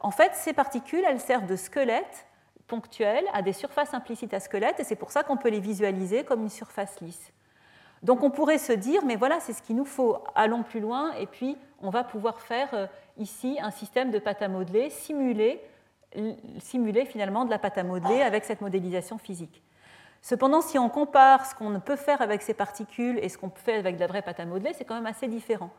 en 0.01 0.11
fait, 0.11 0.33
ces 0.35 0.53
particules, 0.53 1.05
elles 1.07 1.21
servent 1.21 1.47
de 1.47 1.57
squelette 1.57 2.27
ponctuel 2.67 3.25
à 3.33 3.43
des 3.43 3.53
surfaces 3.53 3.95
implicites 3.95 4.33
à 4.33 4.41
squelette, 4.41 4.79
et 4.79 4.85
c'est 4.85 4.97
pour 4.97 5.11
ça 5.11 5.23
qu'on 5.23 5.37
peut 5.37 5.49
les 5.49 5.61
visualiser 5.61 6.25
comme 6.25 6.43
une 6.43 6.51
surface 6.51 7.01
lisse. 7.01 7.33
Donc 8.03 8.23
on 8.23 8.31
pourrait 8.31 8.59
se 8.59 8.73
dire, 8.73 9.05
mais 9.05 9.17
voilà, 9.17 9.41
c'est 9.41 9.53
ce 9.53 9.63
qu'il 9.63 9.77
nous 9.77 9.85
faut, 9.85 10.19
allons 10.35 10.63
plus 10.63 10.81
loin, 10.81 11.13
et 11.15 11.27
puis 11.27 11.57
on 11.83 11.91
va 11.91 12.03
pouvoir 12.03 12.41
faire 12.41 12.69
euh, 12.73 12.87
ici 13.19 13.59
un 13.61 13.71
système 13.71 14.11
de 14.11 14.19
pâte 14.19 14.43
à 14.43 14.49
modeler, 14.49 14.91
simuler, 14.91 15.61
simuler 16.59 17.05
finalement 17.05 17.45
de 17.45 17.51
la 17.51 17.59
pâte 17.59 17.79
à 17.79 17.83
modeler 17.83 18.23
avec 18.23 18.45
cette 18.45 18.61
modélisation 18.61 19.19
physique. 19.19 19.63
Cependant, 20.23 20.61
si 20.61 20.79
on 20.79 20.89
compare 20.89 21.47
ce 21.47 21.55
qu'on 21.55 21.81
peut 21.81 21.97
faire 21.97 22.21
avec 22.21 22.43
ces 22.43 22.55
particules 22.55 23.19
et 23.23 23.29
ce 23.29 23.39
qu'on 23.39 23.49
peut 23.49 23.61
faire 23.61 23.79
avec 23.79 23.97
de 23.97 24.01
la 24.01 24.07
vraie 24.07 24.23
pâte 24.23 24.41
à 24.41 24.45
modeler, 24.45 24.73
c'est 24.75 24.85
quand 24.85 24.95
même 24.95 25.07
assez 25.07 25.29
différent. 25.29 25.71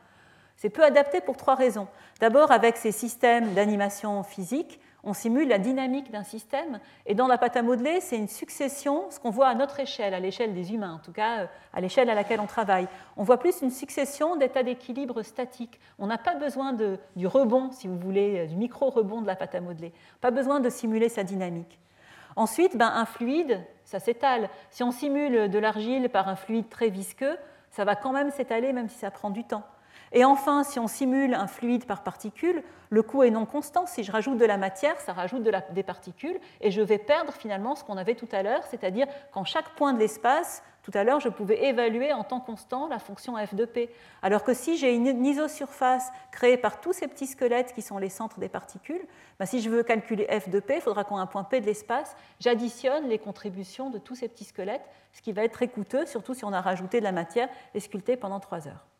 C'est 0.57 0.69
peu 0.69 0.84
adapté 0.84 1.21
pour 1.21 1.38
trois 1.38 1.55
raisons. 1.55 1.88
D'abord, 2.19 2.51
avec 2.51 2.77
ces 2.77 2.91
systèmes 2.91 3.53
d'animation 3.53 4.23
physique, 4.23 4.79
on 5.04 5.14
simule 5.14 5.48
la 5.48 5.58
dynamique 5.58 6.12
d'un 6.12 6.24
système. 6.24 6.80
Et 7.06 7.16
dans 7.16 7.28
la 7.28 7.38
pâte 7.38 7.58
à 7.58 7.62
modeler, 7.62 8.02
c'est 8.02 8.18
une 8.18 8.28
succession, 8.28 9.10
ce 9.10 9.20
qu'on 9.20 9.30
voit 9.30 9.48
à 9.48 9.56
notre 9.56 9.80
échelle, 9.80 10.14
à 10.14 10.20
l'échelle 10.20 10.54
des 10.54 10.74
humains, 10.74 10.94
en 10.94 11.00
tout 11.00 11.12
cas 11.12 11.42
euh, 11.42 11.46
à 11.74 11.82
l'échelle 11.82 12.10
à 12.10 12.16
laquelle 12.16 12.40
on 12.40 12.48
travaille. 12.48 12.88
On 13.18 13.24
voit 13.24 13.38
plus 13.38 13.62
une 13.62 13.72
succession 13.72 14.36
d'états 14.36 14.64
d'équilibre 14.64 15.24
statiques. 15.24 15.80
On 15.98 16.08
n'a 16.08 16.18
pas 16.18 16.36
besoin 16.36 16.74
du 16.74 17.28
rebond, 17.28 17.72
si 17.72 17.88
vous 17.88 17.98
voulez, 17.98 18.40
euh, 18.40 18.46
du 18.46 18.56
micro-rebond 18.56 19.22
de 19.22 19.28
la 19.28 19.36
pâte 19.36 19.56
à 19.56 19.62
modeler. 19.62 19.94
Pas 20.22 20.32
besoin 20.32 20.60
de 20.60 20.70
simuler 20.70 21.10
sa 21.10 21.24
dynamique. 21.24 21.80
Ensuite, 22.36 22.78
ben, 22.78 22.92
un 22.94 23.06
fluide, 23.06 23.60
ça 23.84 24.00
s'étale. 24.00 24.50
Si 24.70 24.84
on 24.84 24.92
simule 24.92 25.50
de 25.50 25.60
l'argile 25.60 26.10
par 26.10 26.30
un 26.30 26.36
fluide 26.36 26.70
très 26.70 26.90
visqueux, 26.90 27.38
ça 27.72 27.84
va 27.86 27.96
quand 27.96 28.14
même 28.14 28.32
s'étaler, 28.32 28.72
même 28.72 28.88
si 28.88 29.00
ça 29.00 29.12
prend 29.12 29.32
du 29.32 29.44
temps. 29.44 29.64
Et 30.13 30.26
enfin, 30.26 30.63
si 30.63 30.78
on 30.78 30.88
simule 30.88 31.34
un 31.34 31.47
fluide 31.47 31.86
par 31.86 32.04
particule, 32.04 32.63
le 32.89 33.02
coût 33.02 33.24
est 33.24 33.30
non 33.30 33.45
constant. 33.45 33.86
Si 33.86 34.04
je 34.04 34.12
rajoute 34.12 34.38
de 34.38 34.45
la 34.45 34.58
matière, 34.58 35.00
ça 35.00 35.13
rajoute 35.13 35.43
des 35.43 35.84
particules 35.84 36.38
et 36.60 36.69
je 36.69 36.82
vais 36.82 36.97
perdre 36.97 37.32
finalement 37.32 37.76
ce 37.76 37.84
qu'on 37.86 37.95
avait 37.95 38.15
tout 38.15 38.28
à 38.34 38.43
l'heure, 38.43 38.63
c'est-à-dire 38.69 39.08
qu'en 39.32 39.45
chaque 39.45 39.69
point 39.76 39.93
de 39.93 40.00
l'espace, 40.00 40.63
tout 40.84 40.91
à 40.95 41.06
l'heure, 41.06 41.21
je 41.21 41.30
pouvais 41.30 41.65
évaluer 41.65 42.12
en 42.12 42.24
temps 42.26 42.41
constant 42.41 42.88
la 42.88 43.00
fonction 43.00 43.38
f 43.38 43.54
de 43.54 43.63
p. 43.65 43.89
Alors 44.21 44.43
que 44.43 44.54
si 44.54 44.78
j'ai 44.78 44.93
une 44.93 45.26
isosurface 45.26 46.12
créée 46.32 46.58
par 46.58 46.82
tous 46.82 46.91
ces 46.91 47.08
petits 47.08 47.28
squelettes 47.28 47.74
qui 47.74 47.82
sont 47.82 47.97
les 47.97 48.10
centres 48.10 48.39
des 48.39 48.50
particules, 48.50 49.06
ben 49.39 49.45
si 49.45 49.62
je 49.62 49.69
veux 49.69 49.84
calculer 49.84 50.28
f 50.28 50.50
de 50.50 50.60
p, 50.60 50.76
il 50.76 50.82
faudra 50.82 51.06
qu'en 51.06 51.17
un 51.17 51.28
point 51.28 51.45
p 51.45 51.62
de 51.62 51.67
l'espace, 51.67 52.17
j'additionne 52.39 53.08
les 53.08 53.19
contributions 53.19 53.89
de 53.91 54.00
tous 54.00 54.15
ces 54.15 54.28
petits 54.28 54.43
squelettes, 54.43 54.89
ce 55.13 55.21
qui 55.21 55.32
va 55.32 55.43
être 55.43 55.54
très 55.54 55.67
coûteux, 55.69 56.06
surtout 56.06 56.34
si 56.34 56.43
on 56.43 56.52
a 56.52 56.60
rajouté 56.60 57.00
de 57.00 57.06
la 57.06 57.13
matière 57.13 57.47
et 57.74 57.80
sculpté 57.80 58.17
pendant 58.17 58.39
trois 58.41 58.67
heures. 58.67 58.90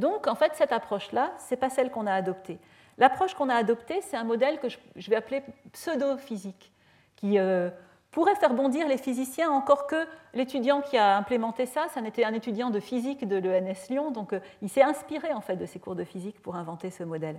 Donc, 0.00 0.26
en 0.26 0.34
fait, 0.34 0.52
cette 0.54 0.72
approche-là, 0.72 1.30
ce 1.38 1.52
n'est 1.54 1.60
pas 1.60 1.68
celle 1.68 1.90
qu'on 1.90 2.06
a 2.06 2.14
adoptée. 2.14 2.58
L'approche 2.96 3.34
qu'on 3.34 3.50
a 3.50 3.54
adoptée, 3.54 4.00
c'est 4.00 4.16
un 4.16 4.24
modèle 4.24 4.58
que 4.58 4.68
je 4.68 5.10
vais 5.10 5.16
appeler 5.16 5.42
pseudo-physique, 5.72 6.72
qui 7.16 7.38
euh, 7.38 7.68
pourrait 8.10 8.34
faire 8.34 8.54
bondir 8.54 8.88
les 8.88 8.96
physiciens, 8.96 9.50
encore 9.50 9.86
que 9.86 10.06
l'étudiant 10.32 10.80
qui 10.80 10.96
a 10.96 11.18
implémenté 11.18 11.66
ça, 11.66 11.86
ça 11.92 12.00
n'était 12.00 12.24
un 12.24 12.32
étudiant 12.32 12.70
de 12.70 12.80
physique 12.80 13.28
de 13.28 13.36
l'ENS 13.36 13.90
Lyon, 13.90 14.10
donc 14.10 14.32
euh, 14.32 14.40
il 14.62 14.70
s'est 14.70 14.82
inspiré 14.82 15.34
en 15.34 15.42
fait 15.42 15.56
de 15.56 15.66
ses 15.66 15.78
cours 15.78 15.94
de 15.94 16.04
physique 16.04 16.40
pour 16.40 16.56
inventer 16.56 16.90
ce 16.90 17.04
modèle. 17.04 17.38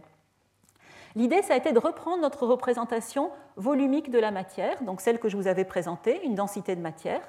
L'idée, 1.15 1.41
ça 1.41 1.56
a 1.56 1.58
été 1.58 1.74
de 1.74 1.80
reprendre 1.80 2.21
notre 2.21 2.45
représentation 2.45 3.32
volumique 3.56 4.12
de 4.12 4.19
la 4.19 4.30
matière, 4.30 4.84
donc 4.84 5.02
celle 5.02 5.17
que 5.17 5.30
je 5.30 5.36
vous 5.36 5.47
avais 5.47 5.65
présentée, 5.65 6.24
une 6.24 6.36
densité 6.36 6.76
de 6.76 6.82
matière, 6.82 7.21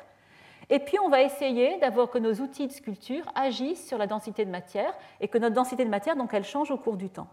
et 0.72 0.78
puis 0.78 0.98
on 0.98 1.10
va 1.10 1.20
essayer 1.20 1.78
d'avoir 1.80 2.08
que 2.08 2.16
nos 2.16 2.32
outils 2.36 2.66
de 2.66 2.72
sculpture 2.72 3.26
agissent 3.34 3.86
sur 3.86 3.98
la 3.98 4.06
densité 4.06 4.46
de 4.46 4.50
matière 4.50 4.94
et 5.20 5.28
que 5.28 5.36
notre 5.36 5.54
densité 5.54 5.84
de 5.84 5.90
matière, 5.90 6.16
donc 6.16 6.32
elle 6.32 6.44
change 6.44 6.70
au 6.70 6.78
cours 6.78 6.96
du 6.96 7.10
temps. 7.10 7.28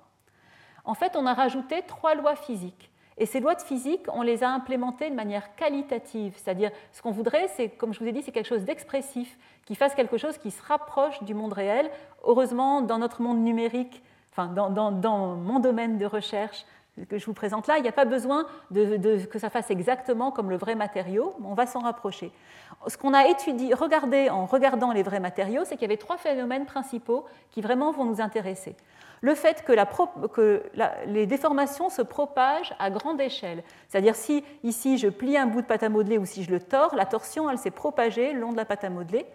En 0.84 0.93
fait, 0.93 1.15
on 1.15 1.25
a 1.25 1.34
rajouté 1.34 1.82
trois 1.88 2.15
lois 2.15 2.36
physiques. 2.36 2.91
Et 3.17 3.25
ces 3.25 3.39
lois 3.39 3.56
de 3.56 3.62
physique, 3.62 4.02
on 4.12 4.23
les 4.23 4.43
a 4.43 4.49
implémentées 4.49 5.10
de 5.10 5.15
manière 5.15 5.56
qualitative, 5.56 6.34
c'est-à-dire 6.36 6.71
ce 6.91 7.02
qu'on 7.02 7.12
voudrait, 7.12 7.47
c'est, 7.56 7.69
comme 7.69 7.93
je 7.93 7.99
vous 7.99 8.08
ai 8.08 8.12
dit, 8.12 8.23
c'est 8.23 8.34
quelque 8.34 8.45
chose 8.45 8.65
d'expressif, 8.65 9.38
qui 9.65 9.75
fasse 9.75 9.95
quelque 9.95 10.17
chose 10.17 10.38
qui 10.38 10.52
se 10.52 10.62
rapproche 10.62 11.23
du 11.23 11.34
monde 11.34 11.54
réel. 11.54 11.89
Heureusement, 12.25 12.82
dans 12.82 12.97
notre 12.97 13.21
monde 13.21 13.39
numérique, 13.39 14.04
dans, 14.36 15.38
mon 15.38 15.60
domaine 15.60 15.97
de 15.97 16.06
recherche 16.06 16.65
que 17.08 17.17
je 17.17 17.25
vous 17.25 17.34
présente 17.34 17.67
là, 17.67 17.78
il 17.78 17.82
n'y 17.82 17.89
a 17.89 17.93
pas 17.93 18.06
besoin 18.06 18.45
que 18.73 19.39
ça 19.39 19.49
fasse 19.49 19.71
exactement 19.71 20.32
comme 20.32 20.49
le 20.49 20.58
vrai 20.58 20.75
matériau, 20.75 21.36
on 21.43 21.54
va 21.54 21.65
s'en 21.65 21.80
rapprocher. 21.80 22.32
Ce 22.88 22.97
qu'on 22.97 23.13
a 23.13 23.28
étudié, 23.28 23.73
regardé 23.73 24.30
en 24.30 24.45
regardant 24.45 24.91
les 24.91 25.04
vrais 25.04 25.19
matériaux, 25.19 25.63
c'est 25.65 25.75
qu'il 25.75 25.84
y 25.84 25.86
avait 25.86 25.97
trois 25.97 26.17
phénomènes 26.17 26.65
principaux 26.65 27.25
qui 27.52 27.62
vraiment 27.62 27.91
vont 27.91 28.06
nous 28.06 28.21
intéresser 28.21 28.75
le 29.21 29.36
fait 29.36 29.63
que, 29.65 30.63
les 31.06 31.25
déformations 31.25 31.89
se 31.89 32.02
propagent 32.02 32.73
à 32.80 32.89
grande 32.89 33.19
échelle. 33.19 33.63
C'est-à-dire 33.88 34.15
si 34.15 34.43
ici 34.63 34.97
je 34.97 35.08
plie 35.08 35.38
un 35.38 35.45
bout 35.45 35.62
de 35.62 35.67
pâte 35.67 35.84
à 35.84 35.89
modeler 35.89 36.17
ou 36.17 36.25
si 36.25 36.43
je 36.43 36.52
le 36.52 36.60
tords, 36.60 36.95
la 36.95 37.06
torsion 37.06 37.49
elle 37.49 37.58
s'est 37.58 37.71
propagée 37.71 38.34
le 38.34 38.39
long 38.39 38.52
de 38.52 38.58
la 38.58 38.65
pâte 38.65 38.84
à 38.84 38.89
modeler. 38.89 39.25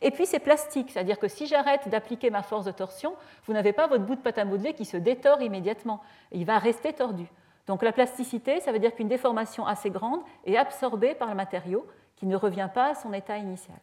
Et 0.00 0.10
puis 0.10 0.26
c'est 0.26 0.38
plastique, 0.38 0.90
c'est-à-dire 0.90 1.18
que 1.18 1.28
si 1.28 1.46
j'arrête 1.46 1.88
d'appliquer 1.88 2.30
ma 2.30 2.42
force 2.42 2.64
de 2.64 2.72
torsion, 2.72 3.14
vous 3.46 3.52
n'avez 3.52 3.72
pas 3.72 3.86
votre 3.86 4.04
bout 4.04 4.16
de 4.16 4.20
pâte 4.20 4.38
à 4.38 4.44
modeler 4.44 4.74
qui 4.74 4.84
se 4.84 4.96
détord 4.96 5.40
immédiatement. 5.40 6.00
Il 6.32 6.44
va 6.44 6.58
rester 6.58 6.92
tordu. 6.92 7.26
Donc 7.66 7.82
la 7.82 7.92
plasticité, 7.92 8.60
ça 8.60 8.72
veut 8.72 8.78
dire 8.78 8.94
qu'une 8.94 9.08
déformation 9.08 9.66
assez 9.66 9.90
grande 9.90 10.20
est 10.44 10.56
absorbée 10.56 11.14
par 11.14 11.28
le 11.28 11.34
matériau 11.34 11.86
qui 12.16 12.26
ne 12.26 12.36
revient 12.36 12.68
pas 12.72 12.90
à 12.90 12.94
son 12.94 13.12
état 13.12 13.38
initial. 13.38 13.78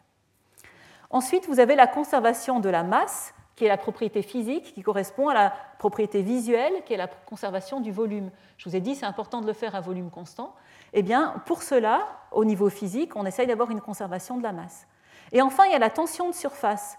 Ensuite, 1.09 1.47
vous 1.47 1.59
avez 1.59 1.75
la 1.75 1.87
conservation 1.87 2.59
de 2.59 2.69
la 2.69 2.83
masse 2.83 3.33
qui 3.55 3.65
est 3.65 3.69
la 3.69 3.77
propriété 3.77 4.21
physique, 4.21 4.73
qui 4.73 4.81
correspond 4.81 5.27
à 5.27 5.33
la 5.33 5.53
propriété 5.77 6.21
visuelle, 6.21 6.73
qui 6.85 6.93
est 6.93 6.97
la 6.97 7.07
conservation 7.07 7.81
du 7.81 7.91
volume. 7.91 8.31
Je 8.57 8.69
vous 8.69 8.75
ai 8.75 8.79
dit, 8.79 8.95
c'est 8.95 9.05
important 9.05 9.41
de 9.41 9.47
le 9.47 9.53
faire 9.53 9.75
à 9.75 9.81
volume 9.81 10.09
constant. 10.09 10.55
Eh 10.93 11.03
bien, 11.03 11.35
pour 11.45 11.61
cela, 11.61 12.07
au 12.31 12.45
niveau 12.45 12.69
physique, 12.69 13.15
on 13.15 13.25
essaye 13.25 13.47
d'avoir 13.47 13.69
une 13.69 13.81
conservation 13.81 14.37
de 14.37 14.43
la 14.43 14.53
masse. 14.53 14.87
Et 15.31 15.41
enfin, 15.41 15.65
il 15.65 15.71
y 15.71 15.75
a 15.75 15.79
la 15.79 15.89
tension 15.89 16.29
de 16.29 16.33
surface. 16.33 16.97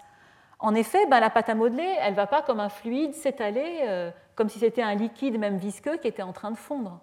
En 0.59 0.75
effet, 0.75 1.05
ben, 1.07 1.19
la 1.19 1.29
pâte 1.29 1.49
à 1.49 1.55
modeler, 1.55 1.97
elle 1.99 2.11
ne 2.11 2.15
va 2.15 2.27
pas 2.27 2.41
comme 2.41 2.59
un 2.59 2.69
fluide 2.69 3.13
s'étaler, 3.13 3.81
euh, 3.83 4.11
comme 4.35 4.49
si 4.49 4.59
c'était 4.59 4.81
un 4.81 4.95
liquide, 4.95 5.37
même 5.37 5.57
visqueux, 5.57 5.97
qui 5.97 6.07
était 6.07 6.23
en 6.23 6.31
train 6.31 6.51
de 6.51 6.57
fondre, 6.57 7.01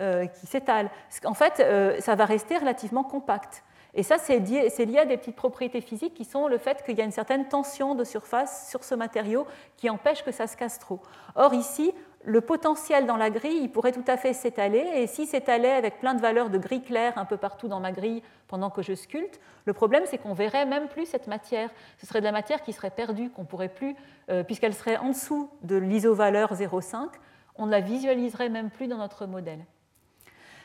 euh, 0.00 0.26
qui 0.26 0.46
s'étale. 0.46 0.90
En 1.24 1.34
fait, 1.34 1.60
euh, 1.60 2.00
ça 2.00 2.16
va 2.16 2.24
rester 2.24 2.58
relativement 2.58 3.04
compact. 3.04 3.62
Et 3.94 4.02
ça, 4.02 4.18
c'est 4.18 4.38
lié, 4.38 4.98
à 4.98 5.04
des 5.06 5.16
petites 5.16 5.36
propriétés 5.36 5.80
physiques 5.80 6.14
qui 6.14 6.24
sont 6.24 6.46
le 6.46 6.58
fait 6.58 6.84
qu'il 6.84 6.98
y 6.98 7.00
a 7.00 7.04
une 7.04 7.12
certaine 7.12 7.48
tension 7.48 7.94
de 7.94 8.04
surface 8.04 8.68
sur 8.68 8.84
ce 8.84 8.94
matériau 8.94 9.46
qui 9.76 9.88
empêche 9.88 10.22
que 10.22 10.32
ça 10.32 10.46
se 10.46 10.56
casse 10.56 10.78
trop. 10.78 11.00
Or, 11.36 11.54
ici, 11.54 11.92
le 12.24 12.40
potentiel 12.40 13.06
dans 13.06 13.16
la 13.16 13.30
grille, 13.30 13.60
il 13.62 13.70
pourrait 13.70 13.92
tout 13.92 14.04
à 14.06 14.16
fait 14.16 14.32
s'étaler, 14.32 14.84
et 14.96 15.06
si 15.06 15.26
s'étalait 15.26 15.72
avec 15.72 16.00
plein 16.00 16.14
de 16.14 16.20
valeurs 16.20 16.50
de 16.50 16.58
gris 16.58 16.82
clair 16.82 17.16
un 17.16 17.24
peu 17.24 17.36
partout 17.36 17.68
dans 17.68 17.80
ma 17.80 17.92
grille 17.92 18.22
pendant 18.48 18.70
que 18.70 18.82
je 18.82 18.94
sculpte, 18.94 19.40
le 19.64 19.72
problème 19.72 20.02
c'est 20.06 20.18
qu'on 20.18 20.34
verrait 20.34 20.66
même 20.66 20.88
plus 20.88 21.06
cette 21.06 21.26
matière. 21.26 21.70
Ce 21.98 22.06
serait 22.06 22.20
de 22.20 22.24
la 22.24 22.32
matière 22.32 22.62
qui 22.62 22.72
serait 22.72 22.90
perdue, 22.90 23.30
qu'on 23.30 23.44
pourrait 23.44 23.68
plus, 23.68 23.94
euh, 24.30 24.42
puisqu'elle 24.42 24.74
serait 24.74 24.96
en 24.96 25.10
dessous 25.10 25.48
de 25.62 25.76
l'isovaleur 25.76 26.54
0,5, 26.54 27.08
on 27.56 27.66
ne 27.66 27.70
la 27.70 27.80
visualiserait 27.80 28.48
même 28.48 28.70
plus 28.70 28.88
dans 28.88 28.98
notre 28.98 29.26
modèle. 29.26 29.64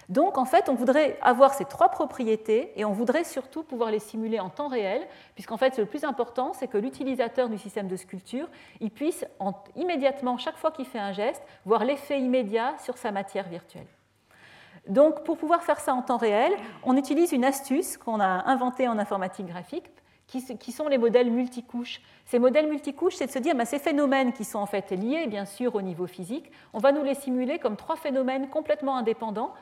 Donc 0.10 0.38
en 0.38 0.46
fait, 0.46 0.70
on 0.70 0.76
voudrait 0.76 1.18
avoir 1.22 1.54
ces 1.54 1.66
trois 1.66 1.90
propriétés 1.90 2.72
et 2.76 2.86
on 2.86 2.92
voudrait 2.92 3.24
surtout 3.24 3.64
pouvoir 3.64 3.92
les 3.92 4.00
simuler 4.00 4.40
en 4.40 4.50
temps 4.50 4.68
réel, 4.68 5.02
puisqu'en 5.36 5.58
fait, 5.58 5.78
le 5.78 5.86
plus 5.86 6.04
important, 6.04 6.54
c'est 6.54 6.68
que 6.68 6.78
l'utilisateur 6.78 7.50
du 7.50 7.58
système 7.58 7.88
de 7.88 7.96
sculpture, 7.96 8.48
puisse 8.96 9.26
immédiatement, 9.76 10.38
chaque 10.38 10.58
fois 10.58 10.72
qu'il 10.72 10.86
fait 10.86 11.00
un 11.00 11.12
geste, 11.12 11.42
voir 11.66 11.86
l'effet 11.86 12.20
immédiat 12.20 12.76
sur 12.84 12.98
sa 12.98 13.12
matière 13.12 13.48
virtuelle. 13.48 13.88
Donc 14.88 15.24
pour 15.24 15.38
pouvoir 15.38 15.64
faire 15.64 15.80
ça 15.80 15.94
en 15.94 16.02
temps 16.02 16.18
réel, 16.18 16.52
on 16.84 16.98
utilise 16.98 17.32
une 17.32 17.46
astuce 17.46 17.98
qu'on 17.98 18.20
a 18.20 18.50
inventée 18.50 18.88
en 18.88 19.00
informatique 19.00 19.48
graphique, 19.48 19.90
qui, 20.28 20.72
sont 20.72 20.88
les 20.88 20.98
modèles 20.98 21.30
multicouches. 21.30 22.02
Ces 22.26 22.40
modèles 22.40 22.68
multicouches, 22.68 23.16
c'est 23.16 23.28
de 23.28 23.32
se 23.32 23.40
dire, 23.40 23.56
bah, 23.56 23.66
ces 23.66 23.78
phénomènes 23.78 24.34
qui 24.34 24.44
sont 24.44 24.60
en 24.60 24.66
fait 24.66 24.92
liés, 24.92 25.28
bien 25.28 25.46
sûr, 25.46 25.76
au 25.76 25.82
niveau 25.82 26.08
physique, 26.08 26.52
on 26.74 26.80
va 26.80 26.92
nous 26.92 27.04
les 27.04 27.14
simuler 27.14 27.60
comme 27.60 27.76
trois 27.76 27.96
phénomènes 27.98 28.50
complètement 28.50 28.98
indépendants 28.98 29.54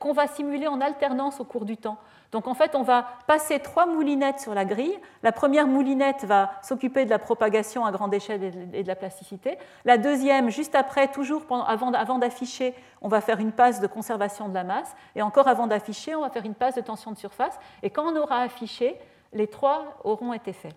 qu'on 0.00 0.12
va 0.12 0.26
simuler 0.26 0.66
en 0.66 0.80
alternance 0.80 1.38
au 1.38 1.44
cours 1.44 1.64
du 1.64 1.76
temps. 1.76 1.98
Donc 2.32 2.48
en 2.48 2.54
fait, 2.54 2.74
on 2.74 2.82
va 2.82 3.06
passer 3.26 3.60
trois 3.60 3.86
moulinettes 3.86 4.40
sur 4.40 4.54
la 4.54 4.64
grille. 4.64 4.98
La 5.22 5.30
première 5.30 5.66
moulinette 5.66 6.24
va 6.24 6.52
s'occuper 6.62 7.04
de 7.04 7.10
la 7.10 7.18
propagation 7.18 7.84
à 7.84 7.92
grande 7.92 8.14
échelle 8.14 8.70
et 8.72 8.82
de 8.82 8.88
la 8.88 8.96
plasticité. 8.96 9.58
La 9.84 9.98
deuxième, 9.98 10.48
juste 10.48 10.74
après, 10.74 11.08
toujours 11.08 11.42
avant, 11.66 12.18
d'afficher, 12.18 12.74
on 13.02 13.08
va 13.08 13.20
faire 13.20 13.40
une 13.40 13.52
passe 13.52 13.80
de 13.80 13.86
conservation 13.86 14.48
de 14.48 14.54
la 14.54 14.64
masse. 14.64 14.94
Et 15.16 15.22
encore 15.22 15.48
avant 15.48 15.66
d'afficher, 15.66 16.14
on 16.14 16.22
va 16.22 16.30
faire 16.30 16.46
une 16.46 16.54
passe 16.54 16.76
de 16.76 16.80
tension 16.80 17.12
de 17.12 17.18
surface. 17.18 17.58
Et 17.82 17.90
quand 17.90 18.10
on 18.10 18.16
aura 18.16 18.40
affiché, 18.40 18.96
les 19.32 19.48
trois 19.48 20.00
auront 20.04 20.32
été 20.32 20.52
faits. 20.52 20.74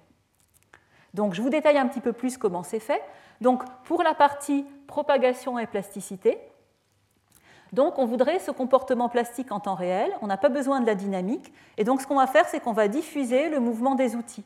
Donc 1.13 1.33
je 1.33 1.41
vous 1.41 1.49
détaille 1.49 1.77
un 1.77 1.87
petit 1.87 2.01
peu 2.01 2.11
plus 2.13 2.37
comment 2.37 2.63
c'est 2.63 2.79
fait. 2.79 3.01
Donc 3.39 3.63
pour 3.85 4.03
la 4.03 4.15
partie 4.15 4.65
propagation 4.87 5.59
et 5.59 5.67
plasticité, 5.67 6.39
donc 7.73 7.97
on 7.97 8.05
voudrait 8.05 8.39
ce 8.39 8.51
comportement 8.51 9.09
plastique 9.09 9.51
en 9.51 9.59
temps 9.59 9.73
réel, 9.73 10.11
on 10.21 10.27
n'a 10.27 10.37
pas 10.37 10.49
besoin 10.49 10.79
de 10.79 10.85
la 10.85 10.93
dynamique, 10.93 11.51
et 11.77 11.83
donc 11.83 12.01
ce 12.01 12.07
qu'on 12.07 12.15
va 12.15 12.27
faire, 12.27 12.47
c'est 12.47 12.59
qu'on 12.59 12.71
va 12.71 12.87
diffuser 12.87 13.49
le 13.49 13.59
mouvement 13.59 13.95
des 13.95 14.15
outils. 14.15 14.45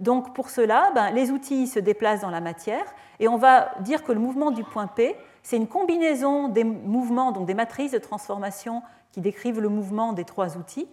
Donc 0.00 0.34
pour 0.34 0.50
cela, 0.50 0.90
ben, 0.94 1.12
les 1.12 1.30
outils 1.30 1.68
se 1.68 1.78
déplacent 1.78 2.22
dans 2.22 2.30
la 2.30 2.40
matière, 2.40 2.84
et 3.20 3.28
on 3.28 3.36
va 3.36 3.70
dire 3.80 4.02
que 4.02 4.10
le 4.10 4.18
mouvement 4.18 4.50
du 4.50 4.64
point 4.64 4.88
P, 4.88 5.16
c'est 5.44 5.56
une 5.56 5.68
combinaison 5.68 6.48
des 6.48 6.64
mouvements, 6.64 7.30
donc 7.30 7.46
des 7.46 7.54
matrices 7.54 7.92
de 7.92 7.98
transformation 7.98 8.82
qui 9.12 9.20
décrivent 9.20 9.60
le 9.60 9.68
mouvement 9.68 10.12
des 10.12 10.24
trois 10.24 10.56
outils, 10.56 10.88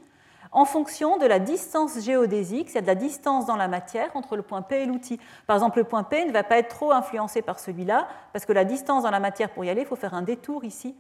en 0.52 0.64
fonction 0.64 1.18
de 1.18 1.26
la 1.26 1.40
distance 1.40 2.00
géodésique, 2.00 2.70
c'est-à-dire 2.70 2.94
de 2.94 3.00
la 3.00 3.08
distance 3.08 3.48
dans 3.48 3.56
la 3.56 3.68
matière 3.68 4.10
entre 4.14 4.36
le 4.36 4.44
point 4.44 4.62
P 4.62 4.84
et 4.84 4.86
l'outil. 4.86 5.20
Par 5.48 5.56
exemple, 5.56 5.80
le 5.80 5.84
point 5.84 6.04
P 6.04 6.24
ne 6.24 6.32
va 6.32 6.44
pas 6.44 6.60
être 6.60 6.70
trop 6.70 6.92
influencé 6.92 7.42
par 7.42 7.60
celui-là, 7.60 8.08
parce 8.32 8.46
que 8.46 8.54
la 8.54 8.64
distance 8.64 9.04
dans 9.04 9.12
la 9.12 9.20
matière 9.20 9.50
pour 9.50 9.66
y 9.66 9.70
aller, 9.70 9.82
il 9.82 9.88
faut 9.88 9.96
faire 9.96 10.14
un 10.14 10.22
détour 10.22 10.64
ici 10.64 10.96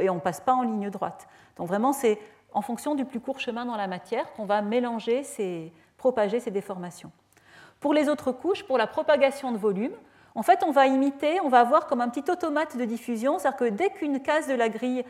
et 0.00 0.10
on 0.10 0.16
ne 0.16 0.20
passe 0.20 0.40
pas 0.40 0.54
en 0.54 0.62
ligne 0.62 0.90
droite. 0.90 1.26
Donc 1.56 1.68
vraiment, 1.68 1.92
c'est 1.92 2.18
en 2.52 2.62
fonction 2.62 2.94
du 2.94 3.04
plus 3.04 3.20
court 3.20 3.40
chemin 3.40 3.64
dans 3.66 3.76
la 3.76 3.86
matière 3.86 4.32
qu'on 4.32 4.44
va 4.44 4.62
mélanger, 4.62 5.22
ces, 5.22 5.72
propager 5.96 6.40
ces 6.40 6.50
déformations. 6.50 7.10
Pour 7.80 7.92
les 7.94 8.08
autres 8.08 8.32
couches, 8.32 8.64
pour 8.64 8.78
la 8.78 8.86
propagation 8.86 9.52
de 9.52 9.58
volume, 9.58 9.92
en 10.34 10.42
fait, 10.42 10.62
on 10.66 10.70
va 10.70 10.86
imiter, 10.86 11.40
on 11.40 11.48
va 11.48 11.60
avoir 11.60 11.86
comme 11.86 12.00
un 12.00 12.08
petit 12.08 12.30
automate 12.30 12.76
de 12.76 12.84
diffusion, 12.84 13.38
c'est-à-dire 13.38 13.58
que 13.58 13.64
dès 13.66 13.90
qu'une 13.90 14.20
case 14.20 14.48
de 14.48 14.54
la 14.54 14.68
grille 14.68 15.04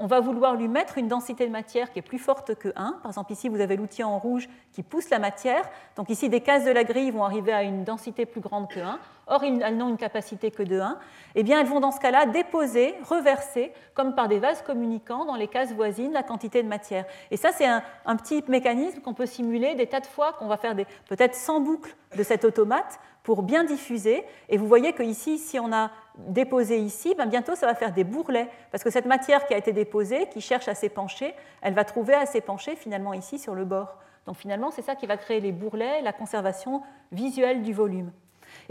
on 0.00 0.06
va 0.06 0.20
vouloir 0.20 0.56
lui 0.56 0.66
mettre 0.66 0.96
une 0.96 1.08
densité 1.08 1.46
de 1.46 1.52
matière 1.52 1.92
qui 1.92 1.98
est 1.98 2.02
plus 2.02 2.18
forte 2.18 2.54
que 2.54 2.70
1. 2.74 2.92
Par 3.02 3.10
exemple, 3.10 3.32
ici, 3.32 3.50
vous 3.50 3.60
avez 3.60 3.76
l'outil 3.76 4.02
en 4.02 4.18
rouge 4.18 4.48
qui 4.72 4.82
pousse 4.82 5.10
la 5.10 5.18
matière. 5.18 5.62
Donc 5.94 6.08
ici, 6.08 6.30
des 6.30 6.40
cases 6.40 6.64
de 6.64 6.70
la 6.70 6.84
grille 6.84 7.10
vont 7.10 7.22
arriver 7.22 7.52
à 7.52 7.62
une 7.62 7.84
densité 7.84 8.24
plus 8.24 8.40
grande 8.40 8.68
que 8.68 8.80
1. 8.80 8.98
Or, 9.26 9.44
elles 9.44 9.76
n'ont 9.76 9.90
une 9.90 9.98
capacité 9.98 10.50
que 10.50 10.62
de 10.62 10.80
1. 10.80 10.98
Eh 11.34 11.42
bien, 11.42 11.60
elles 11.60 11.66
vont 11.66 11.80
dans 11.80 11.92
ce 11.92 12.00
cas-là 12.00 12.24
déposer, 12.24 12.94
reverser, 13.08 13.74
comme 13.92 14.14
par 14.14 14.26
des 14.28 14.38
vases 14.38 14.62
communicants, 14.62 15.26
dans 15.26 15.36
les 15.36 15.48
cases 15.48 15.74
voisines, 15.74 16.12
la 16.12 16.22
quantité 16.22 16.62
de 16.62 16.68
matière. 16.68 17.04
Et 17.30 17.36
ça, 17.36 17.50
c'est 17.52 17.66
un, 17.66 17.82
petit 18.16 18.42
mécanisme 18.48 19.00
qu'on 19.02 19.14
peut 19.14 19.26
simuler 19.26 19.74
des 19.74 19.86
tas 19.86 20.00
de 20.00 20.06
fois, 20.06 20.32
qu'on 20.32 20.46
va 20.46 20.56
faire 20.56 20.74
peut-être 21.08 21.34
100 21.34 21.60
boucles 21.60 21.94
de 22.16 22.22
cet 22.22 22.46
automate 22.46 22.98
pour 23.22 23.42
bien 23.42 23.64
diffuser. 23.64 24.24
Et 24.48 24.56
vous 24.56 24.66
voyez 24.66 24.94
que 24.94 25.02
ici, 25.02 25.36
si 25.36 25.60
on 25.60 25.72
a 25.74 25.90
déposé 26.28 26.78
ici, 26.78 27.14
ben 27.16 27.26
bientôt 27.26 27.54
ça 27.54 27.66
va 27.66 27.74
faire 27.74 27.92
des 27.92 28.04
bourrelets, 28.04 28.48
parce 28.70 28.84
que 28.84 28.90
cette 28.90 29.06
matière 29.06 29.46
qui 29.46 29.54
a 29.54 29.58
été 29.58 29.72
déposée, 29.72 30.28
qui 30.28 30.40
cherche 30.40 30.68
à 30.68 30.74
s'épancher, 30.74 31.34
elle 31.62 31.74
va 31.74 31.84
trouver 31.84 32.14
à 32.14 32.26
s'épancher 32.26 32.76
finalement 32.76 33.14
ici 33.14 33.38
sur 33.38 33.54
le 33.54 33.64
bord. 33.64 33.96
Donc 34.26 34.36
finalement, 34.36 34.70
c'est 34.70 34.82
ça 34.82 34.94
qui 34.94 35.06
va 35.06 35.16
créer 35.16 35.40
les 35.40 35.52
bourrelets, 35.52 36.02
la 36.02 36.12
conservation 36.12 36.82
visuelle 37.10 37.62
du 37.62 37.72
volume. 37.72 38.12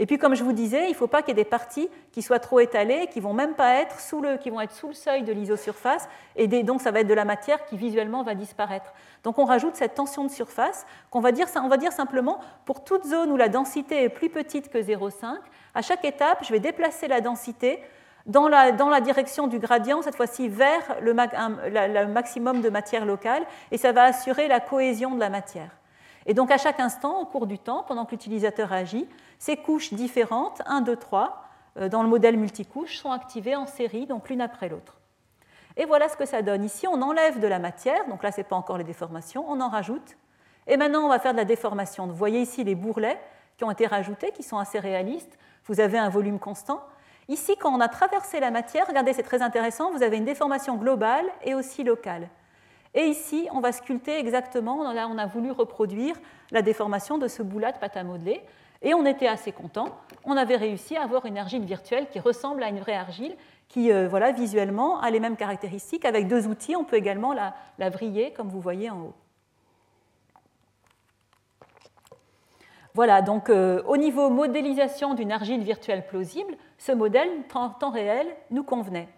Et 0.00 0.06
puis, 0.06 0.16
comme 0.16 0.34
je 0.34 0.42
vous 0.42 0.54
disais, 0.54 0.86
il 0.86 0.92
ne 0.92 0.96
faut 0.96 1.08
pas 1.08 1.20
qu'il 1.20 1.36
y 1.36 1.38
ait 1.38 1.44
des 1.44 1.48
parties 1.48 1.90
qui 2.10 2.22
soient 2.22 2.38
trop 2.38 2.58
étalées, 2.58 3.08
qui 3.08 3.20
vont 3.20 3.34
même 3.34 3.52
pas 3.52 3.74
être 3.74 4.00
sous 4.00 4.22
le, 4.22 4.38
qui 4.38 4.48
vont 4.48 4.62
être 4.62 4.72
sous 4.72 4.88
le 4.88 4.94
seuil 4.94 5.24
de 5.24 5.32
l'isosurface, 5.32 6.08
et 6.36 6.48
donc 6.62 6.80
ça 6.80 6.90
va 6.90 7.00
être 7.00 7.06
de 7.06 7.12
la 7.12 7.26
matière 7.26 7.66
qui 7.66 7.76
visuellement 7.76 8.22
va 8.22 8.34
disparaître. 8.34 8.94
Donc, 9.24 9.38
on 9.38 9.44
rajoute 9.44 9.76
cette 9.76 9.94
tension 9.94 10.24
de 10.24 10.30
surface 10.30 10.86
qu'on 11.10 11.20
va 11.20 11.32
dire, 11.32 11.48
on 11.56 11.68
va 11.68 11.76
dire 11.76 11.92
simplement 11.92 12.40
pour 12.64 12.82
toute 12.82 13.04
zone 13.04 13.30
où 13.30 13.36
la 13.36 13.50
densité 13.50 14.02
est 14.02 14.08
plus 14.08 14.30
petite 14.30 14.70
que 14.70 14.78
0,5, 14.78 15.36
à 15.74 15.82
chaque 15.82 16.06
étape, 16.06 16.44
je 16.44 16.52
vais 16.52 16.60
déplacer 16.60 17.06
la 17.06 17.20
densité 17.20 17.78
dans 18.24 18.48
la, 18.48 19.00
direction 19.02 19.48
du 19.48 19.58
gradient, 19.58 20.00
cette 20.00 20.16
fois-ci 20.16 20.48
vers 20.48 20.96
le, 21.02 21.12
maximum 22.06 22.62
de 22.62 22.70
matière 22.70 23.04
locale, 23.04 23.44
et 23.70 23.76
ça 23.76 23.92
va 23.92 24.04
assurer 24.04 24.48
la 24.48 24.60
cohésion 24.60 25.14
de 25.14 25.20
la 25.20 25.28
matière. 25.28 25.70
Et 26.26 26.34
donc 26.34 26.50
à 26.50 26.58
chaque 26.58 26.80
instant, 26.80 27.20
au 27.20 27.26
cours 27.26 27.46
du 27.46 27.58
temps, 27.58 27.84
pendant 27.86 28.04
que 28.04 28.12
l'utilisateur 28.12 28.72
agit, 28.72 29.06
ces 29.40 29.56
couches 29.56 29.94
différentes, 29.94 30.60
1, 30.66 30.82
2, 30.82 30.96
3, 30.96 31.44
dans 31.90 32.02
le 32.02 32.08
modèle 32.10 32.36
multicouche, 32.36 32.98
sont 32.98 33.10
activées 33.10 33.56
en 33.56 33.66
série, 33.66 34.06
donc 34.06 34.28
l'une 34.28 34.42
après 34.42 34.68
l'autre. 34.68 35.00
Et 35.78 35.86
voilà 35.86 36.10
ce 36.10 36.16
que 36.16 36.26
ça 36.26 36.42
donne. 36.42 36.62
Ici, 36.62 36.86
on 36.86 37.00
enlève 37.00 37.40
de 37.40 37.46
la 37.46 37.58
matière, 37.58 38.06
donc 38.08 38.22
là, 38.22 38.32
ce 38.32 38.38
n'est 38.38 38.44
pas 38.44 38.56
encore 38.56 38.76
les 38.76 38.84
déformations, 38.84 39.46
on 39.48 39.60
en 39.62 39.70
rajoute. 39.70 40.18
Et 40.66 40.76
maintenant, 40.76 41.06
on 41.06 41.08
va 41.08 41.18
faire 41.18 41.32
de 41.32 41.38
la 41.38 41.46
déformation. 41.46 42.06
Vous 42.06 42.14
voyez 42.14 42.40
ici 42.40 42.64
les 42.64 42.74
bourrelets 42.74 43.18
qui 43.56 43.64
ont 43.64 43.70
été 43.70 43.86
rajoutés, 43.86 44.30
qui 44.32 44.42
sont 44.42 44.58
assez 44.58 44.78
réalistes. 44.78 45.38
Vous 45.64 45.80
avez 45.80 45.96
un 45.96 46.10
volume 46.10 46.38
constant. 46.38 46.82
Ici, 47.28 47.56
quand 47.56 47.74
on 47.74 47.80
a 47.80 47.88
traversé 47.88 48.40
la 48.40 48.50
matière, 48.50 48.86
regardez, 48.86 49.14
c'est 49.14 49.22
très 49.22 49.40
intéressant, 49.40 49.90
vous 49.90 50.02
avez 50.02 50.18
une 50.18 50.26
déformation 50.26 50.76
globale 50.76 51.24
et 51.44 51.54
aussi 51.54 51.82
locale. 51.82 52.28
Et 52.92 53.04
ici, 53.04 53.48
on 53.52 53.60
va 53.60 53.72
sculpter 53.72 54.18
exactement, 54.18 54.92
là 54.92 55.08
on 55.08 55.16
a 55.16 55.26
voulu 55.26 55.52
reproduire 55.52 56.16
la 56.50 56.60
déformation 56.60 57.18
de 57.18 57.28
ce 57.28 57.42
bout-là 57.42 57.70
de 57.72 57.78
pâte 57.78 57.96
à 57.96 58.02
modeler, 58.02 58.42
et 58.82 58.94
on 58.94 59.04
était 59.04 59.26
assez 59.26 59.52
content. 59.52 59.88
On 60.24 60.36
avait 60.36 60.56
réussi 60.56 60.96
à 60.96 61.02
avoir 61.02 61.26
une 61.26 61.38
argile 61.38 61.64
virtuelle 61.64 62.08
qui 62.08 62.18
ressemble 62.18 62.62
à 62.62 62.68
une 62.68 62.80
vraie 62.80 62.94
argile, 62.94 63.36
qui 63.68 63.92
euh, 63.92 64.08
voilà, 64.08 64.32
visuellement 64.32 65.00
a 65.00 65.10
les 65.10 65.20
mêmes 65.20 65.36
caractéristiques. 65.36 66.04
Avec 66.04 66.28
deux 66.28 66.46
outils, 66.46 66.76
on 66.76 66.84
peut 66.84 66.96
également 66.96 67.32
la, 67.32 67.90
vriller, 67.90 68.32
comme 68.32 68.48
vous 68.48 68.60
voyez 68.60 68.90
en 68.90 69.00
haut. 69.00 69.14
Voilà, 72.94 73.22
donc 73.22 73.50
euh, 73.50 73.82
au 73.86 73.96
niveau 73.96 74.30
modélisation 74.30 75.14
d'une 75.14 75.30
argile 75.30 75.62
virtuelle 75.62 76.06
plausible, 76.06 76.56
ce 76.76 76.90
modèle 76.90 77.28
en 77.54 77.70
temps 77.70 77.90
réel 77.90 78.26
nous 78.50 78.64
convenait. 78.64 79.08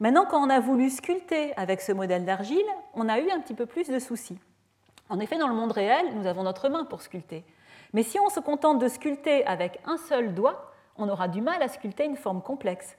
Maintenant, 0.00 0.26
quand 0.28 0.44
on 0.44 0.50
a 0.50 0.58
voulu 0.58 0.90
sculpter 0.90 1.56
avec 1.56 1.80
ce 1.80 1.92
modèle 1.92 2.24
d'argile, 2.24 2.66
on 2.94 3.08
a 3.08 3.20
eu 3.20 3.30
un 3.30 3.40
petit 3.40 3.54
peu 3.54 3.66
plus 3.66 3.88
de 3.88 4.00
soucis. 4.00 4.38
En 5.08 5.20
effet, 5.20 5.38
dans 5.38 5.46
le 5.46 5.54
monde 5.54 5.70
réel, 5.70 6.06
nous 6.16 6.26
avons 6.26 6.42
notre 6.42 6.68
main 6.68 6.84
pour 6.84 7.02
sculpter. 7.02 7.44
Mais 7.92 8.02
si 8.02 8.18
on 8.18 8.28
se 8.28 8.40
contente 8.40 8.78
de 8.78 8.88
sculpter 8.88 9.44
avec 9.46 9.80
un 9.84 9.96
seul 9.96 10.34
doigt, 10.34 10.72
on 10.96 11.08
aura 11.08 11.28
du 11.28 11.40
mal 11.40 11.62
à 11.62 11.68
sculpter 11.68 12.04
une 12.04 12.16
forme 12.16 12.42
complexe. 12.42 12.96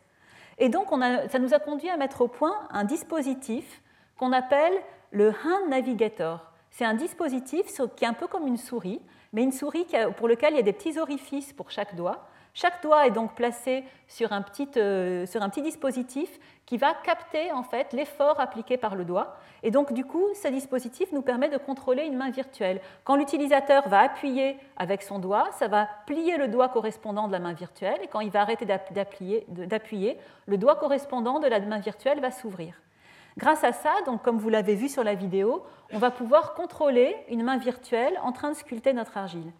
Et 0.60 0.70
donc, 0.70 0.90
ça 1.30 1.40
nous 1.40 1.54
a 1.54 1.60
conduit 1.60 1.90
à 1.90 1.98
mettre 1.98 2.22
au 2.22 2.28
point 2.28 2.68
un 2.72 2.84
dispositif 2.84 3.82
qu'on 4.18 4.32
appelle 4.32 4.74
le 5.12 5.30
Hand 5.30 5.70
Navigator. 5.70 6.52
C'est 6.70 6.86
un 6.86 6.94
dispositif 6.94 7.66
qui 7.96 8.04
est 8.04 8.08
un 8.08 8.14
peu 8.14 8.28
comme 8.28 8.48
une 8.48 8.58
souris, 8.58 9.02
mais 9.32 9.44
une 9.44 9.52
souris 9.52 9.88
pour 10.18 10.28
laquelle 10.28 10.54
il 10.54 10.58
y 10.58 10.60
a 10.60 10.64
des 10.64 10.74
petits 10.74 11.00
orifices 11.00 11.54
pour 11.54 11.72
chaque 11.72 11.96
doigt. 11.96 12.28
Chaque 12.54 12.84
doigt 12.84 13.08
est 13.08 13.12
donc 13.12 13.34
placé 13.34 13.84
sur 14.08 14.32
un 14.32 14.44
petit, 14.44 14.68
euh, 14.78 15.26
sur 15.26 15.42
un 15.42 15.50
petit 15.50 15.64
dispositif 15.64 16.40
qui 16.66 16.78
va 16.78 16.94
capter 16.94 17.52
en 17.52 17.64
fait 17.64 17.92
l'effort 17.94 18.40
appliqué 18.40 18.78
par 18.78 18.96
le 18.96 19.04
doigt. 19.04 19.36
Et 19.64 19.72
donc 19.72 19.92
du 19.94 20.06
coup, 20.06 20.26
ce 20.42 20.48
dispositif 20.48 21.12
nous 21.12 21.22
permet 21.22 21.50
de 21.50 21.58
contrôler 21.58 22.04
une 22.04 22.16
main 22.16 22.30
virtuelle. 22.30 22.80
Quand 23.04 23.16
l'utilisateur 23.16 23.88
va 23.90 24.00
appuyer 24.00 24.58
avec 24.78 25.02
son 25.02 25.20
doigt, 25.20 25.50
ça 25.52 25.68
va 25.68 25.88
plier 26.06 26.38
le 26.38 26.48
doigt 26.48 26.70
correspondant 26.70 27.28
de 27.28 27.34
la 27.34 27.40
main 27.40 27.54
virtuelle. 27.54 28.00
Et 28.02 28.08
quand 28.08 28.22
il 28.22 28.32
va 28.32 28.42
arrêter 28.42 28.66
d'appuyer, 28.66 30.18
le 30.46 30.58
doigt 30.58 30.76
correspondant 30.76 31.40
de 31.40 31.48
la 31.48 31.60
main 31.60 31.80
virtuelle 31.80 32.22
va 32.22 32.32
s'ouvrir. 32.32 32.76
Grâce 33.38 33.64
à 33.64 33.74
ça, 33.74 33.94
donc 34.06 34.22
comme 34.22 34.38
vous 34.38 34.50
l'avez 34.50 34.76
vu 34.76 34.88
sur 34.88 35.04
la 35.04 35.16
vidéo, 35.16 35.66
on 35.92 35.98
va 35.98 36.12
pouvoir 36.12 36.54
contrôler 36.54 37.16
une 37.30 37.44
main 37.44 37.58
virtuelle 37.58 38.20
en 38.24 38.32
train 38.32 38.52
de 38.52 38.56
sculpter 38.56 38.94
notre 38.94 39.18
argile. 39.18 39.52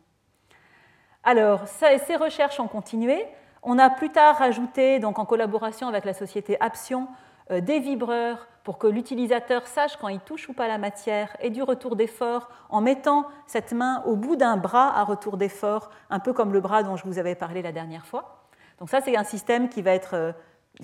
Alors, 1.24 1.68
ces 1.68 2.16
recherches 2.16 2.60
ont 2.60 2.68
continué. 2.68 3.26
On 3.64 3.80
a 3.80 3.90
plus 3.90 4.10
tard 4.10 4.38
rajouté, 4.38 5.00
donc 5.00 5.20
en 5.20 5.26
collaboration 5.26 5.88
avec 5.88 6.04
la 6.04 6.14
société 6.14 6.58
Apsion, 6.60 7.08
euh, 7.50 7.62
des 7.62 7.80
vibreurs 7.80 8.48
pour 8.64 8.78
que 8.78 8.88
l'utilisateur 8.88 9.68
sache 9.68 9.96
quand 9.98 10.10
il 10.10 10.20
touche 10.20 10.50
ou 10.50 10.54
pas 10.54 10.68
la 10.68 10.78
matière 10.78 11.36
et 11.40 11.50
du 11.50 11.64
retour 11.64 11.96
d'effort 11.96 12.50
en 12.70 12.82
mettant 12.82 13.26
cette 13.48 13.72
main 13.74 14.04
au 14.06 14.16
bout 14.16 14.36
d'un 14.36 14.58
bras 14.58 14.98
à 14.98 15.04
retour 15.04 15.38
d'effort, 15.38 15.90
un 16.10 16.20
peu 16.20 16.34
comme 16.34 16.54
le 16.54 16.62
bras 16.62 16.84
dont 16.84 16.98
je 16.98 17.06
vous 17.06 17.20
avais 17.20 17.36
parlé 17.36 17.62
la 17.62 17.72
dernière 17.72 18.06
fois. 18.06 18.44
Donc 18.80 18.90
ça, 18.90 19.00
c'est 19.02 19.16
un 19.16 19.24
système 19.24 19.70
qui 19.70 19.82
va 19.82 19.92
être 19.92 20.16
euh, 20.16 20.32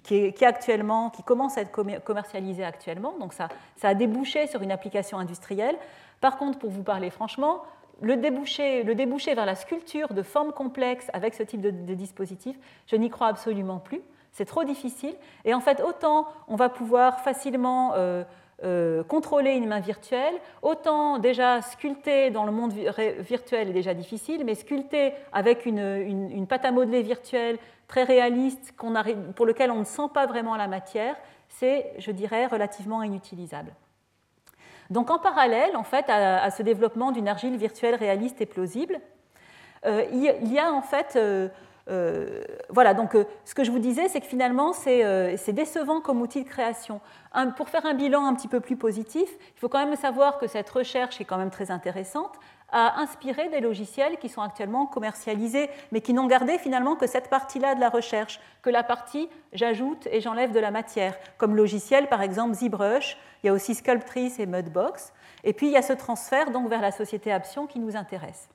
qui, 0.04 0.46
actuellement, 0.46 1.10
qui 1.10 1.24
commence 1.24 1.58
à 1.58 1.62
être 1.62 1.72
commercialisé 2.04 2.64
actuellement. 2.64 3.14
Donc 3.20 3.34
ça, 3.34 3.50
ça 3.76 3.90
a 3.90 3.94
débouché 3.94 4.48
sur 4.48 4.62
une 4.62 4.72
application 4.72 5.18
industrielle. 5.18 5.76
Par 6.22 6.38
contre, 6.38 6.60
pour 6.60 6.70
vous 6.70 6.84
parler 6.84 7.10
franchement, 7.10 7.64
le 8.02 8.16
débouché, 8.16 9.34
vers 9.34 9.46
la 9.46 9.56
sculpture 9.56 10.14
de 10.14 10.22
formes 10.22 10.52
complexes 10.52 11.08
avec 11.14 11.34
ce 11.34 11.44
type 11.44 11.62
de, 11.62 11.94
dispositif, 11.94 12.58
je 12.88 12.96
n'y 12.96 13.10
crois 13.10 13.28
absolument 13.28 13.80
plus. 13.80 14.02
C'est 14.32 14.46
trop 14.46 14.64
difficile. 14.64 15.16
Et 15.46 15.54
en 15.54 15.60
fait, 15.60 15.82
autant 15.82 16.28
on 16.48 16.56
va 16.56 16.70
pouvoir 16.70 17.22
facilement 17.22 17.94
euh, 17.96 18.24
euh, 18.64 19.04
contrôler 19.04 19.52
une 19.52 19.68
main 19.68 19.80
virtuelle, 19.80 20.36
autant 20.62 21.18
déjà 21.18 21.62
sculpter 21.62 22.30
dans 22.30 22.46
le 22.46 22.52
monde 22.52 22.74
virtuel 22.74 23.70
est 23.70 23.74
déjà 23.74 23.94
difficile, 23.94 24.44
mais 24.46 24.56
sculpter 24.56 25.14
avec 25.32 25.66
une, 25.66 25.80
une, 25.80 26.48
pâte 26.48 26.66
à 26.66 26.72
modeler 26.72 27.02
virtuelle 27.02 27.58
très 27.88 28.04
réaliste, 28.04 28.74
pour 29.36 29.46
lequel 29.46 29.72
on 29.72 29.80
ne 29.80 29.86
sent 29.86 30.10
pas 30.14 30.26
vraiment 30.26 30.56
la 30.58 30.68
matière, 30.68 31.16
c'est, 31.48 31.94
je 31.98 32.12
dirais, 32.12 32.46
relativement 32.48 33.02
inutilisable. 33.02 33.74
Donc 34.90 35.12
en 35.12 35.20
parallèle, 35.20 35.76
en 35.76 35.84
fait, 35.84 36.06
à, 36.10 36.50
ce 36.50 36.64
développement 36.64 37.12
d'une 37.12 37.28
argile 37.28 37.56
virtuelle 37.58 37.96
réaliste 37.96 38.42
et 38.42 38.46
plausible, 38.46 39.00
euh, 39.86 40.04
il, 40.12 40.52
y 40.52 40.60
a 40.60 40.74
en 40.74 40.82
fait, 40.82 41.14
euh, 41.16 41.48
euh, 41.90 42.44
voilà, 42.70 42.94
donc 42.94 43.16
ce 43.46 43.54
que 43.54 43.64
je 43.64 43.72
vous 43.72 43.80
disais, 43.80 44.08
c'est 44.10 44.20
que 44.20 44.26
finalement, 44.26 44.74
c'est 44.74 45.54
décevant 45.54 46.02
comme 46.02 46.22
outil 46.22 46.44
de 46.44 46.50
création. 46.50 47.02
pour 47.56 47.70
faire 47.70 47.86
un 47.86 47.94
bilan 47.94 48.26
un 48.26 48.34
petit 48.34 48.48
peu 48.48 48.60
plus 48.60 48.78
positif, 48.78 49.30
il 49.56 49.60
faut 49.60 49.70
quand 49.70 49.86
même 49.86 49.96
savoir 49.96 50.40
que 50.40 50.48
cette 50.48 50.70
recherche 50.70 51.22
est 51.22 51.26
quand 51.26 51.38
même 51.38 51.52
très 51.52 51.70
intéressante 51.70 52.34
inspiré 52.72 53.50
des 53.50 53.60
logiciels 53.60 54.18
qui 54.18 54.30
sont 54.30 54.42
actuellement 54.42 54.86
commercialisés, 54.86 55.70
mais 55.92 56.02
qui 56.02 56.14
n'ont 56.14 56.28
gardé 56.28 56.58
finalement 56.58 56.96
que 56.96 57.08
cette 57.08 57.30
partie-là 57.30 57.76
de 57.76 57.80
la 57.80 57.90
recherche, 57.90 58.40
que 58.62 58.70
la 58.70 58.84
partie 58.84 59.30
j'ajoute 59.54 60.08
et 60.12 60.22
j'enlève 60.22 60.52
de 60.52 60.60
la 60.60 60.72
matière, 60.72 61.18
comme 61.38 61.56
logiciel 61.56 62.08
par 62.08 62.22
exemple 62.22 62.54
ZBrush, 62.54 63.18
il 63.44 63.48
y 63.48 63.50
a 63.50 63.54
aussi 63.54 63.76
Sculptrice 63.76 64.40
et 64.40 64.46
Mudbox, 64.46 65.14
et 65.44 65.54
puis 65.54 65.68
il 65.68 65.74
y 65.74 65.78
a 65.78 65.82
ce 65.82 65.94
transfert 65.94 66.52
donc 66.52 66.70
vers 66.70 66.82
la 66.82 66.92
société 66.92 67.32
Aption 67.32 67.68
qui 67.68 67.80
nous 67.80 67.96
intéresse. 67.96 68.50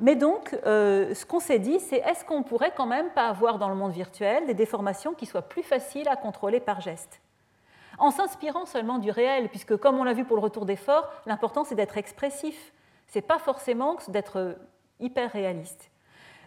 Mais 0.00 0.16
donc, 0.16 0.56
euh, 0.66 1.14
ce 1.14 1.24
qu'on 1.24 1.40
s'est 1.40 1.58
dit, 1.58 1.78
c'est 1.78 1.98
est-ce 1.98 2.24
qu'on 2.24 2.42
pourrait 2.42 2.72
quand 2.76 2.86
même 2.86 3.10
pas 3.10 3.28
avoir 3.28 3.58
dans 3.58 3.68
le 3.68 3.74
monde 3.74 3.92
virtuel 3.92 4.46
des 4.46 4.54
déformations 4.54 5.14
qui 5.14 5.26
soient 5.26 5.42
plus 5.42 5.62
faciles 5.62 6.08
à 6.08 6.16
contrôler 6.16 6.60
par 6.60 6.80
geste? 6.80 7.20
En 7.98 8.10
s'inspirant 8.10 8.66
seulement 8.66 8.98
du 8.98 9.10
réel, 9.10 9.48
puisque 9.48 9.76
comme 9.76 9.98
on 9.98 10.04
l'a 10.04 10.12
vu 10.12 10.24
pour 10.24 10.36
le 10.36 10.42
retour 10.42 10.66
d'effort, 10.66 11.08
l'important 11.26 11.64
c'est 11.64 11.76
d'être 11.76 11.96
expressif 11.96 12.72
n'est 13.14 13.22
pas 13.22 13.38
forcément 13.38 13.96
d'être 14.08 14.56
hyper 15.00 15.30
réaliste. 15.32 15.90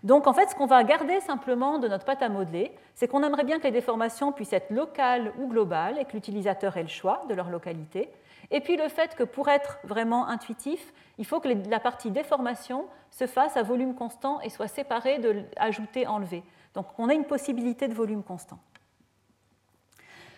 Donc 0.03 0.27
en 0.27 0.33
fait, 0.33 0.49
ce 0.49 0.55
qu'on 0.55 0.67
va 0.67 0.83
garder 0.83 1.19
simplement 1.21 1.79
de 1.79 1.87
notre 1.87 2.05
pâte 2.05 2.21
à 2.21 2.29
modeler, 2.29 2.71
c'est 2.93 3.07
qu'on 3.07 3.23
aimerait 3.23 3.43
bien 3.43 3.57
que 3.57 3.63
les 3.63 3.71
déformations 3.71 4.31
puissent 4.31 4.53
être 4.53 4.69
locales 4.69 5.33
ou 5.39 5.47
globales 5.47 5.97
et 5.99 6.05
que 6.05 6.13
l'utilisateur 6.13 6.77
ait 6.77 6.83
le 6.83 6.87
choix 6.87 7.23
de 7.29 7.33
leur 7.33 7.49
localité. 7.49 8.11
Et 8.51 8.61
puis 8.61 8.77
le 8.77 8.87
fait 8.87 9.15
que 9.15 9.23
pour 9.23 9.49
être 9.49 9.79
vraiment 9.83 10.27
intuitif, 10.27 10.93
il 11.17 11.25
faut 11.25 11.39
que 11.39 11.49
la 11.69 11.79
partie 11.79 12.11
déformation 12.11 12.85
se 13.09 13.27
fasse 13.27 13.57
à 13.57 13.63
volume 13.63 13.95
constant 13.95 14.39
et 14.41 14.49
soit 14.49 14.67
séparée 14.67 15.19
de 15.19 15.43
ajouter, 15.57 16.07
enlever. 16.07 16.43
Donc 16.73 16.87
on 16.97 17.09
a 17.09 17.13
une 17.13 17.25
possibilité 17.25 17.87
de 17.87 17.93
volume 17.93 18.23
constant. 18.23 18.59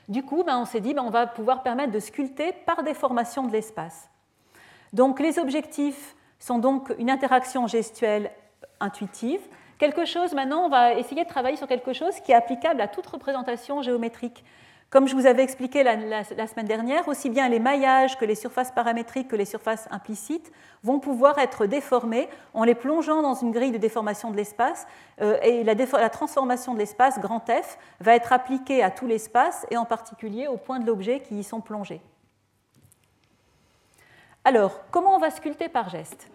Du 0.07 0.24
coup, 0.24 0.43
ben, 0.43 0.57
on 0.57 0.65
s'est 0.65 0.80
dit 0.80 0.93
ben, 0.93 1.03
on 1.03 1.11
va 1.11 1.28
pouvoir 1.28 1.61
permettre 1.61 1.91
de 1.91 1.99
sculpter 1.99 2.53
par 2.65 2.82
déformation 2.82 3.45
de 3.45 3.51
l'espace. 3.51 4.09
Donc 4.94 5.20
les 5.20 5.40
objectifs 5.40 6.16
sont 6.40 6.60
donc 6.60 6.94
une 6.98 7.10
interaction 7.10 7.68
gestuelle 7.68 8.32
intuitive. 8.80 9.42
Quelque 9.78 10.06
chose, 10.06 10.34
maintenant, 10.34 10.66
on 10.66 10.70
va 10.70 10.94
essayer 10.94 11.24
de 11.24 11.30
travailler 11.30 11.58
sur 11.58 11.68
quelque 11.68 11.94
chose 11.94 12.20
qui 12.22 12.32
est 12.32 12.36
applicable 12.36 12.82
à 12.82 12.88
toute 12.88 13.08
représentation 13.08 13.82
géométrique. 13.82 14.44
Comme 14.90 15.08
je 15.08 15.16
vous 15.16 15.28
avais 15.28 15.44
expliqué 15.44 15.84
la, 15.84 16.24
semaine 16.24 16.66
dernière, 16.66 17.08
aussi 17.08 17.30
bien 17.30 17.48
les 17.48 17.60
maillages 17.60 18.18
que 18.18 18.26
les 18.26 18.34
surfaces 18.34 18.72
paramétriques 18.72 19.28
que 19.28 19.36
les 19.36 19.46
surfaces 19.46 19.88
implicites 19.92 20.52
vont 20.84 21.00
pouvoir 21.00 21.38
être 21.38 21.68
déformés 21.68 22.28
en 22.56 22.64
les 22.64 22.74
plongeant 22.74 23.22
dans 23.22 23.36
une 23.36 23.52
grille 23.52 23.72
de 23.72 23.78
déformation 23.78 24.32
de 24.32 24.36
l'espace. 24.38 24.88
Euh, 25.22 25.38
et 25.44 25.64
la, 25.64 25.76
la, 25.76 26.10
transformation 26.10 26.74
de 26.74 26.80
l'espace, 26.80 27.20
grand 27.20 27.46
F, 27.48 27.78
va 28.00 28.16
être 28.16 28.34
appliquée 28.34 28.82
à 28.82 28.90
tout 28.90 29.06
l'espace 29.06 29.68
et 29.70 29.78
en 29.78 29.86
particulier 29.86 30.48
aux 30.48 30.58
points 30.58 30.80
de 30.80 30.88
l'objet 30.88 31.20
qui 31.20 31.38
y 31.38 31.44
sont 31.44 31.62
plongés. 31.62 32.02
Alors, 34.46 34.80
comment 34.92 35.16
on 35.16 35.20
va 35.20 35.32
sculpter 35.32 35.70
par 35.70 35.90
geste? 35.90 36.30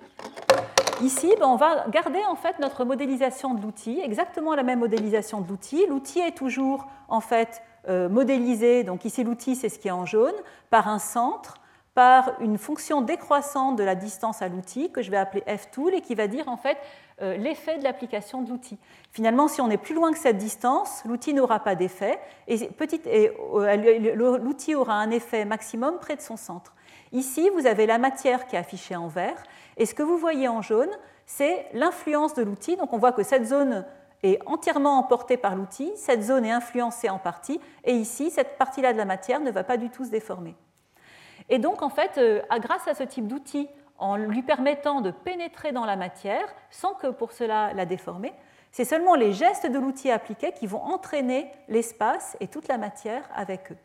Ici, 1.03 1.33
ben, 1.41 1.47
on 1.47 1.57
va 1.57 1.87
garder 1.89 2.21
en 2.29 2.37
fait 2.37 2.59
notre 2.59 2.85
modélisation 2.85 3.55
de 3.55 3.63
l'outil, 3.63 3.99
exactement 4.01 4.55
la 4.55 4.63
même 4.63 4.79
modélisation 4.79 5.41
de 5.41 5.49
l'outil. 5.49 5.85
L'outil 5.89 6.21
est 6.21 6.37
toujours 6.37 6.87
en 7.09 7.21
fait 7.21 7.63
euh, 7.89 8.09
modélisé, 8.09 8.85
donc 8.85 9.05
ici 9.05 9.25
l'outil 9.25 9.57
c'est 9.57 9.69
ce 9.69 9.79
qui 9.79 9.89
est 9.89 9.93
en 9.93 10.07
jaune, 10.07 10.35
par 10.71 10.89
un 10.89 10.99
centre, 10.99 11.57
par 11.95 12.33
une 12.41 12.59
fonction 12.59 13.03
décroissante 13.03 13.77
de 13.77 13.85
la 13.85 13.95
distance 13.95 14.43
à 14.43 14.49
l'outil 14.49 14.91
que 14.91 15.01
je 15.01 15.11
vais 15.11 15.17
appeler 15.17 15.43
ftool 15.57 15.95
et 15.95 16.01
qui 16.01 16.15
va 16.15 16.27
dire 16.27 16.49
en 16.49 16.57
fait 16.57 16.77
euh, 17.23 17.37
l'effet 17.37 17.79
de 17.79 17.85
l'application 17.85 18.43
de 18.43 18.51
l'outil. 18.51 18.79
Finalement, 19.13 19.49
si 19.49 19.61
on 19.61 19.71
est 19.71 19.79
plus 19.79 19.95
loin 19.95 20.13
que 20.13 20.19
cette 20.19 20.39
distance, 20.39 21.03
l'outil 21.05 21.35
n'aura 21.35 21.61
pas 21.61 21.75
d'effet 21.75 22.19
et, 22.49 22.69
euh, 22.81 24.39
l'outil 24.39 24.75
aura 24.75 24.95
un 24.95 25.11
effet 25.11 25.45
maximum 25.45 25.99
près 25.99 26.17
de 26.17 26.21
son 26.21 26.37
centre. 26.37 26.74
Ici, 27.15 27.49
vous 27.51 27.67
avez 27.67 27.87
la 27.87 27.99
matière 27.99 28.47
qui 28.47 28.57
est 28.57 28.59
affichée 28.59 28.97
en 28.97 29.07
vert 29.07 29.41
et 29.77 29.87
ce 29.87 29.95
que 29.95 30.03
vous 30.03 30.19
voyez 30.19 30.49
en 30.49 30.63
jaune, 30.63 30.91
c'est 31.27 31.67
l'influence 31.73 32.35
de 32.35 32.43
l'outil. 32.43 32.77
Donc 32.77 32.93
on 32.93 32.99
voit 32.99 33.13
que 33.13 33.23
cette 33.23 33.47
zone 33.47 33.87
est 34.25 34.41
entièrement 34.47 34.99
emportée 34.99 35.37
par 35.37 35.55
l'outil, 35.55 35.93
cette 35.95 36.25
zone 36.25 36.45
est 36.45 36.51
influencée 36.51 37.09
en 37.09 37.21
partie, 37.21 37.61
et 37.85 37.93
ici, 37.93 38.31
cette 38.31 38.59
partie-là 38.59 38.93
de 38.93 38.99
la 38.99 39.05
matière 39.05 39.39
ne 39.39 39.53
va 39.53 39.63
pas 39.63 39.77
du 39.77 39.91
tout 39.91 40.05
se 40.05 40.11
déformer. 40.11 40.57
Et 41.49 41.59
donc, 41.61 41.83
en 41.83 41.89
fait, 41.89 42.19
euh, 42.19 42.41
grâce 42.59 42.89
à 42.89 42.95
ce 42.95 43.05
type 43.05 43.29
d'outil, 43.29 43.69
en 43.99 44.17
lui 44.17 44.43
permettant 44.43 45.01
de 45.01 45.13
pénétrer 45.13 45.71
dans 45.71 45.85
la 45.85 45.95
matière 45.95 46.53
sans 46.71 46.95
que 46.95 47.07
pour 47.07 47.31
cela 47.31 47.73
la 47.75 47.87
déformer, 47.87 48.33
c'est 48.73 48.85
seulement 48.85 49.15
les 49.15 49.33
gestes 49.33 49.67
de 49.71 49.79
l'outil 49.79 50.11
appliqué 50.11 50.51
qui 50.51 50.67
vont 50.67 50.83
entraîner 50.83 51.49
l'espace 51.69 52.37
et 52.41 52.49
toute 52.49 52.67
la 52.67 52.77
matière 52.77 53.23
avec 53.37 53.71
eux. 53.71 53.77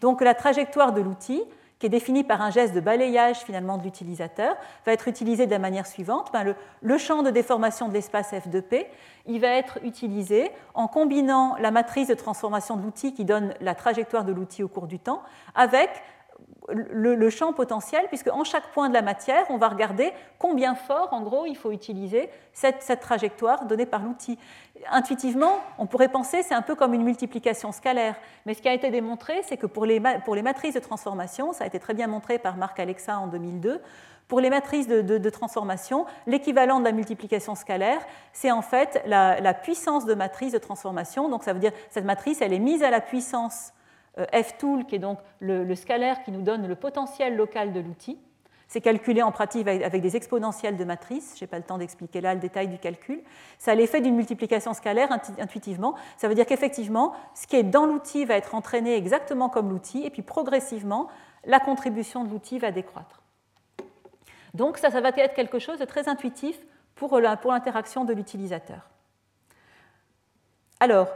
Donc 0.00 0.20
la 0.20 0.34
trajectoire 0.34 0.92
de 0.92 1.00
l'outil, 1.00 1.44
qui 1.78 1.86
est 1.86 1.90
défini 1.90 2.24
par 2.24 2.40
un 2.40 2.50
geste 2.50 2.74
de 2.74 2.80
balayage 2.80 3.38
finalement 3.38 3.76
de 3.76 3.82
l'utilisateur, 3.82 4.56
va 4.86 4.92
être 4.92 5.08
utilisé 5.08 5.46
de 5.46 5.50
la 5.50 5.58
manière 5.58 5.86
suivante. 5.86 6.30
Ben, 6.32 6.54
le, 6.80 6.98
champ 6.98 7.22
de 7.22 7.30
déformation 7.30 7.88
de 7.88 7.92
l'espace 7.94 8.30
F 8.30 8.48
de 8.48 8.60
P, 8.60 8.86
il 9.26 9.40
va 9.40 9.48
être 9.48 9.78
utilisé 9.84 10.50
en 10.74 10.88
combinant 10.88 11.56
la 11.60 11.70
matrice 11.70 12.08
de 12.08 12.14
transformation 12.14 12.76
de 12.76 12.82
l'outil 12.82 13.12
qui 13.12 13.24
donne 13.24 13.54
la 13.60 13.74
trajectoire 13.74 14.24
de 14.24 14.32
l'outil 14.32 14.62
au 14.62 14.68
cours 14.68 14.86
du 14.86 14.98
temps 14.98 15.22
avec 15.54 15.90
le, 16.68 17.30
champ 17.30 17.52
potentiel, 17.52 18.04
puisque 18.08 18.28
en 18.28 18.44
chaque 18.44 18.68
point 18.72 18.88
de 18.88 18.94
la 18.94 19.02
matière, 19.02 19.44
on 19.50 19.56
va 19.56 19.68
regarder 19.68 20.12
combien 20.38 20.74
fort, 20.74 21.08
en 21.12 21.20
gros, 21.22 21.46
il 21.46 21.56
faut 21.56 21.72
utiliser 21.72 22.28
cette, 22.52 23.00
trajectoire 23.00 23.66
donnée 23.66 23.86
par 23.86 24.02
l'outil. 24.02 24.38
Intuitivement, 24.90 25.60
on 25.78 25.86
pourrait 25.86 26.08
penser 26.08 26.42
c'est 26.42 26.54
un 26.54 26.62
peu 26.62 26.74
comme 26.74 26.94
une 26.94 27.04
multiplication 27.04 27.72
scalaire, 27.72 28.16
mais 28.44 28.54
ce 28.54 28.62
qui 28.62 28.68
a 28.68 28.74
été 28.74 28.90
démontré, 28.90 29.42
c'est 29.44 29.56
que 29.56 29.66
pour 29.66 29.86
les, 29.86 30.00
matrices 30.00 30.74
de 30.74 30.80
transformation, 30.80 31.52
ça 31.52 31.64
a 31.64 31.66
été 31.66 31.78
très 31.78 31.94
bien 31.94 32.06
montré 32.06 32.38
par 32.38 32.56
Marc 32.56 32.78
Alexa 32.80 33.18
en 33.18 33.26
2002, 33.26 33.80
pour 34.28 34.40
les 34.40 34.50
matrices 34.50 34.88
de, 34.88 35.30
transformation, 35.30 36.04
l'équivalent 36.26 36.80
de 36.80 36.84
la 36.84 36.90
multiplication 36.90 37.54
scalaire, 37.54 38.00
c'est 38.32 38.50
en 38.50 38.62
fait 38.62 39.00
la, 39.06 39.40
la, 39.40 39.54
puissance 39.54 40.04
de 40.04 40.14
matrice 40.14 40.52
de 40.52 40.58
transformation. 40.58 41.28
Donc 41.28 41.44
ça 41.44 41.52
veut 41.52 41.60
dire 41.60 41.70
cette 41.90 42.04
matrice, 42.04 42.40
elle 42.40 42.52
est 42.52 42.58
mise 42.58 42.82
à 42.82 42.90
la 42.90 43.00
puissance 43.00 43.72
F-tool, 44.18 44.86
qui 44.86 44.96
est 44.96 45.00
donc 45.00 45.18
le, 45.40 45.74
scalaire 45.74 46.22
qui 46.22 46.32
nous 46.32 46.42
donne 46.42 46.66
le 46.66 46.74
potentiel 46.74 47.36
local 47.36 47.72
de 47.72 47.80
l'outil. 47.80 48.18
C'est 48.68 48.80
calculé 48.80 49.22
en 49.22 49.30
pratique 49.30 49.68
avec 49.68 50.02
des 50.02 50.16
exponentielles 50.16 50.76
de 50.76 50.84
matrice. 50.84 51.34
Je 51.38 51.44
n'ai 51.44 51.46
pas 51.46 51.58
le 51.58 51.62
temps 51.62 51.78
d'expliquer 51.78 52.20
là 52.20 52.34
le 52.34 52.40
détail 52.40 52.66
du 52.66 52.78
calcul. 52.78 53.22
Ça 53.58 53.72
a 53.72 53.74
l'effet 53.76 54.00
d'une 54.00 54.16
multiplication 54.16 54.74
scalaire 54.74 55.12
intuitivement. 55.38 55.94
Ça 56.16 56.26
veut 56.26 56.34
dire 56.34 56.46
qu'effectivement, 56.46 57.12
ce 57.34 57.46
qui 57.46 57.56
est 57.56 57.62
dans 57.62 57.86
l'outil 57.86 58.24
va 58.24 58.34
être 58.34 58.56
entraîné 58.56 58.96
exactement 58.96 59.48
comme 59.48 59.70
l'outil, 59.70 60.04
et 60.04 60.10
puis 60.10 60.22
progressivement, 60.22 61.08
la 61.44 61.60
contribution 61.60 62.24
de 62.24 62.30
l'outil 62.30 62.58
va 62.58 62.72
décroître. 62.72 63.22
Donc 64.54 64.78
ça, 64.78 64.90
ça 64.90 65.00
va 65.00 65.10
être 65.10 65.34
quelque 65.34 65.60
chose 65.60 65.78
de 65.78 65.84
très 65.84 66.08
intuitif 66.08 66.58
pour 66.96 67.20
l'interaction 67.20 68.04
de 68.04 68.14
l'utilisateur. 68.14 68.88
Alors, 70.80 71.08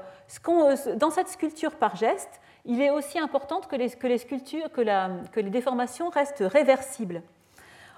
dans 0.96 1.10
cette 1.10 1.28
sculpture 1.28 1.74
par 1.74 1.96
geste, 1.96 2.40
il 2.64 2.80
est 2.80 2.90
aussi 2.90 3.18
important 3.18 3.60
que 3.60 3.76
les, 3.76 3.88
sculptures, 4.18 4.70
que, 4.72 5.40
les 5.40 5.50
déformations 5.50 6.08
restent 6.10 6.44
réversibles. 6.46 7.22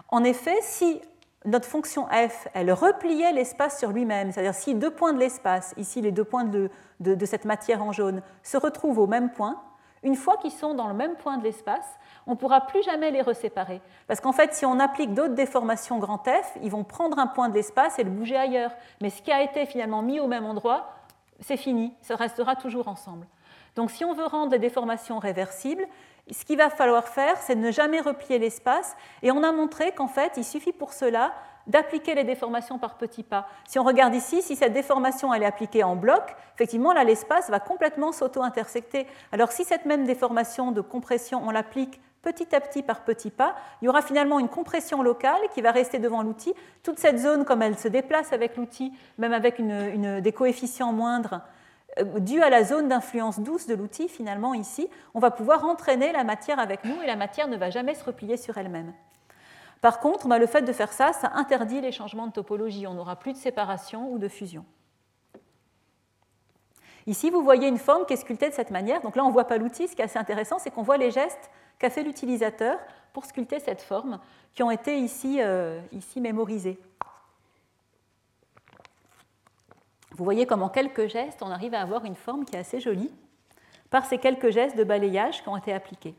En 0.09 0.25
effet, 0.25 0.57
si 0.61 1.01
notre 1.45 1.69
fonction 1.69 2.07
f, 2.07 2.49
elle 2.55 2.73
repliait 2.73 3.33
l'espace 3.33 3.79
sur 3.79 3.91
lui-même, 3.91 4.31
c'est-à-dire 4.31 4.55
si 4.55 4.75
deux 4.75 4.91
points 4.91 5.13
de 5.13 5.19
l'espace, 5.19 5.75
ici 5.77 6.01
les 6.01 6.13
deux 6.13 6.25
points 6.25 6.45
de, 6.45 6.71
cette 7.25 7.45
matière 7.45 7.83
en 7.83 7.93
jaune, 7.93 8.23
se 8.43 8.57
retrouvent 8.57 8.99
au 8.99 9.07
même 9.07 9.31
point, 9.31 9.61
une 10.05 10.17
fois 10.17 10.37
qu'ils 10.37 10.53
sont 10.53 10.75
dans 10.75 10.89
le 10.89 10.95
même 10.95 11.15
point 11.15 11.39
de 11.39 11.45
l'espace, 11.45 11.87
on 12.27 12.33
ne 12.33 12.37
pourra 12.37 12.63
plus 12.63 12.83
jamais 12.83 13.11
les 13.11 13.23
reséparer. 13.23 13.81
Parce 14.09 14.21
qu'en 14.21 14.33
fait, 14.33 14.53
si 14.53 14.67
on 14.67 14.81
applique 14.81 15.15
d'autres 15.15 15.35
déformations 15.35 15.99
grand 15.99 16.25
F, 16.25 16.57
ils 16.61 16.71
vont 16.71 16.85
prendre 16.85 17.19
un 17.19 17.29
point 17.29 17.49
de 17.49 17.55
l'espace 17.55 17.99
et 17.99 18.05
le 18.05 18.11
bouger 18.11 18.37
ailleurs. 18.37 18.73
Mais 19.01 19.11
ce 19.11 19.23
qui 19.23 19.31
a 19.31 19.43
été 19.43 19.65
finalement 19.65 20.03
mis 20.03 20.19
au 20.19 20.27
même 20.27 20.45
endroit, 20.45 20.91
c'est 21.41 21.57
fini, 21.57 21.95
ça 22.03 22.17
restera 22.17 22.57
toujours 22.57 22.89
ensemble. 22.89 23.27
Donc 23.77 23.91
si 23.91 24.05
on 24.05 24.13
veut 24.13 24.27
rendre 24.27 24.53
les 24.53 24.59
déformations 24.59 25.19
réversibles, 25.19 25.87
ce 26.31 26.45
qu'il 26.45 26.59
va 26.59 26.71
falloir 26.71 27.09
faire, 27.09 27.37
c'est 27.39 27.57
de 27.57 27.61
ne 27.61 27.71
jamais 27.71 28.01
replier 28.01 28.39
l'espace. 28.39 28.97
Et 29.23 29.31
on 29.31 29.43
a 29.43 29.53
montré 29.53 29.93
qu'en 29.93 30.09
fait, 30.09 30.33
il 30.37 30.45
suffit 30.45 30.73
pour 30.73 30.93
cela 30.93 31.33
d'appliquer 31.67 32.15
les 32.15 32.25
déformations 32.25 32.79
par 32.79 32.97
petits 32.97 33.23
pas. 33.23 33.47
Si 33.69 33.79
on 33.79 33.85
regarde 33.85 34.15
ici, 34.15 34.43
si 34.43 34.57
cette 34.57 34.73
déformation 34.73 35.33
elle 35.33 35.43
est 35.43 35.47
appliquée 35.47 35.85
en 35.85 35.97
bloc, 35.97 36.35
effectivement, 36.55 36.93
là, 36.93 37.05
l'espace 37.05 37.51
va 37.51 37.61
complètement 37.61 38.13
s'auto-intersecter. 38.13 39.07
Alors 39.31 39.53
si 39.53 39.65
cette 39.65 39.85
même 39.85 40.05
déformation 40.05 40.73
de 40.73 40.81
compression, 40.81 41.41
on 41.45 41.51
l'applique 41.51 42.01
petit 42.23 42.55
à 42.55 42.61
petit 42.61 42.83
par 42.83 43.01
petits 43.03 43.31
pas, 43.31 43.55
il 43.81 43.87
y 43.87 43.89
aura 43.89 44.03
finalement 44.03 44.39
une 44.39 44.49
compression 44.49 45.03
locale 45.03 45.41
qui 45.55 45.61
va 45.61 45.73
rester 45.73 45.99
devant 45.99 46.23
l'outil. 46.23 46.55
Toute 46.83 46.99
cette 46.99 47.19
zone, 47.19 47.45
comme 47.45 47.63
elle 47.63 47.79
se 47.79 47.89
déplace 47.89 48.33
avec 48.33 48.57
l'outil, 48.57 48.93
même 49.19 49.33
avec 49.33 49.61
des 49.61 50.33
coefficients 50.33 50.93
moindres, 50.93 51.41
dû 52.19 52.43
à 52.43 52.51
la 52.51 52.65
zone 52.65 52.89
d'influence 52.89 53.41
douce 53.41 53.67
de 53.67 53.75
l'outil, 53.75 54.09
finalement, 54.09 54.55
ici, 54.55 54.89
on 55.15 55.19
va 55.19 55.31
pouvoir 55.31 55.65
entraîner 55.65 56.13
la 56.13 56.25
matière 56.25 56.59
avec 56.59 56.85
nous 56.85 57.01
et 57.03 57.07
la 57.07 57.17
matière 57.17 57.49
ne 57.49 57.57
va 57.57 57.71
jamais 57.71 57.95
se 57.95 58.05
replier 58.05 58.37
sur 58.37 58.57
elle-même. 58.59 58.93
Par 59.83 59.99
contre, 59.99 60.29
bah, 60.29 60.39
le 60.39 60.47
fait 60.47 60.63
de 60.63 60.73
faire 60.73 60.93
ça, 60.93 61.13
ça 61.13 61.33
interdit 61.35 61.81
les 61.81 61.93
changements 61.93 62.29
de 62.29 62.33
topologie. 62.33 62.87
On 62.87 62.95
n'aura 62.95 63.17
plus 63.17 63.33
de 63.33 63.39
séparation 63.39 64.11
ou 64.13 64.19
de 64.19 64.29
fusion. 64.29 64.65
Ici, 67.09 67.31
vous 67.31 67.43
voyez 67.43 67.67
une 67.67 67.79
forme 67.79 68.07
qui 68.07 68.13
est 68.13 68.17
sculptée 68.17 68.49
de 68.49 68.55
cette 68.55 68.71
manière. 68.71 69.03
Donc 69.03 69.17
là, 69.17 69.25
on 69.25 69.29
ne 69.29 69.33
voit 69.33 69.49
pas 69.49 69.59
l'outil. 69.59 69.89
Ce 69.89 69.97
qui 69.97 70.03
est 70.03 70.05
assez 70.05 70.21
intéressant, 70.21 70.61
c'est 70.61 70.71
qu'on 70.71 70.83
voit 70.83 70.99
les 70.99 71.11
gestes 71.11 71.51
qu'a 71.81 71.91
fait 71.91 72.05
l'utilisateur 72.05 72.79
pour 73.13 73.25
sculpter 73.25 73.59
cette 73.59 73.83
forme, 73.83 74.21
qui 74.55 74.63
ont 74.63 74.71
été 74.71 74.97
ici, 74.97 75.39
euh, 75.41 75.81
ici 75.91 76.21
mémorisés. 76.21 76.79
Vous 80.17 80.25
voyez 80.25 80.47
comment 80.47 80.69
quelques 80.69 81.09
gestes, 81.09 81.43
on 81.43 81.51
arrive 81.51 81.75
à 81.75 81.81
avoir 81.81 82.05
une 82.05 82.15
forme 82.15 82.45
qui 82.45 82.57
est 82.57 82.59
assez 82.59 82.81
jolie 82.81 83.11
par 83.91 84.07
ces 84.07 84.19
quelques 84.19 84.51
gestes 84.51 84.77
de 84.77 84.85
balayage 84.85 85.43
qui 85.43 85.49
ont 85.49 85.57
été 85.57 85.73
appliqués. 85.73 86.15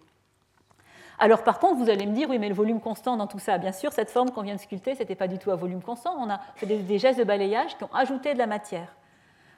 Alors 1.20 1.44
par 1.44 1.60
contre, 1.60 1.78
vous 1.78 1.89
allez 1.89 2.06
me 2.06 2.14
dire, 2.14 2.30
oui, 2.30 2.39
mais 2.39 2.50
le 2.50 2.56
volume 2.56 2.80
constant 2.80 3.18
dans 3.18 3.28
tout 3.28 3.39
ça, 3.39 3.58
bien 3.58 3.72
sûr, 3.72 3.91
cette 3.91 4.10
forme 4.10 4.32
qu'on 4.32 4.41
vient 4.41 4.56
de 4.56 4.60
sculpter, 4.60 4.96
ce 4.96 5.00
n'était 5.00 5.16
pas 5.16 5.28
du 5.28 5.38
tout 5.38 5.52
à 5.52 5.56
volume 5.56 5.82
constant, 5.82 6.16
on 6.20 6.30
a 6.30 6.39
fait 6.56 6.66
des, 6.66 7.00
gestes 7.00 7.20
de 7.20 7.24
balayage 7.24 7.78
qui 7.78 7.84
ont 7.84 7.94
ajouté 7.94 8.34
de 8.34 8.39
la 8.39 8.48
matière. 8.48 8.88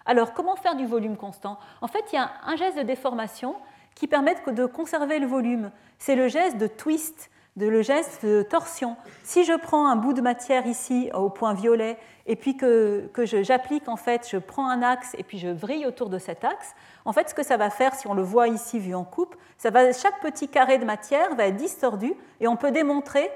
Alors 0.05 0.33
comment 0.33 0.55
faire 0.55 0.75
du 0.75 0.85
volume 0.85 1.17
constant? 1.17 1.57
En 1.81 1.87
fait, 1.87 2.03
il 2.11 2.15
y 2.15 2.19
a 2.19 2.29
un 2.45 2.55
geste 2.55 2.77
de 2.77 2.83
déformation 2.83 3.55
qui 3.95 4.07
permet 4.07 4.35
de 4.47 4.65
conserver 4.65 5.19
le 5.19 5.25
volume. 5.25 5.71
C'est 5.97 6.15
le 6.15 6.27
geste 6.27 6.57
de 6.57 6.67
twist 6.67 7.31
de 7.55 7.67
le 7.67 7.81
geste 7.81 8.25
de 8.25 8.41
torsion. 8.41 8.97
Si 9.23 9.45
je 9.45 9.53
prends 9.53 9.87
un 9.87 9.95
bout 9.95 10.13
de 10.13 10.21
matière 10.21 10.67
ici 10.67 11.09
au 11.13 11.29
point 11.29 11.53
violet 11.53 11.97
et 12.25 12.35
puis 12.35 12.57
que, 12.57 13.09
que 13.13 13.25
j'applique 13.25 13.87
en 13.87 13.95
fait, 13.95 14.27
je 14.29 14.37
prends 14.37 14.69
un 14.69 14.81
axe 14.81 15.15
et 15.17 15.23
puis 15.23 15.37
je 15.37 15.47
vrille 15.47 15.85
autour 15.85 16.09
de 16.09 16.17
cet 16.17 16.43
axe, 16.43 16.75
en 17.05 17.13
fait 17.13 17.29
ce 17.29 17.33
que 17.33 17.43
ça 17.43 17.55
va 17.55 17.69
faire, 17.69 17.95
si 17.95 18.07
on 18.07 18.13
le 18.13 18.23
voit 18.23 18.49
ici 18.49 18.79
vu 18.79 18.93
en 18.93 19.05
coupe, 19.05 19.35
ça 19.57 19.69
va, 19.69 19.93
chaque 19.93 20.19
petit 20.21 20.49
carré 20.49 20.77
de 20.77 20.85
matière 20.85 21.33
va 21.35 21.47
être 21.47 21.55
distordu 21.55 22.13
et 22.41 22.47
on 22.47 22.57
peut 22.57 22.71
démontrer 22.71 23.29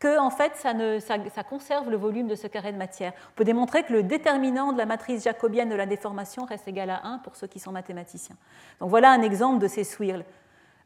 que 0.00 0.18
en 0.18 0.30
fait 0.30 0.52
ça, 0.56 0.74
ne, 0.74 0.98
ça, 0.98 1.16
ça, 1.32 1.44
conserve 1.44 1.90
le 1.90 1.96
volume 1.96 2.26
de 2.26 2.34
ce 2.34 2.48
carré 2.48 2.72
de 2.72 2.78
matière. 2.78 3.12
On 3.28 3.36
peut 3.36 3.44
démontrer 3.44 3.84
que 3.84 3.92
le 3.92 4.02
déterminant 4.02 4.72
de 4.72 4.78
la 4.78 4.86
matrice 4.86 5.22
jacobienne 5.24 5.68
de 5.68 5.74
la 5.76 5.86
déformation 5.86 6.44
reste 6.44 6.66
égal 6.66 6.90
à 6.90 7.02
1 7.04 7.18
pour 7.18 7.36
ceux 7.36 7.46
qui 7.46 7.60
sont 7.60 7.70
mathématiciens. 7.70 8.36
Donc 8.80 8.88
voilà 8.88 9.12
un 9.12 9.22
exemple 9.22 9.60
de 9.60 9.68
ces 9.68 9.84
swirls. 9.84 10.24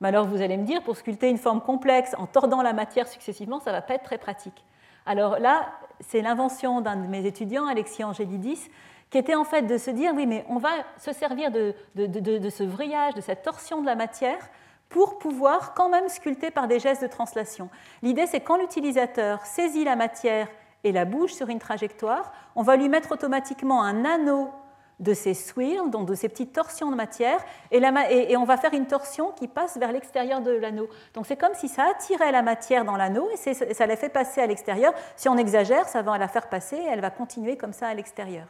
Mais 0.04 0.08
alors 0.08 0.26
vous 0.26 0.42
allez 0.42 0.58
me 0.58 0.66
dire, 0.66 0.82
pour 0.82 0.98
sculpter 0.98 1.30
une 1.30 1.38
forme 1.38 1.62
complexe 1.62 2.14
en 2.18 2.26
tordant 2.26 2.60
la 2.60 2.74
matière 2.74 3.08
successivement, 3.08 3.58
ça 3.58 3.70
ne 3.70 3.76
va 3.76 3.80
pas 3.80 3.94
être 3.94 4.02
très 4.02 4.18
pratique. 4.18 4.62
Alors 5.06 5.38
là, 5.38 5.72
c'est 6.00 6.20
l'invention 6.20 6.82
d'un 6.82 6.96
de 6.96 7.06
mes 7.06 7.24
étudiants, 7.24 7.66
Alexis 7.66 8.04
Angelidis, 8.04 8.68
qui 9.08 9.16
était 9.16 9.34
en 9.34 9.44
fait 9.44 9.62
de 9.62 9.78
se 9.78 9.90
dire, 9.90 10.12
oui, 10.14 10.26
mais 10.26 10.44
on 10.50 10.58
va 10.58 10.68
se 10.98 11.14
servir 11.14 11.50
de, 11.50 11.74
de, 11.94 12.50
ce 12.50 12.64
vrillage, 12.64 13.14
de 13.14 13.22
cette 13.22 13.44
torsion 13.44 13.80
de 13.80 13.86
la 13.86 13.94
matière 13.94 14.50
pour 14.90 15.18
pouvoir 15.18 15.72
quand 15.72 15.88
même 15.88 16.10
sculpter 16.10 16.50
par 16.50 16.68
des 16.68 16.80
gestes 16.80 17.00
de 17.00 17.08
translation. 17.08 17.70
L'idée, 18.02 18.26
c'est 18.26 18.40
quand 18.40 18.58
l'utilisateur 18.58 19.40
saisit 19.46 19.84
la 19.84 19.96
matière 19.96 20.48
et 20.84 20.92
la 20.92 21.06
bouge 21.06 21.32
sur 21.32 21.48
une 21.48 21.60
trajectoire, 21.60 22.30
on 22.56 22.62
va 22.62 22.76
lui 22.76 22.90
mettre 22.90 23.12
automatiquement 23.12 23.82
un 23.82 24.04
anneau 24.04 24.50
de 25.00 25.14
ces 25.14 25.34
swirls, 25.34 25.90
donc 25.90 26.06
de 26.06 26.14
ces 26.14 26.28
petites 26.28 26.52
torsions 26.52 26.90
de 26.90 26.96
matière, 26.96 27.38
et, 27.70 28.36
on 28.36 28.44
va 28.44 28.56
faire 28.56 28.74
une 28.74 28.86
torsion 28.86 29.32
qui 29.32 29.48
passe 29.48 29.76
vers 29.76 29.92
l'extérieur 29.92 30.40
de 30.40 30.52
l'anneau. 30.52 30.88
Donc 31.14 31.26
c'est 31.26 31.36
comme 31.36 31.54
si 31.54 31.68
ça 31.68 31.84
attirait 31.90 32.32
la 32.32 32.42
matière 32.42 32.84
dans 32.84 32.96
l'anneau 32.96 33.28
et 33.32 33.54
ça 33.54 33.86
la 33.86 33.96
fait 33.96 34.08
passer 34.08 34.40
à 34.40 34.46
l'extérieur. 34.46 34.92
Si 35.16 35.28
on 35.28 35.36
exagère, 35.36 35.88
ça 35.88 36.02
va 36.02 36.18
la 36.18 36.28
faire 36.28 36.48
passer 36.48 36.76
et 36.76 36.86
elle 36.86 37.00
va 37.00 37.10
continuer 37.10 37.56
comme 37.56 37.72
ça 37.72 37.88
à 37.88 37.94
l'extérieur. 37.94 38.46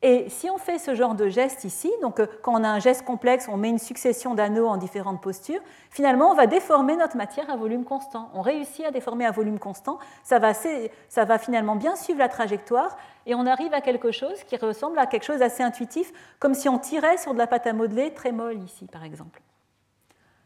Et 0.00 0.28
si 0.28 0.48
on 0.48 0.58
fait 0.58 0.78
ce 0.78 0.94
genre 0.94 1.16
de 1.16 1.28
geste 1.28 1.64
ici, 1.64 1.90
donc 2.02 2.20
euh, 2.20 2.26
quand 2.42 2.52
on 2.54 2.62
a 2.62 2.68
un 2.68 2.78
geste 2.78 3.04
complexe, 3.04 3.48
on 3.48 3.56
met 3.56 3.68
une 3.68 3.80
succession 3.80 4.34
d'anneaux 4.34 4.68
en 4.68 4.76
différentes 4.76 5.20
postures, 5.20 5.60
finalement 5.90 6.30
on 6.30 6.34
va 6.34 6.46
déformer 6.46 6.94
notre 6.94 7.16
matière 7.16 7.50
à 7.50 7.56
volume 7.56 7.84
constant. 7.84 8.30
On 8.32 8.40
réussit 8.40 8.84
à 8.84 8.92
déformer 8.92 9.26
à 9.26 9.32
volume 9.32 9.58
constant, 9.58 9.98
ça 10.22 10.38
va, 10.38 10.52
ça 10.54 11.24
va 11.24 11.38
finalement 11.38 11.74
bien 11.74 11.96
suivre 11.96 12.20
la 12.20 12.28
trajectoire 12.28 12.96
et 13.26 13.34
on 13.34 13.44
arrive 13.44 13.74
à 13.74 13.80
quelque 13.80 14.12
chose 14.12 14.44
qui 14.44 14.56
ressemble 14.56 15.00
à 15.00 15.06
quelque 15.06 15.24
chose 15.24 15.40
d'assez 15.40 15.64
intuitif, 15.64 16.12
comme 16.38 16.54
si 16.54 16.68
on 16.68 16.78
tirait 16.78 17.18
sur 17.18 17.32
de 17.32 17.38
la 17.38 17.48
pâte 17.48 17.66
à 17.66 17.72
modeler 17.72 18.14
très 18.14 18.30
molle 18.30 18.62
ici 18.62 18.86
par 18.86 19.02
exemple. 19.02 19.42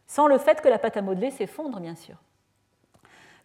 Sans 0.07 0.29
le 0.29 0.39
fait 0.39 0.63
que 0.63 0.69
la 0.69 0.79
pâte 0.79 0.97
à 0.97 1.03
modeler 1.03 1.31
s'effondre 1.31 1.79
bien 1.79 1.95
sûr. 1.95 2.17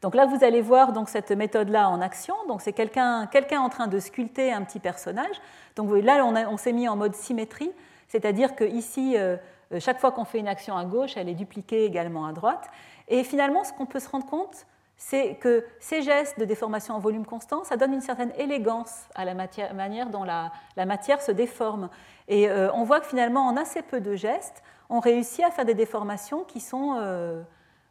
Donc 0.01 0.13
là, 0.13 0.25
vous 0.25 0.43
allez 0.43 0.61
voir 0.61 0.93
donc, 0.93 1.09
cette 1.09 1.31
méthode-là 1.31 1.89
en 1.89 2.01
action. 2.01 2.35
Donc 2.47 2.61
c'est 2.61 2.73
quelqu'un 2.73 3.27
en 3.59 3.69
train 3.69 3.87
de 3.87 3.99
sculpter 3.99 4.53
un 4.53 4.63
petit 4.63 4.79
personnage. 4.79 5.41
Donc 5.75 5.89
là, 6.03 6.23
on, 6.25 6.57
s'est 6.57 6.73
mis 6.73 6.87
en 6.87 6.95
mode 6.95 7.15
symétrie, 7.15 7.71
c'est-à-dire 8.07 8.55
que 8.55 8.63
ici, 8.63 9.15
euh, 9.17 9.37
euh, 9.71 9.79
chaque 9.79 9.99
fois 9.99 10.11
qu'on 10.11 10.25
fait 10.25 10.39
une 10.39 10.47
action 10.47 10.77
à 10.77 10.85
gauche, 10.85 11.17
elle 11.17 11.29
est 11.29 11.35
dupliquée 11.35 11.85
également 11.85 12.25
à 12.25 12.33
droite. 12.33 12.69
Et 13.07 13.23
finalement, 13.23 13.63
ce 13.63 13.73
qu'on 13.73 13.85
peut 13.85 13.99
se 13.99 14.09
rendre 14.09 14.25
compte, 14.25 14.65
c'est 14.97 15.35
que 15.35 15.65
ces 15.79 16.01
gestes 16.01 16.39
de 16.39 16.45
déformation 16.45 16.95
en 16.95 16.99
volume 16.99 17.25
constant, 17.25 17.63
ça 17.63 17.77
donne 17.77 17.93
une 17.93 18.01
certaine 18.01 18.31
élégance 18.37 19.03
à 19.13 19.25
la 19.25 19.35
manière 19.35 20.09
dont 20.09 20.23
la, 20.23 20.51
matière 20.75 21.21
se 21.21 21.31
déforme. 21.31 21.89
Et 22.27 22.49
euh, 22.49 22.71
on 22.73 22.83
voit 22.83 22.99
que 22.99 23.05
finalement, 23.07 23.45
en 23.45 23.57
assez 23.57 23.83
peu 23.83 24.01
de 24.01 24.15
gestes, 24.15 24.63
on 24.89 24.99
réussit 24.99 25.45
à 25.45 25.51
faire 25.51 25.65
des 25.65 25.75
déformations 25.75 26.43
qui 26.43 26.59
sont, 26.59 26.99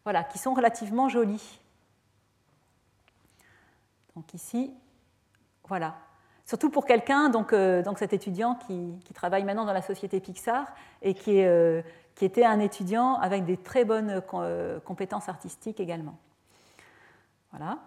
voilà, 0.04 0.24
qui 0.24 0.38
sont 0.38 0.54
relativement 0.54 1.08
jolies. 1.08 1.60
Donc 4.16 4.32
ici, 4.32 4.72
voilà. 5.68 5.94
Surtout 6.46 6.70
pour 6.70 6.86
quelqu'un, 6.86 7.28
donc, 7.28 7.52
euh, 7.52 7.82
cet 7.96 8.12
étudiant 8.12 8.54
qui, 8.54 8.98
travaille 9.14 9.44
maintenant 9.44 9.66
dans 9.66 9.72
la 9.72 9.82
société 9.82 10.20
Pixar 10.20 10.66
et 11.02 11.12
qui, 11.12 11.42
euh, 11.42 11.82
était 12.22 12.44
un 12.44 12.60
étudiant 12.60 13.16
avec 13.16 13.44
des 13.44 13.58
très 13.58 13.84
bonnes 13.84 14.22
euh, 14.34 14.80
compétences 14.80 15.28
artistiques 15.28 15.80
également. 15.80 16.16
Voilà. 17.50 17.78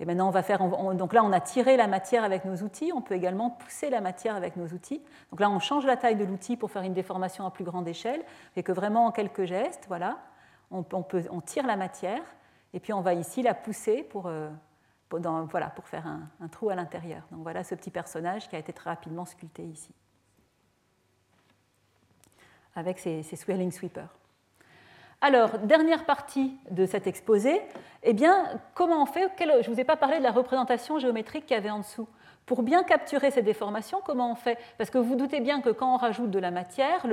Et 0.00 0.04
maintenant, 0.04 0.28
on 0.28 0.32
va 0.32 0.42
faire. 0.42 0.58
donc 0.94 1.12
là, 1.12 1.24
on 1.24 1.32
a 1.32 1.40
tiré 1.40 1.76
la 1.76 1.86
matière 1.86 2.22
avec 2.22 2.44
nos 2.44 2.56
outils. 2.56 2.92
On 2.94 3.00
peut 3.00 3.14
également 3.14 3.50
pousser 3.50 3.88
la 3.88 4.00
matière 4.00 4.36
avec 4.36 4.56
nos 4.56 4.66
outils. 4.66 5.02
Donc 5.30 5.40
là, 5.40 5.50
on 5.50 5.58
change 5.58 5.86
la 5.86 5.96
taille 5.96 6.16
de 6.16 6.24
l'outil 6.24 6.56
pour 6.56 6.70
faire 6.70 6.82
une 6.82 6.92
déformation 6.92 7.46
à 7.46 7.50
plus 7.50 7.64
grande 7.64 7.88
échelle. 7.88 8.22
Et 8.56 8.62
que 8.62 8.72
vraiment, 8.72 9.06
en 9.06 9.10
quelques 9.10 9.44
gestes, 9.44 9.86
voilà, 9.88 10.18
on 10.70 11.40
tire 11.40 11.66
la 11.66 11.76
matière. 11.76 12.22
Et 12.74 12.80
puis, 12.80 12.92
on 12.92 13.00
va 13.00 13.14
ici 13.14 13.42
la 13.42 13.54
pousser 13.54 14.02
pour, 14.02 14.30
voilà, 15.10 15.68
pour 15.68 15.88
faire 15.88 16.06
un, 16.06 16.48
trou 16.48 16.70
à 16.70 16.74
l'intérieur. 16.74 17.22
Donc 17.30 17.42
voilà 17.42 17.64
ce 17.64 17.74
petit 17.74 17.90
personnage 17.90 18.48
qui 18.48 18.56
a 18.56 18.58
été 18.58 18.72
très 18.72 18.90
rapidement 18.90 19.24
sculpté 19.24 19.62
ici, 19.62 19.90
avec 22.74 22.98
ses, 22.98 23.22
swirling 23.22 23.72
sweepers. 23.72 24.14
Alors, 25.20 25.58
dernière 25.58 26.04
partie 26.04 26.56
de 26.70 26.86
cet 26.86 27.08
exposé, 27.08 27.60
eh 28.04 28.12
bien, 28.12 28.60
comment 28.74 29.02
on 29.02 29.06
fait? 29.06 29.28
Je 29.38 29.44
ne 29.44 29.74
vous 29.74 29.80
ai 29.80 29.84
pas 29.84 29.96
parlé 29.96 30.18
de 30.18 30.22
la 30.22 30.30
représentation 30.30 30.98
géométrique 30.98 31.46
qu'il 31.46 31.56
y 31.56 31.58
avait 31.58 31.70
en 31.70 31.80
dessous. 31.80 32.06
Pour 32.46 32.62
bien 32.62 32.84
capturer 32.84 33.32
ces 33.32 33.42
déformations, 33.42 34.00
comment 34.04 34.30
on 34.30 34.36
fait? 34.36 34.58
Parce 34.78 34.90
que 34.90 34.98
vous, 34.98 35.04
vous 35.04 35.16
doutez 35.16 35.40
bien 35.40 35.60
que 35.60 35.70
quand 35.70 35.92
on 35.92 35.96
rajoute 35.96 36.30
de 36.30 36.38
la 36.38 36.52
matière, 36.52 37.04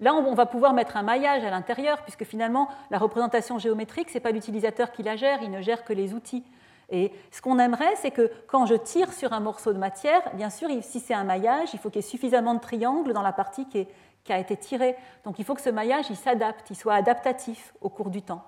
là, 0.00 0.14
on 0.14 0.34
va 0.34 0.46
pouvoir 0.46 0.72
mettre 0.72 0.96
un 0.96 1.02
maillage 1.02 1.44
à 1.44 1.50
l'intérieur, 1.50 2.02
puisque 2.02 2.24
finalement, 2.24 2.68
la 2.90 2.98
représentation 2.98 3.58
géométrique, 3.58 4.10
ce 4.10 4.14
n'est 4.14 4.20
pas 4.20 4.30
l'utilisateur 4.30 4.92
qui 4.92 5.02
la 5.02 5.16
gère, 5.16 5.42
il 5.42 5.50
ne 5.50 5.60
gère 5.60 5.84
que 5.84 5.92
les 5.92 6.14
outils. 6.14 6.44
Et 6.90 7.12
ce 7.30 7.42
qu'on 7.42 7.58
aimerait, 7.58 7.96
c'est 7.96 8.10
que 8.10 8.30
quand 8.46 8.64
je 8.64 8.74
tire 8.74 9.12
sur 9.12 9.32
un 9.32 9.40
morceau 9.40 9.72
de 9.72 9.78
matière, 9.78 10.22
bien 10.34 10.48
sûr, 10.48 10.68
si 10.80 11.00
c'est 11.00 11.14
un 11.14 11.24
maillage, 11.24 11.74
il 11.74 11.78
faut 11.78 11.90
qu'il 11.90 12.02
y 12.02 12.04
ait 12.04 12.08
suffisamment 12.08 12.54
de 12.54 12.60
triangles 12.60 13.12
dans 13.12 13.22
la 13.22 13.32
partie 13.32 13.66
qui, 13.66 13.86
a 14.30 14.38
été 14.38 14.58
tirée. 14.58 14.94
Donc 15.24 15.38
il 15.38 15.44
faut 15.46 15.54
que 15.54 15.62
ce 15.62 15.70
maillage 15.70 16.10
il 16.10 16.16
s'adapte, 16.16 16.68
il 16.68 16.76
soit 16.76 16.92
adaptatif 16.92 17.72
au 17.80 17.88
cours 17.88 18.10
du 18.10 18.20
temps. 18.20 18.44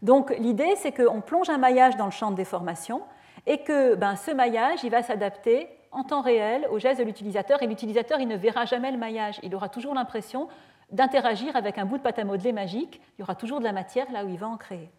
Donc 0.00 0.34
l'idée, 0.38 0.74
c'est 0.76 0.90
qu'on 0.90 1.20
plonge 1.20 1.50
un 1.50 1.58
maillage 1.58 1.98
dans 1.98 2.06
le 2.06 2.10
champ 2.10 2.30
de 2.30 2.36
déformation 2.36 3.02
et 3.46 3.58
que 3.62 3.94
ben, 3.94 4.16
ce 4.16 4.30
maillage 4.30 4.82
il 4.82 4.90
va 4.90 5.02
s'adapter 5.02 5.68
en 5.92 6.04
temps 6.04 6.20
réel 6.20 6.66
au 6.70 6.78
geste 6.78 7.00
de 7.00 7.04
l'utilisateur. 7.04 7.62
Et 7.62 7.66
l'utilisateur, 7.66 8.20
il 8.20 8.28
ne 8.28 8.36
verra 8.36 8.64
jamais 8.64 8.90
le 8.90 8.98
maillage. 8.98 9.40
Il 9.42 9.54
aura 9.54 9.68
toujours 9.68 9.94
l'impression 9.94 10.48
d'interagir 10.92 11.56
avec 11.56 11.78
un 11.78 11.84
bout 11.84 11.98
de 11.98 12.02
pâte 12.02 12.18
à 12.18 12.24
modeler 12.24 12.52
magique. 12.52 13.00
Il 13.16 13.20
y 13.20 13.22
aura 13.22 13.34
toujours 13.34 13.58
de 13.58 13.64
la 13.64 13.72
matière 13.72 14.10
là 14.12 14.24
où 14.24 14.28
il 14.28 14.38
va 14.38 14.48
en 14.48 14.56
créer. 14.56 14.90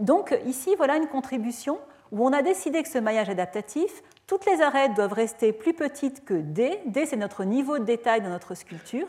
Donc 0.00 0.36
ici, 0.46 0.74
voilà 0.76 0.96
une 0.96 1.08
contribution 1.08 1.78
où 2.10 2.26
on 2.26 2.32
a 2.32 2.42
décidé 2.42 2.82
que 2.82 2.88
ce 2.88 2.98
maillage 2.98 3.30
adaptatif, 3.30 4.02
toutes 4.26 4.46
les 4.46 4.60
arêtes 4.60 4.94
doivent 4.94 5.12
rester 5.12 5.52
plus 5.52 5.74
petites 5.74 6.24
que 6.24 6.34
D. 6.34 6.80
D, 6.86 7.06
c'est 7.06 7.16
notre 7.16 7.44
niveau 7.44 7.78
de 7.78 7.84
détail 7.84 8.20
dans 8.20 8.28
notre 8.28 8.54
sculpture. 8.54 9.08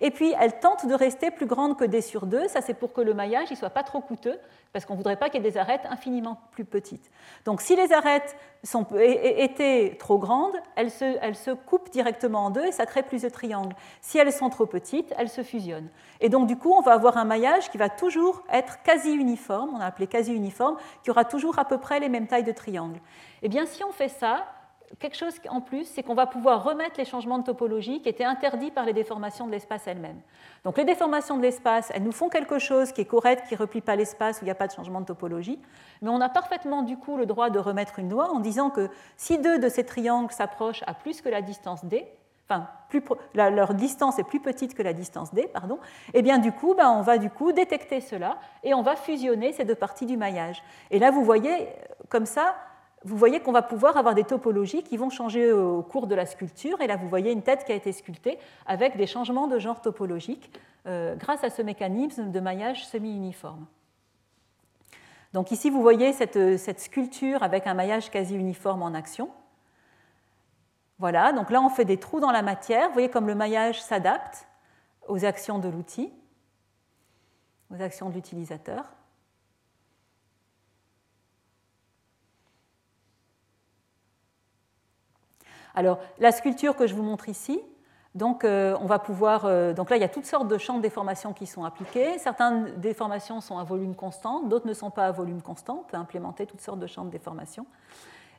Et 0.00 0.10
puis, 0.10 0.34
elles 0.40 0.58
tentent 0.60 0.86
de 0.86 0.94
rester 0.94 1.30
plus 1.30 1.46
grandes 1.46 1.76
que 1.76 1.84
D 1.84 2.00
sur 2.00 2.26
2. 2.26 2.48
Ça, 2.48 2.60
c'est 2.60 2.74
pour 2.74 2.92
que 2.92 3.00
le 3.00 3.14
maillage 3.14 3.50
ne 3.50 3.56
soit 3.56 3.70
pas 3.70 3.82
trop 3.82 4.00
coûteux, 4.00 4.38
parce 4.72 4.84
qu'on 4.84 4.94
ne 4.94 4.98
voudrait 4.98 5.16
pas 5.16 5.28
qu'il 5.28 5.42
y 5.42 5.46
ait 5.46 5.50
des 5.50 5.58
arêtes 5.58 5.82
infiniment 5.88 6.40
plus 6.52 6.64
petites. 6.64 7.10
Donc, 7.44 7.60
si 7.60 7.76
les 7.76 7.92
arêtes 7.92 8.36
sont, 8.64 8.86
étaient 8.96 9.96
trop 9.98 10.18
grandes, 10.18 10.56
elles 10.76 10.90
se, 10.90 11.18
elles 11.20 11.36
se, 11.36 11.50
coupent 11.50 11.90
directement 11.90 12.46
en 12.46 12.50
deux 12.50 12.64
et 12.64 12.72
ça 12.72 12.86
crée 12.86 13.02
plus 13.02 13.22
de 13.22 13.28
triangles. 13.28 13.74
Si 14.00 14.18
elles 14.18 14.32
sont 14.32 14.50
trop 14.50 14.66
petites, 14.66 15.12
elles 15.18 15.28
se 15.28 15.42
fusionnent. 15.42 15.90
Et 16.20 16.28
donc, 16.28 16.46
du 16.46 16.56
coup, 16.56 16.72
on 16.72 16.80
va 16.80 16.92
avoir 16.92 17.16
un 17.16 17.24
maillage 17.24 17.70
qui 17.70 17.78
va 17.78 17.88
toujours 17.88 18.42
être 18.50 18.82
quasi 18.82 19.12
uniforme, 19.12 19.70
on 19.74 19.80
a 19.80 19.86
appelé 19.86 20.06
quasi 20.06 20.32
uniforme, 20.32 20.76
qui 21.02 21.10
aura 21.10 21.24
toujours 21.24 21.58
à 21.58 21.64
peu 21.64 21.78
près 21.78 22.00
les 22.00 22.08
mêmes 22.08 22.26
tailles 22.26 22.44
de 22.44 22.52
triangles. 22.52 23.00
Eh 23.42 23.48
bien, 23.48 23.66
si 23.66 23.84
on 23.84 23.92
fait 23.92 24.08
ça, 24.08 24.46
quelque 24.98 25.16
chose 25.16 25.34
en 25.48 25.60
plus, 25.60 25.84
c'est 25.84 26.02
qu'on 26.02 26.14
va 26.14 26.26
pouvoir 26.26 26.64
remettre 26.64 26.94
les 26.98 27.04
changements 27.04 27.38
de 27.38 27.44
topologie 27.44 28.00
qui 28.02 28.08
étaient 28.08 28.24
interdits 28.24 28.70
par 28.70 28.84
les 28.84 28.92
déformations 28.92 29.46
de 29.46 29.52
l'espace 29.52 29.86
elles-mêmes. 29.86 30.20
Donc 30.64 30.76
les 30.76 30.84
déformations 30.84 31.36
de 31.36 31.42
l'espace, 31.42 31.90
elles 31.94 32.02
nous 32.02 32.12
font 32.12 32.28
quelque 32.28 32.58
chose 32.58 32.92
qui 32.92 33.00
est 33.00 33.06
correct, 33.06 33.46
qui 33.48 33.54
ne 33.54 33.58
replie 33.58 33.80
pas 33.80 33.96
l'espace, 33.96 34.38
où 34.38 34.40
il 34.42 34.46
n'y 34.46 34.50
a 34.50 34.56
pas 34.56 34.66
de 34.66 34.72
changement 34.72 35.00
de 35.00 35.06
topologie, 35.06 35.58
mais 36.02 36.10
on 36.10 36.20
a 36.20 36.28
parfaitement 36.28 36.82
du 36.82 36.96
coup 36.96 37.16
le 37.16 37.26
droit 37.26 37.50
de 37.50 37.58
remettre 37.58 37.98
une 37.98 38.10
loi 38.10 38.30
en 38.30 38.40
disant 38.40 38.70
que 38.70 38.88
si 39.16 39.38
deux 39.38 39.58
de 39.58 39.68
ces 39.68 39.84
triangles 39.84 40.32
s'approchent 40.32 40.84
à 40.86 40.94
plus 40.94 41.20
que 41.20 41.28
la 41.28 41.42
distance 41.42 41.84
d, 41.84 42.06
enfin 42.48 42.68
leur 43.34 43.74
distance 43.74 44.18
est 44.18 44.24
plus 44.24 44.40
petite 44.40 44.74
que 44.74 44.82
la 44.82 44.92
distance 44.92 45.32
d, 45.32 45.48
pardon, 45.52 45.78
et 46.12 46.18
eh 46.18 46.22
bien 46.22 46.38
du 46.38 46.52
coup, 46.52 46.74
ben, 46.74 46.90
on 46.90 47.00
va 47.00 47.18
du 47.18 47.30
coup 47.30 47.52
détecter 47.52 48.00
cela 48.00 48.38
et 48.62 48.74
on 48.74 48.82
va 48.82 48.96
fusionner 48.96 49.52
ces 49.52 49.64
deux 49.64 49.74
parties 49.74 50.06
du 50.06 50.16
maillage. 50.16 50.62
Et 50.90 50.98
là, 50.98 51.10
vous 51.10 51.24
voyez, 51.24 51.68
comme 52.08 52.26
ça, 52.26 52.54
vous 53.04 53.16
voyez 53.16 53.40
qu'on 53.40 53.52
va 53.52 53.62
pouvoir 53.62 53.96
avoir 53.96 54.14
des 54.14 54.24
topologies 54.24 54.82
qui 54.82 54.96
vont 54.96 55.10
changer 55.10 55.52
au 55.52 55.82
cours 55.82 56.06
de 56.06 56.14
la 56.14 56.26
sculpture. 56.26 56.80
Et 56.80 56.86
là, 56.86 56.96
vous 56.96 57.08
voyez 57.08 57.32
une 57.32 57.42
tête 57.42 57.64
qui 57.64 57.72
a 57.72 57.74
été 57.74 57.92
sculptée 57.92 58.38
avec 58.66 58.96
des 58.96 59.06
changements 59.06 59.48
de 59.48 59.58
genre 59.58 59.80
topologique 59.80 60.50
euh, 60.86 61.16
grâce 61.16 61.44
à 61.44 61.50
ce 61.50 61.62
mécanisme 61.62 62.30
de 62.30 62.40
maillage 62.40 62.86
semi-uniforme. 62.86 63.66
Donc 65.32 65.50
ici, 65.50 65.70
vous 65.70 65.80
voyez 65.80 66.12
cette, 66.12 66.58
cette, 66.58 66.80
sculpture 66.80 67.42
avec 67.42 67.66
un 67.66 67.74
maillage 67.74 68.10
quasi 68.10 68.36
uniforme 68.36 68.82
en 68.82 68.94
action. 68.94 69.30
Voilà, 70.98 71.32
donc 71.32 71.50
là, 71.50 71.60
on 71.60 71.68
fait 71.68 71.84
des 71.84 71.96
trous 71.96 72.20
dans 72.20 72.30
la 72.30 72.42
matière. 72.42 72.88
Vous 72.88 72.92
voyez 72.92 73.08
comme 73.08 73.26
le 73.26 73.34
maillage 73.34 73.82
s'adapte 73.82 74.46
aux 75.08 75.24
actions 75.24 75.58
de 75.58 75.68
l'outil, 75.68 76.12
aux 77.70 77.82
actions 77.82 78.10
de 78.10 78.14
l'utilisateur. 78.14 78.84
Alors, 85.74 85.98
la 86.18 86.32
sculpture 86.32 86.76
que 86.76 86.86
je 86.86 86.94
vous 86.94 87.02
montre 87.02 87.28
ici, 87.28 87.60
donc, 88.14 88.44
euh, 88.44 88.76
on 88.80 88.84
va 88.84 88.98
pouvoir, 88.98 89.46
euh, 89.46 89.72
donc 89.72 89.88
là, 89.88 89.96
il 89.96 90.00
y 90.00 90.04
a 90.04 90.08
toutes 90.08 90.26
sortes 90.26 90.48
de 90.48 90.58
champs 90.58 90.76
de 90.76 90.82
déformation 90.82 91.32
qui 91.32 91.46
sont 91.46 91.64
appliqués. 91.64 92.18
Certaines 92.18 92.78
déformations 92.78 93.40
sont 93.40 93.56
à 93.56 93.64
volume 93.64 93.94
constant, 93.94 94.42
d'autres 94.42 94.66
ne 94.66 94.74
sont 94.74 94.90
pas 94.90 95.06
à 95.06 95.12
volume 95.12 95.40
constant. 95.40 95.84
On 95.86 95.90
peut 95.90 95.96
implémenter 95.96 96.44
toutes 96.44 96.60
sortes 96.60 96.78
de 96.78 96.86
champs 96.86 97.06
de 97.06 97.10
déformation. 97.10 97.66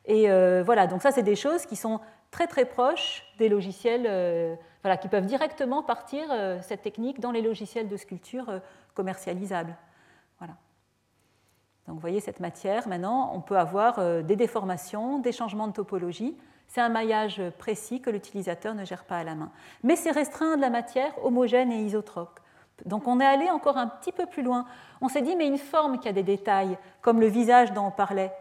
Et 0.04 0.30
euh, 0.30 0.62
voilà, 0.64 0.86
donc 0.86 1.02
ça, 1.02 1.10
c'est 1.10 1.24
des 1.24 1.34
choses 1.34 1.66
qui 1.66 1.74
sont 1.74 1.98
très 2.30 2.46
très 2.46 2.66
proches 2.66 3.24
des 3.38 3.48
logiciels, 3.48 4.58
voilà, 4.82 4.96
qui 4.96 5.08
peuvent 5.08 5.26
directement 5.26 5.82
partir 5.82 6.24
cette 6.62 6.82
technique 6.82 7.20
dans 7.20 7.30
les 7.30 7.42
logiciels 7.42 7.88
de 7.88 7.96
sculpture 7.96 8.60
commercialisables. 8.94 9.76
Voilà. 10.38 10.54
Donc, 11.86 11.94
vous 11.94 12.00
voyez 12.00 12.18
cette 12.18 12.40
matière. 12.40 12.88
Maintenant, 12.88 13.30
on 13.34 13.40
peut 13.40 13.56
avoir 13.56 14.22
des 14.24 14.36
déformations, 14.36 15.20
des 15.20 15.30
changements 15.30 15.68
de 15.68 15.72
topologie 15.72 16.36
c'est 16.68 16.80
un 16.80 16.88
maillage 16.88 17.40
précis 17.58 18.00
que 18.00 18.10
l'utilisateur 18.10 18.74
ne 18.74 18.84
gère 18.84 19.04
pas 19.04 19.18
à 19.18 19.24
la 19.24 19.34
main. 19.34 19.50
Mais 19.82 19.96
c'est 19.96 20.10
restreint 20.10 20.56
de 20.56 20.60
la 20.60 20.70
matière 20.70 21.12
homogène 21.24 21.70
et 21.70 21.82
isotrope. 21.82 22.40
Donc 22.84 23.06
on 23.06 23.20
est 23.20 23.26
allé 23.26 23.50
encore 23.50 23.76
un 23.76 23.86
petit 23.86 24.12
peu 24.12 24.26
plus 24.26 24.42
loin. 24.42 24.66
On 25.00 25.08
s'est 25.08 25.22
dit, 25.22 25.36
mais 25.36 25.46
une 25.46 25.58
forme 25.58 25.98
qui 25.98 26.08
a 26.08 26.12
des 26.12 26.22
détails, 26.22 26.76
comme 27.00 27.20
le 27.20 27.28
visage 27.28 27.72
dont 27.72 27.86
on 27.86 27.90
parlait, 27.90 28.32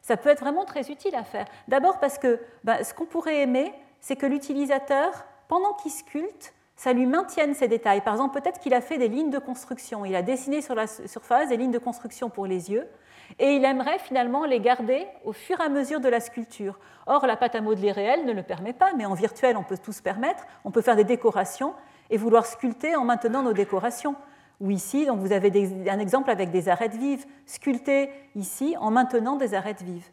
Ça 0.00 0.16
peut 0.16 0.30
être 0.30 0.40
vraiment 0.40 0.64
très 0.64 0.90
utile 0.90 1.14
à 1.14 1.22
faire. 1.22 1.46
D'abord 1.68 2.00
parce 2.00 2.18
que 2.18 2.40
ben, 2.64 2.82
ce 2.82 2.92
qu'on 2.92 3.04
pourrait 3.04 3.42
aimer, 3.42 3.72
c'est 4.00 4.16
que 4.16 4.26
l'utilisateur, 4.26 5.12
pendant 5.46 5.74
qu'il 5.74 5.92
sculpte, 5.92 6.54
ça 6.74 6.92
lui 6.92 7.06
maintienne 7.06 7.54
ces 7.54 7.68
détails. 7.68 8.00
Par 8.00 8.14
exemple, 8.14 8.40
peut-être 8.40 8.58
qu'il 8.58 8.74
a 8.74 8.80
fait 8.80 8.98
des 8.98 9.06
lignes 9.06 9.30
de 9.30 9.38
construction, 9.38 10.04
il 10.04 10.16
a 10.16 10.22
dessiné 10.22 10.62
sur 10.62 10.74
la 10.74 10.88
surface 10.88 11.48
des 11.48 11.56
lignes 11.56 11.70
de 11.70 11.78
construction 11.78 12.30
pour 12.30 12.46
les 12.46 12.72
yeux, 12.72 12.88
et 13.38 13.54
il 13.54 13.64
aimerait 13.64 13.98
finalement 13.98 14.44
les 14.44 14.60
garder 14.60 15.06
au 15.24 15.32
fur 15.32 15.60
et 15.60 15.64
à 15.64 15.68
mesure 15.68 16.00
de 16.00 16.08
la 16.08 16.20
sculpture. 16.20 16.78
Or, 17.06 17.26
la 17.26 17.36
pâte 17.36 17.54
à 17.54 17.60
modeler 17.60 17.92
réelle 17.92 18.24
ne 18.24 18.32
le 18.32 18.42
permet 18.42 18.72
pas, 18.72 18.92
mais 18.96 19.06
en 19.06 19.14
virtuel, 19.14 19.56
on 19.56 19.62
peut 19.62 19.78
tout 19.78 19.92
se 19.92 20.02
permettre. 20.02 20.44
On 20.64 20.70
peut 20.70 20.82
faire 20.82 20.96
des 20.96 21.04
décorations 21.04 21.74
et 22.10 22.16
vouloir 22.16 22.46
sculpter 22.46 22.94
en 22.94 23.04
maintenant 23.04 23.42
nos 23.42 23.52
décorations. 23.52 24.14
Ou 24.60 24.70
ici, 24.70 25.06
donc 25.06 25.18
vous 25.18 25.32
avez 25.32 25.50
un 25.90 25.98
exemple 25.98 26.30
avec 26.30 26.50
des 26.50 26.68
arêtes 26.68 26.94
vives, 26.94 27.26
sculptées 27.46 28.10
ici 28.36 28.76
en 28.78 28.90
maintenant 28.90 29.36
des 29.36 29.54
arêtes 29.54 29.82
vives. 29.82 30.08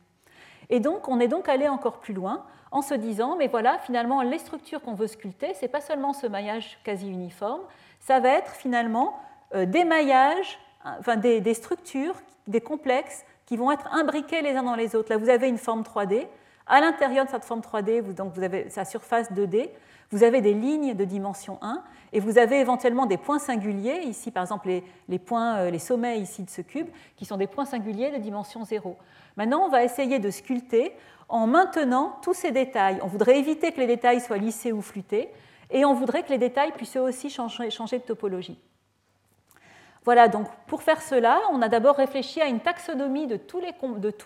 Et 0.70 0.80
donc, 0.80 1.08
on 1.08 1.20
est 1.20 1.28
donc 1.28 1.50
allé 1.50 1.68
encore 1.68 2.00
plus 2.00 2.14
loin 2.14 2.46
en 2.72 2.82
se 2.82 2.94
disant, 2.94 3.36
mais 3.38 3.48
voilà, 3.48 3.80
finalement, 3.80 4.22
les 4.22 4.38
structures 4.38 4.82
qu'on 4.82 4.94
veut 4.94 5.08
sculpter, 5.08 5.54
ce 5.54 5.64
n'est 5.64 5.68
pas 5.68 5.82
seulement 5.82 6.14
ce 6.14 6.28
maillage 6.28 6.80
quasi 6.84 7.10
uniforme, 7.10 7.62
ça 8.00 8.20
va 8.20 8.30
être 8.30 8.52
finalement 8.52 9.20
euh, 9.56 9.66
des 9.66 9.84
maillages, 9.84 10.60
enfin 11.00 11.18
des, 11.18 11.54
structures 11.54 12.16
des 12.48 12.62
complexes 12.62 13.24
qui 13.46 13.58
vont 13.58 13.72
être 13.72 13.88
imbriqués 13.92 14.42
les 14.42 14.56
uns 14.56 14.64
dans 14.64 14.76
les 14.76 14.96
autres. 14.96 15.12
Là, 15.12 15.18
vous 15.18 15.30
avez 15.30 15.48
une 15.48 15.58
forme 15.58 15.82
3D. 15.82 16.28
À 16.68 16.82
l'intérieur 16.82 17.26
de 17.26 17.32
cette 17.32 17.46
forme 17.46 17.62
3D, 17.62 18.02
vous, 18.02 18.14
donc 18.14 18.34
vous 18.34 18.44
avez 18.44 18.70
sa 18.70 18.86
surface 18.86 19.32
2D. 19.32 19.70
Vous 20.12 20.24
avez 20.24 20.42
des 20.42 20.54
lignes 20.54 20.96
de 20.96 21.04
dimension 21.04 21.60
1 21.62 21.84
et 22.14 22.20
vous 22.20 22.40
avez 22.40 22.60
éventuellement 22.60 23.06
des 23.06 23.18
points 23.18 23.38
singuliers, 23.38 24.02
ici 24.06 24.32
par 24.32 24.44
exemple 24.44 24.68
les, 24.68 24.84
les, 25.08 25.20
points, 25.20 25.58
euh, 25.58 25.70
les 25.70 25.78
sommets 25.78 26.20
ici 26.20 26.42
de 26.42 26.50
ce 26.50 26.62
cube, 26.62 26.88
qui 27.16 27.26
sont 27.26 27.38
des 27.38 27.46
points 27.46 27.66
singuliers 27.66 28.10
de 28.12 28.18
dimension 28.18 28.66
0. 28.66 28.98
Maintenant, 29.38 29.66
on 29.66 29.70
va 29.70 29.84
essayer 29.84 30.18
de 30.18 30.32
sculpter 30.32 30.94
en 31.28 31.46
maintenant 31.46 32.18
tous 32.24 32.34
ces 32.34 32.52
détails. 32.52 33.00
On 33.04 33.08
voudrait 33.08 33.38
éviter 33.38 33.72
que 33.72 33.80
les 33.80 33.88
détails 33.88 34.20
soient 34.20 34.38
lissés 34.38 34.72
ou 34.72 34.82
flûtés 34.82 35.30
et 35.70 35.86
on 35.86 35.94
voudrait 35.94 36.24
que 36.24 36.30
les 36.30 36.38
détails 36.38 36.72
puissent 36.72 36.98
aussi 36.98 37.30
changer, 37.30 37.70
changer 37.70 38.00
de 38.00 38.04
topologie. 38.04 38.58
Voilà, 40.06 40.28
donc 40.28 40.48
pour 40.68 40.82
faire 40.82 41.02
cela, 41.02 41.40
on 41.52 41.62
a 41.62 41.68
d'abord 41.68 41.98
réfléchi 41.98 42.42
à 42.42 42.48
une 42.48 42.60
taxonomie 42.60 43.28
de 43.28 43.38
tous 43.38 43.62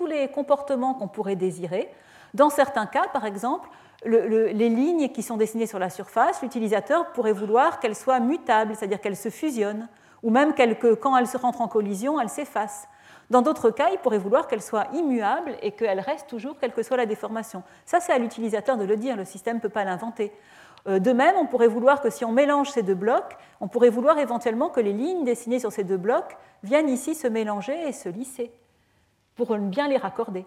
les, 0.06 0.28
comportements 0.28 0.94
qu'on 0.94 1.08
pourrait 1.08 1.36
désirer. 1.36 1.90
Dans 2.34 2.50
certains 2.50 2.86
cas, 2.86 3.08
par 3.12 3.26
exemple, 3.26 3.70
les 4.06 4.70
lignes 4.70 5.10
qui 5.10 5.24
sont 5.24 5.38
dessinées 5.38 5.66
sur 5.66 5.80
la 5.80 5.90
surface, 5.90 6.42
l'utilisateur 6.42 7.12
pourrait 7.14 7.34
vouloir 7.34 7.80
qu'elles 7.80 7.96
soient 7.96 8.20
mutables, 8.20 8.76
c'est-à-dire 8.76 9.02
qu'elles 9.02 9.18
se 9.18 9.30
fusionnent, 9.30 9.88
ou 10.22 10.30
même 10.30 10.54
quand 10.56 11.18
elles 11.18 11.28
se 11.28 11.38
rentrent 11.38 11.62
en 11.62 11.68
collision, 11.68 12.20
elles 12.20 12.30
s'effacent. 12.30 12.88
Dans 13.30 13.42
d'autres 13.42 13.72
cas, 13.72 13.90
il 13.92 13.98
pourrait 13.98 14.18
vouloir 14.18 14.48
qu'elles 14.48 14.62
soient 14.62 14.88
immuables 14.94 15.56
et 15.62 15.72
qu'elles 15.72 16.00
restent 16.00 16.30
toujours, 16.30 16.58
quelle 16.60 16.74
que 16.74 16.84
soit 16.84 16.98
la 16.98 17.06
déformation. 17.06 17.64
Ça, 17.86 18.00
c'est 18.00 18.12
à 18.12 18.20
l'utilisateur 18.20 18.78
de 18.78 18.84
le 18.84 18.98
dire, 18.98 19.16
le 19.16 19.26
système 19.26 19.58
ne 19.58 19.62
peut 19.62 19.70
pas 19.70 19.84
l'inventer. 19.84 20.32
Euh, 20.88 21.00
de 21.00 21.12
même, 21.12 21.36
on 21.38 21.46
pourrait 21.46 21.68
vouloir 21.68 22.02
que 22.02 22.10
si 22.10 22.26
on 22.26 22.32
mélange 22.32 22.70
ces 22.70 22.84
deux 22.84 22.96
blocs, 22.96 23.38
on 23.62 23.68
pourrait 23.68 23.90
vouloir 23.90 24.18
éventuellement 24.20 24.70
que 24.70 24.80
les 24.80 24.94
lignes 24.94 25.24
dessinées 25.24 25.60
sur 25.60 25.72
ces 25.72 25.84
deux 25.84 25.98
blocs 25.98 26.38
viennent 26.64 26.90
ici 26.90 27.16
se 27.16 27.28
mélanger 27.28 27.88
et 27.88 27.92
se 27.92 28.10
lisser 28.10 28.52
pour 29.36 29.58
bien 29.58 29.88
les 29.88 29.98
raccorder. 29.98 30.46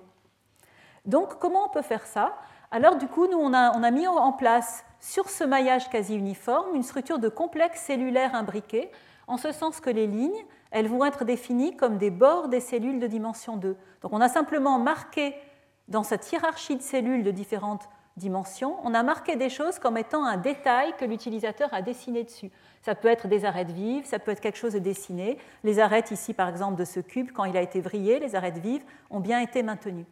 Donc, 1.05 1.39
comment 1.39 1.67
on 1.67 1.69
peut 1.69 1.83
faire 1.83 2.07
ça? 2.07 2.37
Alors, 2.71 2.97
du 2.97 3.07
coup, 3.07 3.27
nous, 3.29 3.39
on 3.39 3.53
a, 3.53 3.91
mis 3.91 4.07
en 4.07 4.33
place 4.33 4.85
sur 5.01 5.31
ce 5.31 5.45
maillage 5.45 5.89
quasi 5.89 6.17
uniforme 6.17 6.75
une 6.75 6.83
structure 6.83 7.19
de 7.19 7.29
complexe 7.29 7.81
cellulaire 7.81 8.35
imbriqué, 8.35 8.91
en 9.29 9.37
ce 9.37 9.53
sens 9.53 9.81
que 9.81 9.91
les 9.91 10.07
lignes, 10.07 10.45
elles 10.71 10.89
vont 10.89 11.05
être 11.05 11.25
définies 11.25 11.77
comme 11.77 11.99
des 11.99 12.11
bords 12.11 12.49
des 12.49 12.61
cellules 12.61 13.01
de 13.01 13.07
dimension 13.07 13.57
2. 13.57 13.77
Donc, 14.03 14.13
on 14.13 14.21
a 14.21 14.29
simplement 14.29 14.79
marqué 14.79 15.35
dans 15.89 16.03
cette 16.03 16.31
hiérarchie 16.31 16.77
de 16.77 16.83
cellules 16.83 17.23
de 17.23 17.31
différentes 17.31 17.89
on 18.83 18.95
a 18.95 19.03
marqué 19.03 19.37
des 19.37 19.51
choses 19.51 19.79
comme 19.79 19.99
étant 19.99 20.25
un 20.25 20.37
détail 20.37 20.95
que 20.99 21.05
l'utilisateur 21.05 21.69
a 21.73 21.83
dessiné 21.83 22.25
dessus. 22.25 22.51
Ça 22.83 22.95
peut 22.95 23.09
être 23.09 23.29
des 23.29 23.45
arêtes 23.45 23.71
vives, 23.71 24.07
ça 24.07 24.19
peut 24.19 24.31
être 24.31 24.41
quelque 24.41 24.59
chose 24.59 24.73
de 24.73 24.79
dessiné. 24.79 25.39
Les 25.65 25.81
arêtes 25.81 26.11
ici, 26.11 26.33
par 26.33 26.49
exemple, 26.49 26.79
de 26.79 26.85
ce 26.85 27.01
cube, 27.01 27.31
quand 27.33 27.45
il 27.45 27.57
a 27.57 27.63
été 27.63 27.81
vrillé, 27.81 28.19
les 28.19 28.35
arêtes 28.35 28.59
vives 28.59 28.85
ont 29.11 29.21
bien 29.21 29.41
été 29.41 29.63
maintenues. 29.63 30.07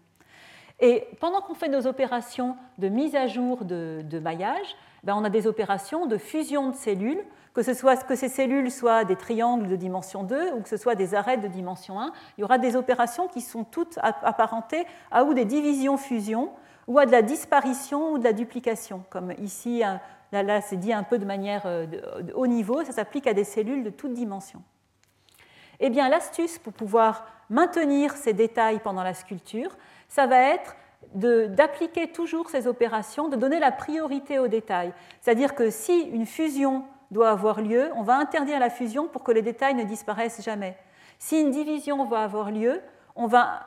Et 0.80 1.06
pendant 1.20 1.40
qu'on 1.40 1.54
fait 1.54 1.68
nos 1.68 1.86
opérations 1.86 2.56
de 2.78 2.88
mise 2.88 3.14
à 3.14 3.26
jour 3.26 3.64
de, 3.64 4.18
maillage, 4.18 4.76
ben 5.04 5.14
on 5.16 5.24
a 5.24 5.30
des 5.30 5.46
opérations 5.46 6.06
de 6.06 6.18
fusion 6.18 6.70
de 6.70 6.74
cellules, 6.74 7.22
que, 7.54 7.62
ce 7.62 7.72
soit, 7.72 8.04
que 8.04 8.16
ces 8.16 8.28
cellules 8.28 8.70
soient 8.70 9.04
des 9.04 9.16
triangles 9.16 9.68
de 9.68 9.76
dimension 9.76 10.24
2 10.24 10.54
ou 10.54 10.60
que 10.60 10.68
ce 10.68 10.76
soit 10.76 10.96
des 10.96 11.14
arêtes 11.14 11.40
de 11.40 11.48
dimension 11.48 12.00
1. 12.00 12.12
Il 12.36 12.40
y 12.40 12.44
aura 12.44 12.58
des 12.58 12.74
opérations 12.74 13.28
qui 13.28 13.40
sont 13.40 13.62
toutes 13.62 13.98
apparentées 14.02 14.84
à 15.12 15.24
ou 15.24 15.32
des 15.32 15.44
divisions-fusions 15.44 16.50
ou 16.86 16.98
à 16.98 17.06
de 17.06 17.12
la 17.12 17.22
disparition 17.22 18.12
ou 18.12 18.18
de 18.18 18.24
la 18.24 18.32
duplication, 18.32 19.04
comme 19.10 19.32
ici, 19.38 19.82
là, 20.32 20.60
c'est 20.60 20.76
dit 20.76 20.92
un 20.92 21.02
peu 21.02 21.18
de 21.18 21.24
manière 21.24 21.62
euh, 21.66 21.86
haut 22.34 22.46
niveau, 22.46 22.84
ça 22.84 22.92
s'applique 22.92 23.26
à 23.26 23.34
des 23.34 23.44
cellules 23.44 23.84
de 23.84 23.90
toutes 23.90 24.14
dimensions. 24.14 24.62
Eh 25.80 25.90
bien, 25.90 26.08
l'astuce 26.08 26.58
pour 26.58 26.72
pouvoir 26.72 27.26
maintenir 27.50 28.12
ces 28.12 28.32
détails 28.32 28.80
pendant 28.80 29.02
la 29.02 29.14
sculpture, 29.14 29.76
ça 30.08 30.26
va 30.26 30.38
être 30.40 30.76
d'appliquer 31.14 32.08
toujours 32.08 32.50
ces 32.50 32.66
opérations, 32.66 33.28
de 33.28 33.36
donner 33.36 33.60
la 33.60 33.70
priorité 33.70 34.38
aux 34.38 34.48
détails. 34.48 34.92
C'est-à-dire 35.20 35.54
que 35.54 35.70
si 35.70 36.00
une 36.00 36.26
fusion 36.26 36.84
doit 37.10 37.30
avoir 37.30 37.60
lieu, 37.60 37.90
on 37.94 38.02
va 38.02 38.16
interdire 38.16 38.58
la 38.58 38.70
fusion 38.70 39.06
pour 39.06 39.22
que 39.22 39.30
les 39.30 39.42
détails 39.42 39.74
ne 39.74 39.84
disparaissent 39.84 40.42
jamais. 40.42 40.76
Si 41.18 41.40
une 41.40 41.50
division 41.50 42.04
va 42.06 42.22
avoir 42.22 42.50
lieu, 42.50 42.80
on 43.14 43.26
va 43.26 43.60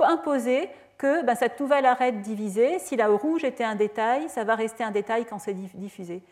imposer 0.00 0.70
que 1.04 1.22
ben, 1.22 1.34
cette 1.34 1.60
nouvelle 1.60 1.84
arête 1.84 2.22
divisée, 2.22 2.78
si 2.78 2.96
la 2.96 3.08
rouge 3.08 3.44
était 3.44 3.62
un 3.62 3.74
détail, 3.74 4.30
ça 4.30 4.42
va 4.42 4.54
rester 4.54 4.82
un 4.84 4.90
détail 4.90 5.26
quand 5.26 5.38
c'est 5.38 5.52
diffusé. 5.52 6.22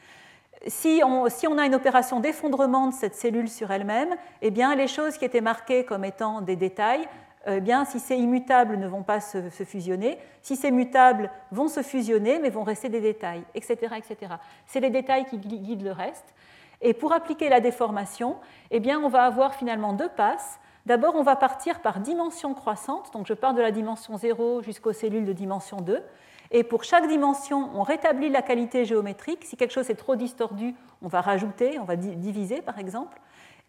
Si 0.67 1.03
on, 1.05 1.59
a 1.59 1.67
une 1.67 1.75
opération 1.75 2.21
d'effondrement 2.21 2.87
de 2.87 2.95
cette 2.95 3.15
cellule 3.15 3.51
sur 3.51 3.71
elle-même, 3.71 4.15
eh 4.41 4.51
bien, 4.51 4.75
les 4.75 4.89
choses 4.89 5.19
qui 5.19 5.27
étaient 5.27 5.43
marquées 5.43 5.85
comme 5.85 6.07
étant 6.07 6.41
des 6.41 6.57
détails, 6.57 7.07
eh 7.47 7.61
bien, 7.61 7.85
si 7.85 8.01
c'est 8.01 8.19
immutable, 8.19 8.79
ne 8.79 8.87
vont 8.87 9.03
pas 9.03 9.21
se, 9.21 9.51
fusionner. 9.51 10.17
Si 10.41 10.57
c'est 10.57 10.71
mutable, 10.71 11.31
vont 11.51 11.69
se 11.69 11.83
fusionner, 11.83 12.39
mais 12.39 12.49
vont 12.49 12.63
rester 12.63 12.89
des 12.89 13.03
détails, 13.03 13.43
etc. 13.55 13.77
etc. 13.99 14.35
C'est 14.67 14.81
les 14.81 14.91
détails 14.91 15.27
qui 15.27 15.37
guident 15.37 15.85
le 15.85 15.93
reste. 15.93 16.33
Et 16.81 16.95
pour 16.95 17.13
appliquer 17.13 17.51
la 17.51 17.61
déformation, 17.61 18.37
eh 18.71 18.81
bien, 18.81 18.99
on 19.01 19.11
va 19.11 19.25
avoir 19.25 19.55
finalement 19.55 19.93
deux 19.93 20.09
passes. 20.09 20.59
D'abord, 20.87 21.15
on 21.15 21.23
va 21.23 21.37
partir 21.37 21.81
par 21.81 22.01
dimension 22.01 22.55
croissante, 22.55 23.13
donc 23.13 23.27
je 23.27 23.35
pars 23.35 23.55
de 23.55 23.63
la 23.63 23.71
dimension 23.71 24.17
0 24.17 24.63
jusqu'aux 24.63 24.93
cellules 24.93 25.25
de 25.25 25.33
dimension 25.33 25.81
2. 25.81 26.03
Et 26.51 26.65
pour 26.65 26.85
chaque 26.85 27.07
dimension, 27.09 27.71
on 27.75 27.83
rétablit 27.83 28.29
la 28.29 28.43
qualité 28.43 28.85
géométrique. 28.85 29.45
Si 29.45 29.57
quelque 29.57 29.73
chose 29.73 29.89
est 29.91 29.95
trop 29.95 30.17
distordu, 30.17 30.75
on 31.01 31.09
va 31.09 31.21
rajouter, 31.21 31.79
on 31.79 31.85
va 31.85 31.97
diviser 31.97 32.61
par 32.61 32.79
exemple. 32.79 33.19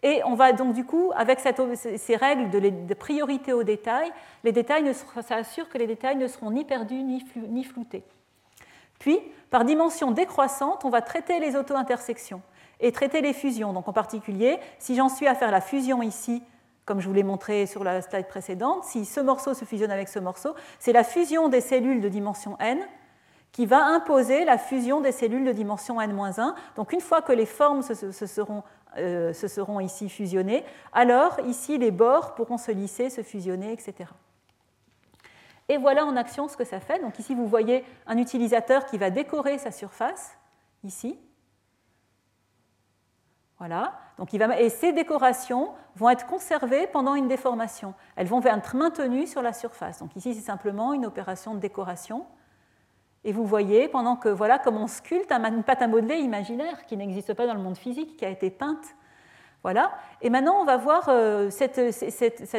Et 0.02 0.22
on 0.26 0.36
va 0.36 0.52
donc 0.52 0.74
du 0.74 0.86
coup, 0.86 1.12
avec 1.16 1.40
ces 1.40 2.16
règles 2.18 2.50
de, 2.50 2.94
priorité 2.94 3.54
aux 3.54 3.64
détails, 3.64 4.12
les 4.44 4.52
détails 4.52 4.94
ça 4.94 5.36
assure 5.36 5.70
que 5.70 5.78
les 5.78 5.88
détails 5.88 6.18
ne 6.18 6.28
seront 6.28 6.52
ni 6.52 6.66
perdus 6.66 7.04
ni, 7.04 7.64
floutés. 7.64 8.04
Puis, 9.00 9.20
par 9.50 9.64
dimension 9.64 10.12
décroissante, 10.12 10.84
on 10.84 10.90
va 10.90 11.02
traiter 11.02 11.40
les 11.40 11.56
auto-intersections 11.56 12.42
et 12.82 12.92
traiter 12.92 13.22
les 13.22 13.32
fusions. 13.34 13.72
Donc 13.72 13.88
en 13.88 13.94
particulier, 13.94 14.60
si 14.78 14.96
j'en 14.96 15.08
suis 15.08 15.28
à 15.28 15.36
faire 15.36 15.52
la 15.52 15.62
fusion 15.62 16.02
ici 16.02 16.44
comme 16.86 17.00
je 17.00 17.08
vous 17.08 17.14
l'ai 17.14 17.24
montré 17.24 17.66
sur 17.66 17.84
la 17.84 18.02
slide 18.02 18.28
précédente, 18.28 18.84
si 18.84 19.06
ce 19.06 19.20
morceau 19.20 19.54
se 19.54 19.66
fusionne 19.66 19.92
avec 19.92 20.10
ce 20.10 20.20
morceau, 20.20 20.56
c'est 20.80 20.92
la 20.92 21.04
fusion 21.04 21.50
des 21.50 21.62
cellules 21.62 22.02
de 22.02 22.10
dimension 22.10 22.58
n 22.60 22.80
qui 23.52 23.66
va 23.68 23.86
imposer 23.86 24.46
la 24.46 24.58
fusion 24.58 25.00
des 25.00 25.12
cellules 25.12 25.46
de 25.46 25.52
dimension 25.52 26.02
n-1. 26.02 26.56
Donc 26.76 26.92
une 26.92 27.02
fois 27.02 27.22
que 27.22 27.32
les 27.32 27.46
formes 27.46 27.84
se, 27.84 28.12
seront, 28.12 28.64
euh, 28.98 29.32
se 29.32 29.48
seront 29.48 29.80
ici 29.80 30.10
fusionnées, 30.10 30.66
alors 30.92 31.40
ici 31.46 31.78
les 31.78 31.92
bords 31.92 32.34
pourront 32.34 32.58
se 32.58 32.72
lisser, 32.72 33.10
se 33.10 33.22
fusionner, 33.22 33.72
etc. 33.72 34.10
Et 35.70 35.78
voilà 35.78 36.06
en 36.06 36.18
action 36.18 36.48
ce 36.48 36.58
que 36.58 36.66
ça 36.66 36.80
fait. 36.80 37.00
Donc 37.00 37.20
ici 37.20 37.36
vous 37.36 37.48
voyez 37.48 37.86
un 38.08 38.18
utilisateur 38.18 38.86
qui 38.86 38.98
va 38.98 39.12
décorer 39.12 39.60
sa 39.60 39.72
surface, 39.72 40.36
ici, 40.84 41.20
voilà. 43.66 43.94
Donc 44.18 44.34
et 44.34 44.68
ces 44.68 44.92
décorations 44.92 45.70
vont 45.96 46.10
être 46.10 46.28
conservées 46.28 46.86
pendant 46.86 47.16
une 47.16 47.30
déformation. 47.30 47.94
Elles 48.18 48.28
vont 48.28 48.42
être 48.44 48.76
maintenues 48.76 49.26
sur 49.26 49.42
la 49.42 49.54
surface. 49.54 50.00
Donc 50.00 50.14
ici, 50.18 50.34
c'est 50.34 50.42
simplement 50.42 50.92
une 50.92 51.06
opération 51.06 51.54
de 51.54 51.60
décoration. 51.60 52.26
Et 53.24 53.32
vous 53.32 53.46
voyez, 53.46 53.88
pendant 53.88 54.18
que, 54.18 54.28
voilà, 54.28 54.60
comme 54.60 54.76
on 54.76 54.88
sculpte 54.88 55.32
une 55.32 55.64
pâte 55.64 55.82
à 55.82 55.88
modeler 55.88 56.18
imaginaire 56.18 56.86
qui 56.88 56.98
n'existe 56.98 57.34
pas 57.36 57.48
dans 57.48 57.54
le 57.54 57.62
monde 57.62 57.78
physique, 57.78 58.18
qui 58.18 58.26
a 58.26 58.30
été 58.30 58.50
peinte. 58.50 58.96
Voilà. 59.64 59.94
Et 60.22 60.30
maintenant, 60.30 60.60
on 60.60 60.66
va 60.66 60.76
voir 60.76 61.06
euh, 61.08 61.50
cette, 61.50 61.78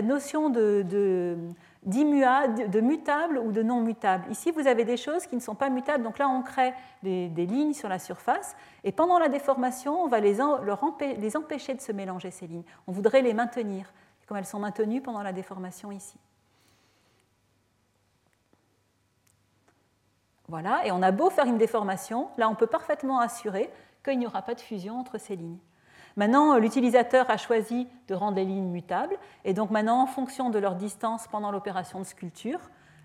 notion 0.05 0.49
de 0.49 1.37
mutable 1.85 3.39
ou 3.39 3.53
de 3.53 3.63
non 3.63 3.81
mutable. 3.81 4.31
Ici, 4.31 4.51
vous 4.51 4.67
avez 4.67 4.85
des 4.85 4.97
choses 4.97 5.27
qui 5.27 5.35
ne 5.37 5.41
sont 5.41 5.55
pas 5.55 5.71
mutables. 5.71 6.03
Donc 6.03 6.19
là, 6.19 6.29
on 6.29 6.43
crée 6.43 6.73
des, 7.03 7.29
lignes 7.29 7.75
sur 7.75 7.89
la 7.89 7.99
surface. 7.99 8.57
Et 8.85 8.93
pendant 8.93 9.19
la 9.19 9.29
déformation, 9.29 10.03
on 10.03 10.09
va 10.09 10.21
les, 10.21 10.39
les 11.19 11.37
empêcher 11.37 11.75
de 11.75 11.81
se 11.81 11.93
mélanger, 11.93 12.31
ces 12.31 12.47
lignes. 12.47 12.65
On 12.87 12.93
voudrait 12.93 13.23
les 13.23 13.35
maintenir, 13.35 13.93
comme 14.27 14.37
elles 14.37 14.47
sont 14.47 14.61
maintenues 14.61 15.01
pendant 15.01 15.23
la 15.23 15.33
déformation 15.33 15.93
ici. 15.93 16.19
Voilà, 20.49 20.87
et 20.87 20.93
on 20.93 21.03
a 21.03 21.11
beau 21.11 21.31
faire 21.31 21.47
une 21.47 21.57
déformation, 21.57 22.29
là 22.37 22.51
on 22.51 22.55
peut 22.55 22.67
parfaitement 22.67 23.19
assurer 23.19 23.71
qu'il 24.05 24.19
n'y 24.19 24.27
aura 24.27 24.43
pas 24.43 24.55
de 24.55 24.61
fusion 24.61 24.99
entre 24.99 25.19
ces 25.19 25.37
lignes. 25.37 25.59
Maintenant, 26.17 26.57
l'utilisateur 26.59 27.29
a 27.29 27.37
choisi 27.37 27.89
de 28.09 28.15
rendre 28.15 28.37
les 28.37 28.45
lignes 28.45 28.71
mutables, 28.71 29.17
et 29.45 29.53
donc 29.53 29.71
maintenant, 29.71 30.03
en 30.03 30.07
fonction 30.07 30.51
de 30.51 30.59
leur 30.59 30.77
distance 30.77 31.27
pendant 31.27 31.51
l'opération 31.51 31.99
de 31.99 32.05
sculpture, 32.05 32.61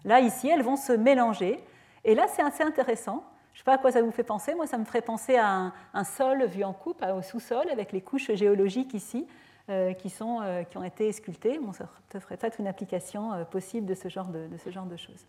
là, 0.05 0.19
ici, 0.19 0.47
elles 0.47 0.61
vont 0.61 0.75
se 0.75 0.93
mélanger. 0.93 1.63
Et 2.03 2.13
là, 2.13 2.27
c'est 2.27 2.43
assez 2.43 2.63
intéressant. 2.63 3.23
Je 3.53 3.57
ne 3.57 3.59
sais 3.59 3.63
pas 3.63 3.73
à 3.73 3.77
quoi 3.77 3.91
ça 3.91 4.01
vous 4.01 4.11
fait 4.11 4.23
penser. 4.23 4.53
Moi, 4.53 4.67
ça 4.67 4.77
me 4.77 4.85
ferait 4.85 5.01
penser 5.01 5.37
à 5.37 5.73
un, 5.93 6.03
sol 6.03 6.45
vu 6.45 6.63
en 6.63 6.71
coupe, 6.71 7.03
au 7.03 7.21
sous-sol, 7.21 7.67
avec 7.71 7.91
les 7.91 8.01
couches 8.01 8.31
géologiques 8.33 8.93
ici, 8.93 9.27
euh, 9.69 9.93
qui, 9.93 10.09
sont, 10.09 10.41
euh, 10.41 10.63
qui, 10.63 10.77
ont 10.77 10.83
été 10.83 11.11
sculptées. 11.11 11.59
Bon, 11.59 11.73
ça 11.73 11.87
ferait 12.19 12.37
peut-être 12.37 12.59
une 12.59 12.67
application 12.67 13.33
euh, 13.33 13.43
possible 13.43 13.87
de 13.87 13.95
ce, 13.95 14.07
genre 14.07 14.27
de, 14.27 14.47
ce 14.63 14.69
genre 14.69 14.85
de 14.85 14.97
choses. 14.97 15.25